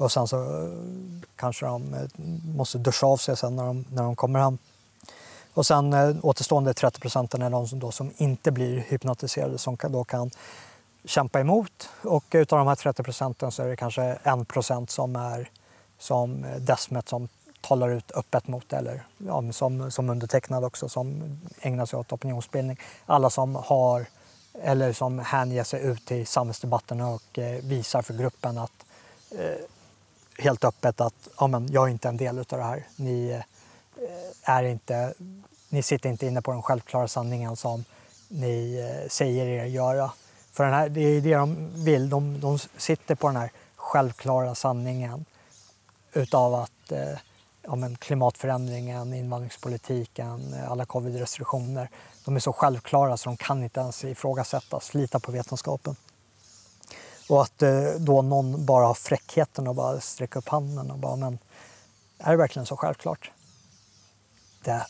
Och 0.02 0.12
sen 0.12 0.28
så 0.28 0.64
eh, 0.64 0.70
kanske 1.36 1.66
de 1.66 1.94
eh, 1.94 2.00
måste 2.56 2.78
duscha 2.78 3.08
av 3.08 3.18
sig 3.18 3.38
sen 3.38 3.56
när 3.56 3.66
de, 3.66 3.86
när 3.90 4.04
de 4.04 4.16
kommer 4.16 4.40
hem. 4.40 4.58
Och 5.54 5.66
sen 5.66 5.94
eh, 5.94 6.16
återstående 6.22 6.74
30 6.74 7.00
procenten 7.00 7.42
är 7.42 7.50
de 7.50 7.68
som, 7.68 7.80
då, 7.80 7.92
som 7.92 8.12
inte 8.18 8.52
blir 8.52 8.78
hypnotiserade 8.78 9.58
som 9.58 9.78
kan, 9.78 9.92
då 9.92 10.04
kan 10.04 10.32
kämpa 11.06 11.40
emot. 11.40 11.90
Och 12.04 12.26
utav 12.32 12.60
de 12.60 12.68
här 12.68 12.76
30 12.76 13.04
procenten 13.04 13.52
så 13.52 13.64
är 13.64 13.68
det 13.68 13.76
kanske 13.76 14.04
1 14.04 14.48
procent 14.48 14.90
som 14.90 15.16
är 15.16 15.50
som 16.00 16.46
Desmet 16.60 17.10
som 17.10 17.28
talar 17.62 17.90
ut 17.90 18.12
öppet 18.12 18.48
mot 18.48 18.74
eller 18.74 19.04
ja, 19.18 19.52
som, 19.52 19.92
som 19.92 20.10
undertecknad 20.10 20.64
också 20.64 20.90
som 20.90 21.38
ägnar 21.62 21.86
sig 21.86 22.00
åt 22.00 22.12
opinionsbildning. 22.12 22.80
Alla 23.06 23.30
som 23.30 23.56
har 23.56 24.06
eller 24.54 24.94
som 24.94 25.20
hänger 25.20 25.64
sig 25.64 25.82
ut 25.82 26.12
i 26.12 26.26
samhällsdebatten 26.26 27.02
och 27.02 27.40
eh, 27.40 27.62
visar 27.64 28.02
för 28.02 28.14
gruppen 28.14 28.58
att 28.58 28.86
eh, 29.32 29.66
helt 30.42 30.64
öppet 30.64 31.02
att 31.02 31.30
ja, 31.40 31.48
men 31.48 31.68
jag 31.72 31.88
är 31.88 31.92
inte 31.92 32.10
en 32.10 32.18
del 32.18 32.40
av 32.40 32.46
det 32.50 32.64
här. 32.64 32.88
Ni, 32.96 33.30
eh, 33.30 33.42
är 34.44 34.64
inte, 34.64 35.14
ni 35.70 35.84
sitter 35.84 36.10
inte 36.10 36.28
inne 36.28 36.42
på 36.42 36.52
den 36.52 36.62
självklara 36.62 37.08
sanningen 37.08 37.56
som 37.56 37.86
ni 38.28 38.80
eh, 38.80 39.10
säger 39.10 39.46
er 39.46 39.66
göra. 39.66 40.12
För 40.52 40.64
den 40.64 40.74
här, 40.74 40.90
det 40.90 41.02
är 41.02 41.22
det 41.22 41.36
de 41.36 41.70
vill. 41.84 42.10
De, 42.10 42.40
de 42.40 42.60
sitter 42.78 43.16
på 43.16 43.28
den 43.28 43.36
här 43.36 43.52
självklara 43.76 44.56
sanningen 44.56 45.26
utav 46.14 46.56
att 46.56 46.92
eh, 46.92 47.18
ja, 47.62 47.76
men 47.76 47.96
klimatförändringen, 47.96 49.14
invandringspolitiken, 49.14 50.54
eh, 50.54 50.72
alla 50.72 50.86
covid-restriktioner. 50.86 51.90
De 52.26 52.36
är 52.36 52.40
så 52.40 52.54
självklara 52.54 53.18
så 53.18 53.30
de 53.30 53.38
kan 53.38 53.64
inte 53.64 53.80
ens 53.80 54.04
ifrågasättas. 54.04 54.94
Lita 54.94 55.20
på 55.20 55.32
vetenskapen. 55.32 55.96
Och 57.32 57.42
att 57.42 57.62
eh, 57.62 57.92
då 57.98 58.22
någon 58.22 58.66
bara 58.66 58.86
har 58.86 58.94
fräckheten 58.94 59.68
att 59.68 59.76
bara 59.76 60.00
sträcka 60.00 60.40
upp 60.40 60.50
handen 60.50 60.92
och 60.92 60.98
bara, 60.98 61.16
men 61.16 61.40
är 62.18 62.32
det 62.32 62.38
verkligen 62.38 62.66
så 62.66 62.78
självklart? 62.78 63.32
Det 64.64 64.86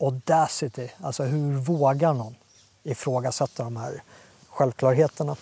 audacity, 0.00 0.88
alltså 1.00 1.22
hur 1.22 1.56
vågar 1.56 2.14
någon 2.14 2.34
ifrågasätta 2.82 3.64
de 3.64 3.76
här 3.76 4.02
självklarheterna? 4.48 5.36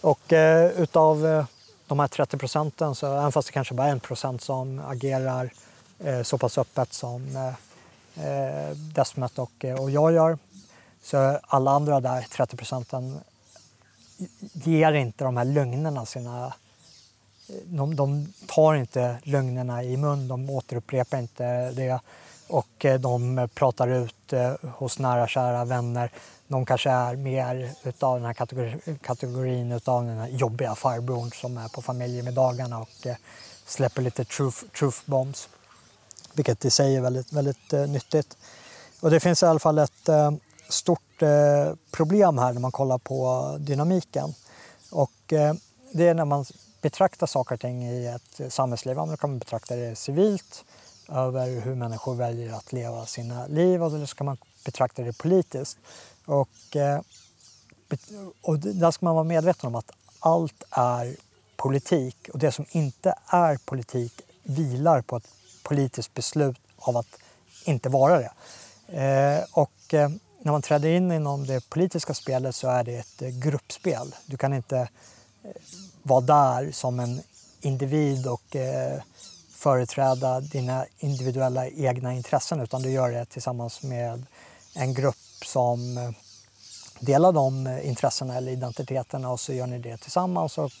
Och 0.00 0.32
eh, 0.32 0.70
utav 0.70 1.26
eh, 1.26 1.44
de 1.86 1.98
här 1.98 2.08
30 2.08 2.38
procenten, 2.38 2.94
så 2.94 3.06
även 3.06 3.32
fast 3.32 3.48
det 3.48 3.52
kanske 3.52 3.74
bara 3.74 3.86
är 3.86 3.92
en 3.92 4.00
procent 4.00 4.42
som 4.42 4.82
agerar 4.86 5.52
eh, 5.98 6.22
så 6.22 6.38
pass 6.38 6.58
öppet 6.58 6.92
som 6.92 7.36
eh, 7.36 7.46
eh 8.26 8.70
Desmet 8.76 9.38
och, 9.38 9.64
eh, 9.64 9.80
och 9.80 9.90
jag 9.90 10.12
gör, 10.12 10.38
så 11.02 11.38
alla 11.42 11.70
andra 11.70 12.00
där 12.00 12.26
30 12.30 12.56
procenten 12.56 13.20
ger 14.52 14.92
inte 14.92 15.24
de 15.24 15.36
här 15.36 15.44
lögnerna 15.44 16.06
sina... 16.06 16.54
De, 17.64 17.96
de 17.96 18.32
tar 18.46 18.74
inte 18.74 19.18
lögnerna 19.22 19.84
i 19.84 19.96
mun, 19.96 20.28
de 20.28 20.50
återupprepar 20.50 21.18
inte 21.18 21.70
det 21.70 22.00
och 22.48 22.84
eh, 22.84 23.00
de 23.00 23.48
pratar 23.54 23.88
ut 23.88 24.32
eh, 24.32 24.52
hos 24.62 24.98
nära 24.98 25.28
kära 25.28 25.64
vänner. 25.64 26.10
De 26.48 26.66
kanske 26.66 26.90
är 26.90 27.16
mer 27.16 27.70
utav 27.82 28.16
den 28.16 28.26
här 28.26 28.34
kategori, 28.34 28.78
kategorin 29.02 29.72
utav 29.72 30.06
den 30.06 30.18
här 30.18 30.28
jobbiga 30.28 30.74
farbrorn 30.74 31.30
som 31.30 31.58
är 31.58 31.68
på 31.68 31.82
familjemiddagarna 31.82 32.78
och 32.78 33.06
eh, 33.06 33.16
släpper 33.66 34.02
lite 34.02 34.24
truth, 34.24 34.64
truth 34.78 34.98
bombs. 35.04 35.48
Vilket 36.34 36.64
i 36.64 36.70
sig 36.70 36.96
är 36.96 37.00
väldigt, 37.00 37.32
väldigt 37.32 37.72
nyttigt. 37.72 38.36
Och 39.00 39.10
det 39.10 39.20
finns 39.20 39.42
i 39.42 39.46
alla 39.46 39.58
fall 39.58 39.78
ett 39.78 40.08
stort 40.68 41.05
stort 41.16 41.22
eh, 41.22 41.74
problem 41.90 42.38
här 42.38 42.52
när 42.52 42.60
man 42.60 42.72
kollar 42.72 42.98
på 42.98 43.56
dynamiken. 43.60 44.34
Och 44.90 45.32
eh, 45.32 45.54
det 45.92 46.08
är 46.08 46.14
när 46.14 46.24
man 46.24 46.44
betraktar 46.82 47.26
saker 47.26 47.54
och 47.54 47.60
ting 47.60 47.84
i 47.84 48.06
ett 48.06 48.52
samhällsliv. 48.52 48.96
Man 48.96 49.16
kan 49.16 49.38
betrakta 49.38 49.76
det 49.76 49.96
civilt, 49.96 50.64
över 51.08 51.60
hur 51.60 51.74
människor 51.74 52.14
väljer 52.14 52.52
att 52.52 52.72
leva 52.72 53.06
sina 53.06 53.46
liv 53.46 53.82
eller 53.82 54.06
så 54.06 54.16
kan 54.16 54.26
man 54.26 54.36
betrakta 54.64 55.02
det 55.02 55.18
politiskt. 55.18 55.78
Och, 56.26 56.76
eh, 56.76 57.00
och 58.42 58.58
där 58.58 58.90
ska 58.90 59.06
man 59.06 59.14
vara 59.14 59.24
medveten 59.24 59.66
om 59.66 59.74
att 59.74 59.90
allt 60.20 60.64
är 60.70 61.16
politik 61.56 62.28
och 62.32 62.38
det 62.38 62.52
som 62.52 62.64
inte 62.70 63.14
är 63.26 63.58
politik 63.64 64.12
vilar 64.42 65.02
på 65.02 65.16
ett 65.16 65.28
politiskt 65.62 66.14
beslut 66.14 66.56
av 66.76 66.96
att 66.96 67.18
inte 67.64 67.88
vara 67.88 68.18
det. 68.18 68.32
Eh, 68.88 69.44
och 69.52 69.94
eh, 69.94 70.10
när 70.46 70.52
man 70.52 70.62
träder 70.62 70.88
in 70.88 71.12
inom 71.12 71.46
det 71.46 71.70
politiska 71.70 72.14
spelet 72.14 72.54
så 72.54 72.68
är 72.68 72.84
det 72.84 72.96
ett 72.96 73.22
eh, 73.22 73.28
gruppspel. 73.28 74.14
Du 74.26 74.36
kan 74.36 74.54
inte 74.54 74.78
eh, 75.42 75.50
vara 76.02 76.20
där 76.20 76.72
som 76.72 77.00
en 77.00 77.22
individ 77.60 78.26
och 78.26 78.56
eh, 78.56 79.00
företräda 79.50 80.40
dina 80.40 80.86
individuella 80.98 81.68
egna 81.68 82.14
intressen 82.14 82.60
utan 82.60 82.82
du 82.82 82.90
gör 82.90 83.10
det 83.10 83.24
tillsammans 83.24 83.82
med 83.82 84.26
en 84.74 84.94
grupp 84.94 85.44
som 85.44 85.98
eh, 85.98 86.10
delar 87.00 87.32
de 87.32 87.78
intressena 87.82 88.36
eller 88.36 88.52
identiteterna 88.52 89.30
och 89.30 89.40
så 89.40 89.52
gör 89.52 89.66
ni 89.66 89.78
det 89.78 89.96
tillsammans 89.96 90.58
och 90.58 90.72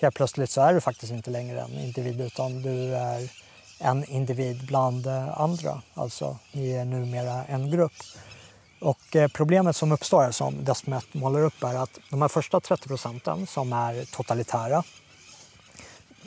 helt 0.00 0.14
plötsligt 0.14 0.50
så 0.50 0.60
är 0.60 0.74
du 0.74 0.80
faktiskt 0.80 1.12
inte 1.12 1.30
längre 1.30 1.60
en 1.60 1.78
individ 1.78 2.20
utan 2.20 2.62
du 2.62 2.94
är 2.94 3.30
en 3.78 4.04
individ 4.04 4.66
bland 4.66 5.06
andra. 5.06 5.82
Alltså, 5.94 6.38
ni 6.52 6.70
är 6.70 6.84
numera 6.84 7.44
en 7.44 7.70
grupp. 7.70 7.92
Och 8.80 9.16
eh, 9.16 9.28
problemet 9.28 9.76
som 9.76 9.92
uppstår, 9.92 10.30
som 10.30 10.64
Desmet 10.64 11.14
målar 11.14 11.40
upp, 11.40 11.62
är 11.62 11.74
att 11.74 11.98
de 12.10 12.22
här 12.22 12.28
första 12.28 12.60
30 12.60 12.88
procenten 12.88 13.46
som 13.46 13.72
är 13.72 14.04
totalitära, 14.04 14.82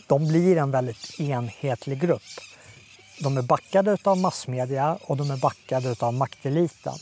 de 0.08 0.28
blir 0.28 0.58
en 0.58 0.72
väldigt 0.72 1.20
enhetlig 1.20 2.00
grupp. 2.00 2.22
De 3.20 3.38
är 3.38 3.42
backade 3.42 3.98
av 4.04 4.18
massmedia 4.18 4.98
och 5.02 5.18
de 5.18 5.32
är 5.32 5.38
backade 5.38 5.96
av 6.00 6.14
makteliten. 6.14 6.94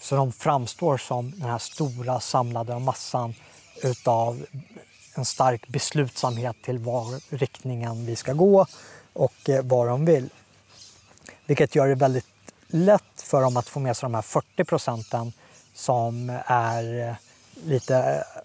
Så 0.00 0.16
de 0.16 0.32
framstår 0.32 0.96
som 0.96 1.30
den 1.30 1.50
här 1.50 1.58
stora 1.58 2.20
samlade 2.20 2.78
massan 2.78 3.34
utav 3.82 4.46
en 5.14 5.24
stark 5.24 5.68
beslutsamhet 5.68 6.56
till 6.62 6.78
var 6.78 7.36
riktningen 7.36 8.06
vi 8.06 8.16
ska 8.16 8.32
gå 8.32 8.66
och 9.12 9.48
eh, 9.48 9.64
vad 9.64 9.88
de 9.88 10.04
vill. 10.04 10.28
Vilket 11.46 11.74
gör 11.74 11.88
det 11.88 11.94
väldigt 11.94 12.31
lätt 12.72 13.22
för 13.22 13.42
dem 13.42 13.56
att 13.56 13.68
få 13.68 13.80
med 13.80 13.96
sig 13.96 14.06
de 14.06 14.14
här 14.14 14.22
40 14.22 14.64
procenten 14.64 15.32
som 15.74 16.40
är 16.46 17.08
eh, 17.08 17.14
lite 17.64 17.96
eh, 17.96 18.42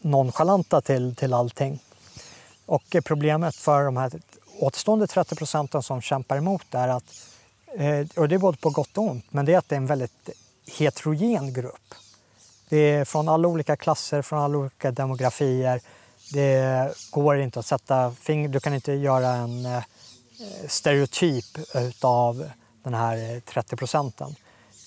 nonchalanta 0.00 0.80
till, 0.80 1.16
till 1.16 1.34
allting. 1.34 1.82
Och 2.66 2.94
eh, 2.94 3.00
problemet 3.00 3.56
för 3.56 3.84
de 3.84 3.96
här 3.96 4.12
återstående 4.58 5.06
30 5.06 5.36
procenten 5.36 5.82
som 5.82 6.00
kämpar 6.00 6.36
emot 6.36 6.74
är 6.74 6.88
att, 6.88 7.04
och 8.16 8.28
det 8.28 8.34
är 8.34 8.38
både 8.38 8.58
på 8.58 8.70
gott 8.70 8.98
och 8.98 9.04
ont, 9.04 9.24
men 9.30 9.44
det 9.44 9.54
är 9.54 9.58
att 9.58 9.68
det 9.68 9.74
är 9.74 9.76
en 9.76 9.86
väldigt 9.86 10.30
heterogen 10.78 11.52
grupp. 11.52 11.94
Det 12.68 12.76
är 12.76 13.04
från 13.04 13.28
alla 13.28 13.48
olika 13.48 13.76
klasser, 13.76 14.22
från 14.22 14.38
alla 14.38 14.58
olika 14.58 14.90
demografier. 14.90 15.80
Det 16.32 16.94
går 17.10 17.40
inte 17.40 17.60
att 17.60 17.66
sätta 17.66 18.12
fingret, 18.12 18.52
du 18.52 18.60
kan 18.60 18.74
inte 18.74 18.92
göra 18.92 19.28
en 19.28 19.68
stereotyp 20.68 21.44
av 22.00 22.50
den 22.82 22.94
här 22.94 23.34
eh, 23.34 23.40
30 23.40 23.76
procenten. 23.76 24.34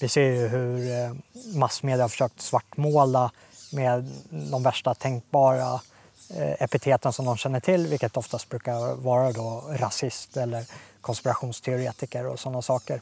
Vi 0.02 0.10
ser 0.10 0.22
ju 0.22 0.48
hur 0.48 0.92
eh, 0.92 1.14
massmedia 1.56 2.04
har 2.04 2.10
försökt 2.10 2.42
svartmåla 2.42 3.32
med 3.72 4.12
de 4.30 4.64
värsta 4.64 4.94
tänkbara 4.94 5.82
eh, 6.30 6.64
epiteten 6.64 7.14
som 7.14 7.26
de 7.26 7.38
känner 7.38 7.60
till, 7.60 7.88
vilket 7.88 8.18
oftast 8.18 8.50
brukar 8.50 8.96
vara 8.96 9.32
då 9.32 9.64
rasist 9.70 10.38
eller 10.38 10.66
konspirationsteoretiker 11.02 12.28
och 12.28 12.40
sådana 12.40 12.62
saker. 12.62 13.02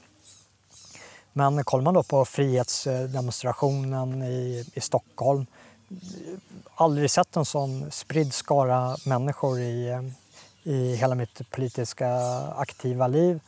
Men 1.33 1.63
kollar 1.63 1.83
man 1.83 1.93
då 1.93 2.03
på 2.03 2.25
frihetsdemonstrationen 2.25 4.23
i, 4.23 4.65
i 4.73 4.81
Stockholm, 4.81 5.45
aldrig 6.75 7.11
sett 7.11 7.35
en 7.35 7.45
sån 7.45 7.91
spridd 7.91 8.33
skara 8.33 8.97
människor 9.05 9.59
i, 9.59 10.11
i 10.63 10.95
hela 10.95 11.15
mitt 11.15 11.51
politiska 11.51 12.09
aktiva 12.55 13.07
liv. 13.07 13.39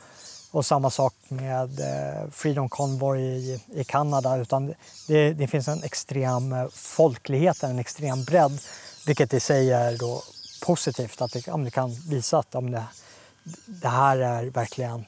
Och 0.53 0.65
samma 0.65 0.89
sak 0.89 1.13
med 1.27 1.79
eh, 1.79 2.29
Freedom 2.31 2.69
Convoy 2.69 3.21
i, 3.21 3.61
i 3.73 3.83
Kanada. 3.83 4.37
Utan 4.37 4.73
det, 5.07 5.33
det, 5.33 5.47
finns 5.47 5.67
en 5.67 5.83
extrem 5.83 6.53
eh, 6.53 6.67
folklighet, 6.73 7.63
en 7.63 7.79
extrem 7.79 8.23
bredd. 8.23 8.59
Vilket 9.05 9.33
i 9.33 9.39
sig 9.39 9.71
är 9.71 9.97
då 9.97 10.23
positivt, 10.65 11.21
att 11.21 11.31
det, 11.31 11.47
om 11.47 11.63
det 11.63 11.71
kan 11.71 11.91
visa 12.09 12.37
att 12.37 12.55
om 12.55 12.71
det, 12.71 12.83
det 13.65 13.87
här 13.87 14.17
är 14.17 14.43
verkligen 14.43 15.05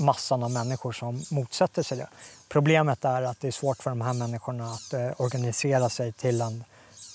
massan 0.00 0.42
av 0.42 0.50
människor 0.50 0.92
som 0.92 1.22
motsätter 1.30 1.82
sig 1.82 1.98
det. 1.98 2.08
Problemet 2.48 3.04
är 3.04 3.22
att 3.22 3.40
det 3.40 3.48
är 3.48 3.52
svårt 3.52 3.82
för 3.82 3.90
de 3.90 4.00
här 4.00 4.12
människorna 4.12 4.72
att 4.72 4.92
eh, 4.92 5.10
organisera 5.16 5.88
sig 5.88 6.12
till 6.12 6.40
en 6.40 6.64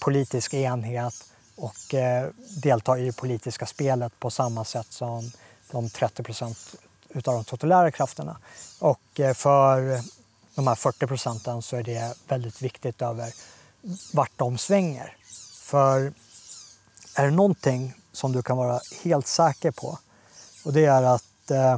politisk 0.01 0.53
enhet 0.53 1.13
och 1.55 1.93
eh, 1.93 2.29
delta 2.63 2.99
i 2.99 3.05
det 3.05 3.17
politiska 3.17 3.65
spelet 3.65 4.19
på 4.19 4.29
samma 4.29 4.65
sätt 4.65 4.87
som 4.89 5.31
de 5.71 5.89
30 5.89 6.23
procent 6.23 6.75
utav 7.13 7.33
de 7.33 7.43
totalära 7.43 7.91
krafterna. 7.91 8.37
Och 8.79 9.19
eh, 9.19 9.33
för 9.33 10.01
de 10.55 10.67
här 10.67 10.75
40 10.75 11.07
procenten 11.07 11.61
så 11.61 11.75
är 11.75 11.83
det 11.83 12.17
väldigt 12.27 12.61
viktigt 12.61 13.01
över 13.01 13.33
vart 14.13 14.31
de 14.35 14.57
svänger. 14.57 15.17
För 15.61 16.13
är 17.15 17.25
det 17.25 17.31
någonting 17.31 17.93
som 18.11 18.31
du 18.31 18.41
kan 18.41 18.57
vara 18.57 18.79
helt 19.03 19.27
säker 19.27 19.71
på 19.71 19.97
och 20.63 20.73
det 20.73 20.85
är 20.85 21.03
att 21.03 21.51
eh, 21.51 21.77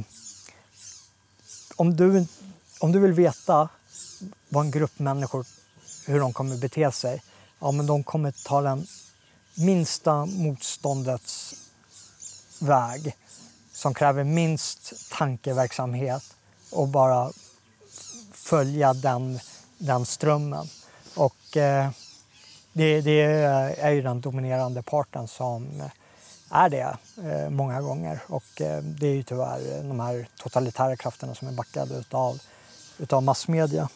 om 1.76 1.96
du, 1.96 2.26
om 2.80 2.92
du 2.92 2.98
vill 2.98 3.12
veta 3.12 3.68
vad 4.48 4.64
en 4.64 4.70
grupp 4.70 4.98
människor, 4.98 5.46
hur 6.06 6.20
de 6.20 6.32
kommer 6.32 6.56
bete 6.56 6.92
sig, 6.92 7.22
ja 7.58 7.70
men 7.70 7.86
de 7.86 8.04
kommer 8.04 8.32
ta 8.44 8.60
den 8.60 8.86
minsta 9.54 10.26
motståndets 10.26 11.54
väg 12.58 13.16
som 13.76 13.94
kräver 13.94 14.24
minst 14.24 15.10
tankeverksamhet 15.10 16.22
och 16.72 16.88
bara 16.88 17.30
följa 18.32 18.94
den, 18.94 19.40
den 19.78 20.06
strömmen. 20.06 20.66
Och 21.16 21.56
eh, 21.56 21.90
det, 22.72 23.00
det, 23.00 23.22
är 23.78 23.90
ju 23.90 24.02
den 24.02 24.20
dominerande 24.20 24.82
parten 24.82 25.28
som 25.28 25.82
är 26.50 26.68
det 26.68 26.96
eh, 27.24 27.50
många 27.50 27.80
gånger. 27.80 28.20
Och 28.26 28.60
eh, 28.60 28.82
det 28.82 29.06
är 29.06 29.14
ju 29.14 29.22
tyvärr 29.22 29.82
de 29.82 30.00
här 30.00 30.28
totalitära 30.36 30.96
krafterna 30.96 31.34
som 31.34 31.48
är 31.48 31.52
backade 31.52 31.94
utav, 31.94 32.40
utav 32.98 33.22
massmedia. 33.22 33.88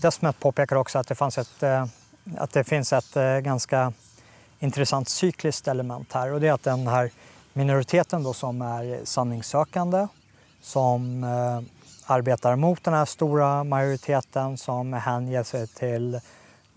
Desmet 0.00 0.40
påpekar 0.40 0.76
också 0.76 0.98
att 0.98 1.06
det, 1.06 1.14
fanns 1.14 1.38
ett, 1.38 1.62
eh, 1.62 1.86
att 2.36 2.52
det 2.52 2.64
finns 2.64 2.92
ett 2.92 3.16
eh, 3.16 3.38
ganska 3.38 3.92
intressant 4.58 5.08
cykliskt 5.08 5.68
element 5.68 6.12
här 6.12 6.32
och 6.32 6.40
det 6.40 6.48
är 6.48 6.52
att 6.52 6.62
den 6.62 6.86
här 6.86 7.10
minoriteten 7.58 8.22
då 8.22 8.32
som 8.32 8.62
är 8.62 9.04
sanningssökande, 9.04 10.06
som 10.62 11.24
eh, 11.24 11.60
arbetar 12.06 12.56
mot 12.56 12.84
den 12.84 12.94
här 12.94 13.04
stora 13.04 13.64
majoriteten 13.64 14.56
som 14.56 14.92
hänger 14.92 15.42
sig 15.42 15.66
till 15.66 16.20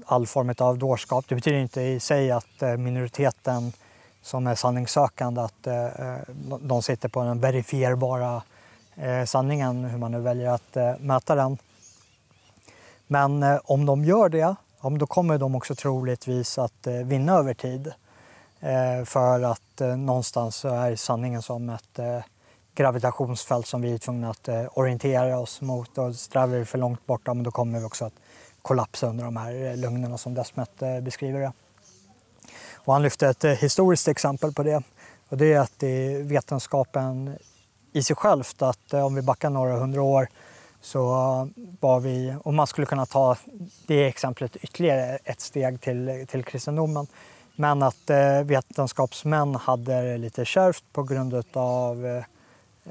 all 0.05 0.27
form 0.27 0.53
av 0.57 0.77
dårskap. 0.77 1.25
Det 1.27 1.35
betyder 1.35 1.57
inte 1.57 1.81
i 1.81 1.99
sig 1.99 2.31
att 2.31 2.61
eh, 2.61 2.77
minoriteten 2.77 3.73
som 4.21 4.47
är 4.47 4.55
sanningssökande 4.55 5.41
att 5.41 5.67
eh, 5.67 5.85
eh 5.85 6.17
de 6.61 6.81
sitter 6.81 7.09
på 7.09 7.23
den 7.23 7.39
verifierbara 7.39 8.43
eh, 8.95 9.25
sanningen, 9.25 9.85
hur 9.85 9.97
man 9.97 10.11
nu 10.11 10.19
väljer 10.19 10.49
att 10.49 11.01
mäta 11.01 11.35
den. 11.35 11.57
Men 13.07 13.59
om 13.63 13.85
de 13.85 14.05
gör 14.05 14.29
det, 14.29 14.55
då 14.99 15.07
kommer 15.07 15.37
de 15.37 15.55
också 15.55 15.75
troligtvis 15.75 16.57
att 16.57 16.87
vinna 16.87 17.33
över 17.33 17.53
tid. 17.53 17.93
Eh, 18.61 19.05
för 19.05 19.41
att 19.41 19.81
eh, 19.81 19.97
någonstans 19.97 20.55
så 20.55 20.67
är 20.67 20.95
sanningen 20.95 21.41
som 21.41 21.69
ett 21.69 21.99
eh, 21.99 22.19
gravitationsfält 22.75 23.67
som 23.67 23.81
vi 23.81 23.93
är 23.93 23.97
tvungna 23.97 24.29
att 24.29 24.49
orientera 24.73 25.39
oss 25.39 25.61
mot. 25.61 25.97
Och 25.97 26.15
strävar 26.15 26.57
vi 26.57 26.65
för 26.65 26.77
långt 26.77 27.05
borta, 27.05 27.33
då 27.33 27.51
kommer 27.51 27.79
vi 27.79 27.85
också 27.85 28.05
att 28.05 28.13
kollapsa 28.61 29.07
under 29.07 29.23
de 29.23 29.37
här 29.37 29.75
lögnerna 29.75 30.17
som 30.17 30.33
Desmet 30.33 30.81
eh, 30.81 30.99
beskriver 30.99 31.39
det. 31.39 31.53
Och 32.75 32.93
han 32.93 33.03
lyfte 33.03 33.27
ett 33.27 33.43
eh, 33.43 33.51
historiskt 33.51 34.07
exempel 34.07 34.53
på 34.53 34.63
det. 34.63 34.83
Och 35.29 35.37
det 35.37 35.53
är 35.53 35.59
att 35.59 35.73
det 35.77 35.87
är 35.87 36.23
vetenskapen 36.23 37.37
i 37.93 38.03
sig 38.03 38.15
självt 38.15 38.61
att 38.61 38.93
eh, 38.93 39.05
om 39.05 39.15
vi 39.15 39.21
backar 39.21 39.49
några 39.49 39.75
hundra 39.75 40.01
år 40.01 40.27
så 40.81 41.01
var 41.79 41.99
vi, 41.99 42.35
och 42.43 42.53
man 42.53 42.67
skulle 42.67 42.87
kunna 42.87 43.05
ta 43.05 43.37
det 43.87 44.07
exemplet 44.07 44.55
ytterligare 44.55 45.17
ett 45.23 45.41
steg 45.41 45.81
till, 45.81 46.25
till 46.29 46.43
kristendomen, 46.43 47.07
men 47.61 47.83
att 47.83 48.09
eh, 48.09 48.43
vetenskapsmän 48.43 49.55
hade 49.55 50.01
det 50.01 50.17
lite 50.17 50.45
kärvt 50.45 50.83
på 50.93 51.03
grund 51.03 51.43
av 51.53 52.05
eh, 52.05 52.23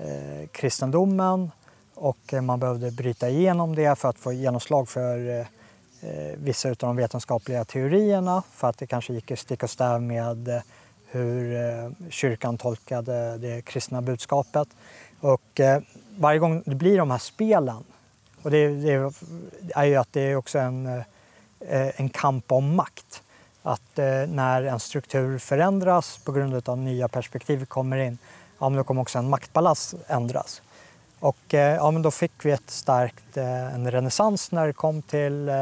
eh, 0.04 0.46
kristendomen 0.52 1.50
och 1.94 2.34
eh, 2.34 2.42
man 2.42 2.60
behövde 2.60 2.90
bryta 2.90 3.28
igenom 3.28 3.74
det 3.74 3.98
för 3.98 4.08
att 4.08 4.18
få 4.18 4.32
genomslag 4.32 4.88
för 4.88 5.40
eh, 5.40 5.46
vissa 6.36 6.68
av 6.68 6.76
de 6.76 6.96
vetenskapliga 6.96 7.64
teorierna 7.64 8.42
för 8.52 8.68
att 8.68 8.78
det 8.78 8.86
kanske 8.86 9.12
gick 9.12 9.38
stick 9.38 9.62
och 9.62 9.70
stäv 9.70 10.02
med 10.02 10.48
eh, 10.48 10.62
hur 11.06 11.56
eh, 11.56 11.90
kyrkan 12.10 12.58
tolkade 12.58 13.38
det 13.38 13.62
kristna 13.62 14.02
budskapet. 14.02 14.68
Och 15.20 15.60
eh, 15.60 15.82
varje 16.18 16.38
gång 16.38 16.62
det 16.66 16.74
blir 16.74 16.98
de 16.98 17.10
här 17.10 17.18
spelen, 17.18 17.84
och 18.42 18.50
det, 18.50 18.68
det 18.68 19.12
är 19.74 19.84
ju 19.84 19.96
att 19.96 20.12
det 20.12 20.20
är 20.20 20.36
också 20.36 20.58
en, 20.58 21.02
en 21.96 22.08
kamp 22.08 22.52
om 22.52 22.74
makt 22.74 23.22
att 23.62 23.98
eh, 23.98 24.26
när 24.28 24.62
en 24.62 24.80
struktur 24.80 25.38
förändras 25.38 26.18
på 26.24 26.32
grund 26.32 26.68
av 26.68 26.78
nya 26.78 27.08
perspektiv 27.08 27.64
kommer 27.64 27.96
in, 27.96 28.18
ja, 28.58 28.68
men 28.68 28.76
då 28.76 28.84
kommer 28.84 29.02
också 29.02 29.18
en 29.18 29.28
maktbalans 29.28 29.94
ändras. 30.06 30.62
Och 31.20 31.54
eh, 31.54 31.74
ja, 31.74 31.90
men 31.90 32.02
då 32.02 32.10
fick 32.10 32.32
vi 32.44 32.50
ett 32.50 32.70
starkt, 32.70 33.36
eh, 33.36 33.74
en 33.74 33.90
renässans 33.90 34.52
när 34.52 34.66
det 34.66 34.72
kom 34.72 35.02
till 35.02 35.48
eh, 35.48 35.54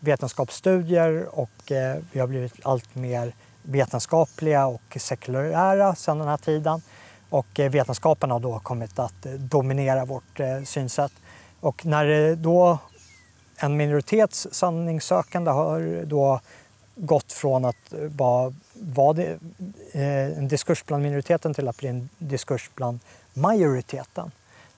vetenskapsstudier 0.00 1.26
och 1.38 1.72
eh, 1.72 1.96
vi 2.12 2.20
har 2.20 2.26
blivit 2.26 2.54
allt 2.62 2.94
mer 2.94 3.32
vetenskapliga 3.62 4.66
och 4.66 4.96
sekulära 4.96 5.94
sedan 5.94 6.18
den 6.18 6.28
här 6.28 6.36
tiden. 6.36 6.82
Och 7.30 7.60
eh, 7.60 7.70
vetenskapen 7.70 8.30
har 8.30 8.40
då 8.40 8.58
kommit 8.58 8.98
att 8.98 9.26
eh, 9.26 9.32
dominera 9.32 10.04
vårt 10.04 10.40
eh, 10.40 10.62
synsätt. 10.62 11.12
Och 11.60 11.86
när 11.86 12.30
eh, 12.30 12.36
då 12.36 12.78
en 13.56 13.76
minoritets 13.76 14.48
sanningssökande 14.52 15.50
har 15.50 16.04
då 16.04 16.40
gått 16.96 17.32
från 17.32 17.64
att 17.64 17.92
bara 18.08 18.54
vara 18.72 19.22
eh, 19.22 20.38
en 20.38 20.48
diskurs 20.48 20.84
bland 20.84 21.02
minoriteten 21.02 21.54
till 21.54 21.68
att 21.68 21.76
bli 21.76 21.88
en 21.88 22.08
diskurs 22.18 22.70
bland 22.74 23.00
majoriteten. 23.34 24.30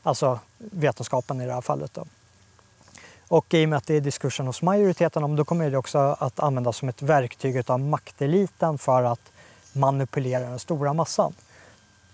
Alltså 0.03 0.41
vetenskapen 0.59 1.41
i 1.41 1.47
det 1.47 1.53
här 1.53 1.61
fallet. 1.61 1.95
Då. 1.95 2.05
Och 3.29 3.55
i 3.55 3.65
och 3.65 3.69
med 3.69 3.77
att 3.77 3.87
det 3.87 3.95
är 3.95 4.01
diskursen 4.01 4.47
hos 4.47 4.63
majoriteten, 4.63 5.37
då 5.37 5.45
kommer 5.45 5.71
det 5.71 5.79
också 5.79 5.99
att 5.99 6.41
användas 6.41 6.77
som 6.77 6.89
ett 6.89 7.03
verktyg 7.03 7.71
av 7.71 7.81
makteliten 7.81 8.79
för 8.79 9.03
att 9.03 9.33
manipulera 9.73 10.49
den 10.49 10.59
stora 10.59 10.93
massan. 10.93 11.33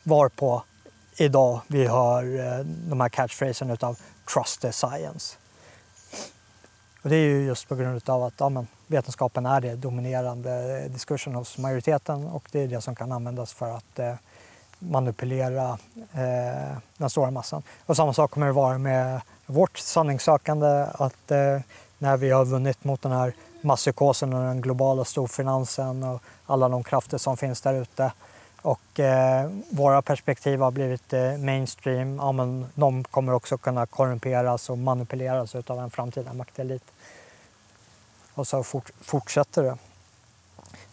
Varpå 0.02 0.62
idag 1.16 1.60
vi 1.66 1.86
hör 1.86 2.22
eh, 2.38 2.64
de 2.64 3.00
här 3.00 3.08
catchphrasen 3.08 3.70
utav 3.70 3.98
“trust 4.34 4.60
the 4.60 4.72
science”. 4.72 5.36
Och 7.04 7.10
det 7.10 7.16
är 7.16 7.28
ju 7.28 7.46
just 7.46 7.68
på 7.68 7.74
grund 7.74 8.10
av 8.10 8.22
att 8.22 8.34
ja, 8.38 8.48
men, 8.48 8.66
vetenskapen 8.86 9.46
är 9.46 9.60
det 9.60 9.74
dominerande 9.74 10.88
diskursen 10.88 11.34
hos 11.34 11.58
majoriteten 11.58 12.26
och 12.26 12.48
det 12.52 12.60
är 12.60 12.68
det 12.68 12.80
som 12.80 12.94
kan 12.94 13.12
användas 13.12 13.52
för 13.52 13.70
att 13.70 13.98
eh, 13.98 14.14
manipulera 14.78 15.78
eh, 16.12 16.76
den 16.96 17.10
stora 17.10 17.30
massan. 17.30 17.62
Och 17.86 17.96
samma 17.96 18.12
sak 18.12 18.30
kommer 18.30 18.46
det 18.46 18.52
vara 18.52 18.78
med 18.78 19.20
vårt 19.46 19.78
sanningssökande 19.78 20.86
att 20.92 21.30
eh, 21.30 21.60
när 21.98 22.16
vi 22.16 22.30
har 22.30 22.44
vunnit 22.44 22.84
mot 22.84 23.02
den 23.02 23.12
här 23.12 23.34
masspsykosen 23.60 24.32
och 24.32 24.42
den 24.42 24.60
globala 24.60 25.04
storfinansen 25.04 26.02
och 26.02 26.22
alla 26.46 26.68
de 26.68 26.84
krafter 26.84 27.18
som 27.18 27.36
finns 27.36 27.60
där 27.60 27.74
ute 27.74 28.12
och 28.64 29.00
eh, 29.00 29.50
våra 29.70 30.02
perspektiv 30.02 30.60
har 30.60 30.70
blivit 30.70 31.12
eh, 31.12 31.36
mainstream, 31.36 32.16
ja, 32.16 32.32
men 32.32 32.66
de 32.74 33.04
kommer 33.04 33.32
också 33.32 33.58
kunna 33.58 33.86
korrumperas 33.86 34.70
och 34.70 34.78
manipuleras 34.78 35.54
av 35.54 35.78
en 35.78 35.90
framtida 35.90 36.32
maktelit. 36.32 36.82
Och 38.34 38.46
så 38.46 38.62
fort, 38.62 38.90
fortsätter 39.00 39.62
det. 39.62 39.76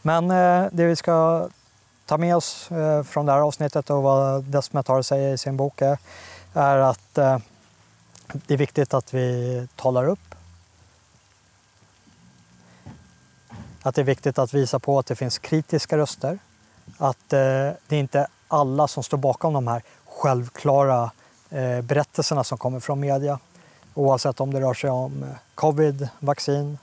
Men 0.01 0.31
eh, 0.31 0.69
det 0.71 0.85
vi 0.85 0.95
ska 0.95 1.47
ta 2.05 2.17
med 2.17 2.35
oss 2.35 2.71
eh, 2.71 3.03
från 3.03 3.25
det 3.25 3.31
här 3.31 3.39
avsnittet 3.39 3.89
och 3.89 4.03
vad 4.03 4.43
Desmet 4.43 5.05
säger 5.05 5.33
i 5.33 5.37
sin 5.37 5.57
bok 5.57 5.81
är, 5.81 5.97
är 6.53 6.77
att 6.77 7.17
eh, 7.17 7.37
det 8.33 8.53
är 8.53 8.57
viktigt 8.57 8.93
att 8.93 9.13
vi 9.13 9.67
talar 9.75 10.07
upp. 10.07 10.35
Att 13.81 13.95
det 13.95 14.01
är 14.01 14.05
viktigt 14.05 14.39
att 14.39 14.53
visa 14.53 14.79
på 14.79 14.99
att 14.99 15.05
det 15.05 15.15
finns 15.15 15.39
kritiska 15.39 15.97
röster. 15.97 16.39
Att 16.97 17.33
eh, 17.33 17.39
det 17.87 17.95
är 17.95 17.99
inte 17.99 18.27
alla 18.47 18.87
som 18.87 19.03
står 19.03 19.17
bakom 19.17 19.53
de 19.53 19.67
här 19.67 19.83
självklara 20.05 21.11
eh, 21.49 21.81
berättelserna 21.81 22.43
som 22.43 22.57
kommer 22.57 22.79
från 22.79 22.99
media. 22.99 23.39
Oavsett 23.93 24.39
om 24.39 24.53
det 24.53 24.61
rör 24.61 24.73
sig 24.73 24.89
om 24.89 25.23
eh, 25.23 25.29
covid, 25.55 26.09
vaccin, 26.19 26.77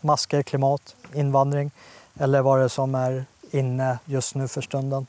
masker, 0.00 0.42
klimat, 0.42 0.96
invandring 1.14 1.70
eller 2.18 2.42
vad 2.42 2.58
det 2.58 2.64
är 2.64 2.68
som 2.68 2.94
är 2.94 3.24
inne 3.50 3.98
just 4.04 4.34
nu 4.34 4.48
för 4.48 4.60
stunden. 4.60 5.06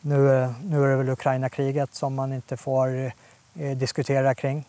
Nu, 0.00 0.48
nu 0.64 0.84
är 0.84 0.88
det 0.88 0.96
väl 0.96 1.08
Ukraina-kriget 1.08 1.94
som 1.94 2.14
man 2.14 2.32
inte 2.32 2.56
får 2.56 3.12
eh, 3.54 3.76
diskutera 3.76 4.34
kring. 4.34 4.64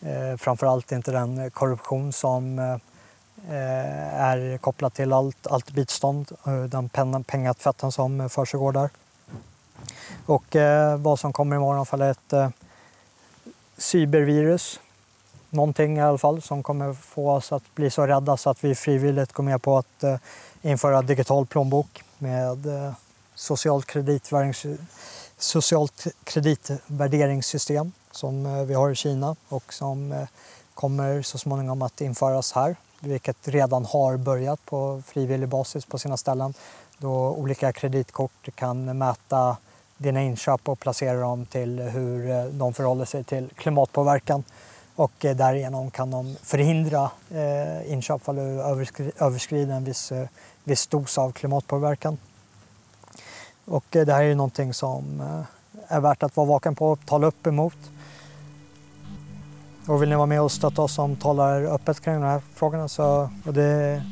Eh, 0.00 0.36
framförallt 0.36 0.92
inte 0.92 1.12
den 1.12 1.50
korruption 1.50 2.12
som 2.12 2.58
eh, 2.58 2.76
är 4.20 4.58
kopplad 4.58 4.94
till 4.94 5.12
allt, 5.12 5.46
allt 5.46 5.70
bistånd, 5.70 6.32
eh, 6.46 6.62
den 6.62 6.88
pengatvätten 7.24 7.92
som 7.92 8.28
försiggår 8.30 8.72
där. 8.72 8.90
Och 10.26 10.56
eh, 10.56 10.96
vad 10.96 11.18
som 11.18 11.32
kommer 11.32 11.56
imorgon 11.56 11.86
fall 11.86 12.00
är 12.00 12.10
ett 12.10 12.32
eh, 12.32 12.48
cybervirus. 13.78 14.80
Någonting 15.50 15.96
i 15.96 16.00
alla 16.00 16.18
fall 16.18 16.42
som 16.42 16.62
kommer 16.62 16.92
få 16.92 17.30
oss 17.30 17.52
att 17.52 17.74
bli 17.74 17.90
så 17.90 18.06
rädda 18.06 18.36
så 18.36 18.50
att 18.50 18.64
vi 18.64 18.74
frivilligt 18.74 19.32
går 19.32 19.44
med 19.44 19.62
på 19.62 19.78
att 19.78 20.02
eh, 20.02 20.16
införa 20.62 21.02
digital 21.02 21.46
plånbok 21.46 22.02
med 22.18 22.66
eh, 22.66 22.92
socialt, 23.34 23.96
socialt 25.38 26.06
kreditvärderingssystem 26.24 27.92
som 28.10 28.46
eh, 28.46 28.62
vi 28.62 28.74
har 28.74 28.90
i 28.90 28.94
Kina 28.94 29.36
och 29.48 29.74
som 29.74 30.12
eh, 30.12 30.28
kommer 30.74 31.22
så 31.22 31.38
småningom 31.38 31.82
att 31.82 32.00
införas 32.00 32.52
här, 32.52 32.76
vilket 33.00 33.48
redan 33.48 33.84
har 33.84 34.16
börjat 34.16 34.66
på 34.66 35.02
frivillig 35.06 35.48
basis 35.48 35.86
på 35.86 35.98
sina 35.98 36.16
ställen 36.16 36.54
då 37.00 37.30
olika 37.30 37.72
kreditkort 37.72 38.48
kan 38.54 38.98
mäta 38.98 39.56
dina 39.96 40.22
inköp 40.22 40.68
och 40.68 40.80
placera 40.80 41.20
dem 41.20 41.46
till 41.46 41.80
hur 41.80 42.30
eh, 42.30 42.44
de 42.44 42.74
förhåller 42.74 43.04
sig 43.04 43.24
till 43.24 43.48
klimatpåverkan 43.56 44.44
och 45.00 45.24
eh, 45.24 45.36
därigenom 45.36 45.90
kan 45.90 46.10
de 46.10 46.36
förhindra 46.42 47.10
eh, 47.30 47.92
inköp 47.92 48.28
om 48.28 48.36
du 48.36 48.42
överskrider 49.18 49.74
en 49.74 49.84
viss, 49.84 50.12
eh, 50.12 50.28
viss 50.64 50.86
dos 50.86 51.18
av 51.18 51.32
klimatpåverkan. 51.32 52.18
Och 53.64 53.84
det 53.90 54.12
här 54.12 54.24
är 54.24 54.34
någonting 54.34 54.74
som 54.74 55.22
är 55.88 56.00
värt 56.00 56.22
att 56.22 56.36
vara 56.36 56.46
vaken 56.46 56.74
på 56.74 56.90
och 56.90 57.06
tala 57.06 57.26
upp 57.26 57.46
emot. 57.46 57.76
Och 59.86 60.02
vill 60.02 60.08
ni 60.08 60.16
vara 60.16 60.26
med 60.26 60.42
och 60.42 60.52
stötta 60.52 60.82
oss 60.82 60.94
som 60.94 61.16
talar 61.16 61.62
öppet 61.62 62.00
kring 62.00 62.14
de 62.14 62.22
här 62.22 62.42
frågorna 62.54 62.88
så, 62.88 63.30
och 63.46 63.54
det 63.54 64.02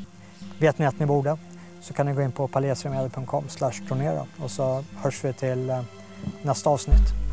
vet 0.58 0.78
ni 0.78 0.86
att 0.86 0.98
ni 0.98 1.06
borde, 1.06 1.36
så 1.80 1.94
kan 1.94 2.06
ni 2.06 2.12
gå 2.14 2.22
in 2.22 2.32
på 2.32 2.48
palesremedier.com 2.48 3.44
donera 3.88 4.26
och 4.42 4.50
så 4.50 4.84
hörs 4.96 5.24
vi 5.24 5.32
till 5.32 5.70
eh, 5.70 5.82
nästa 6.42 6.70
avsnitt. 6.70 7.27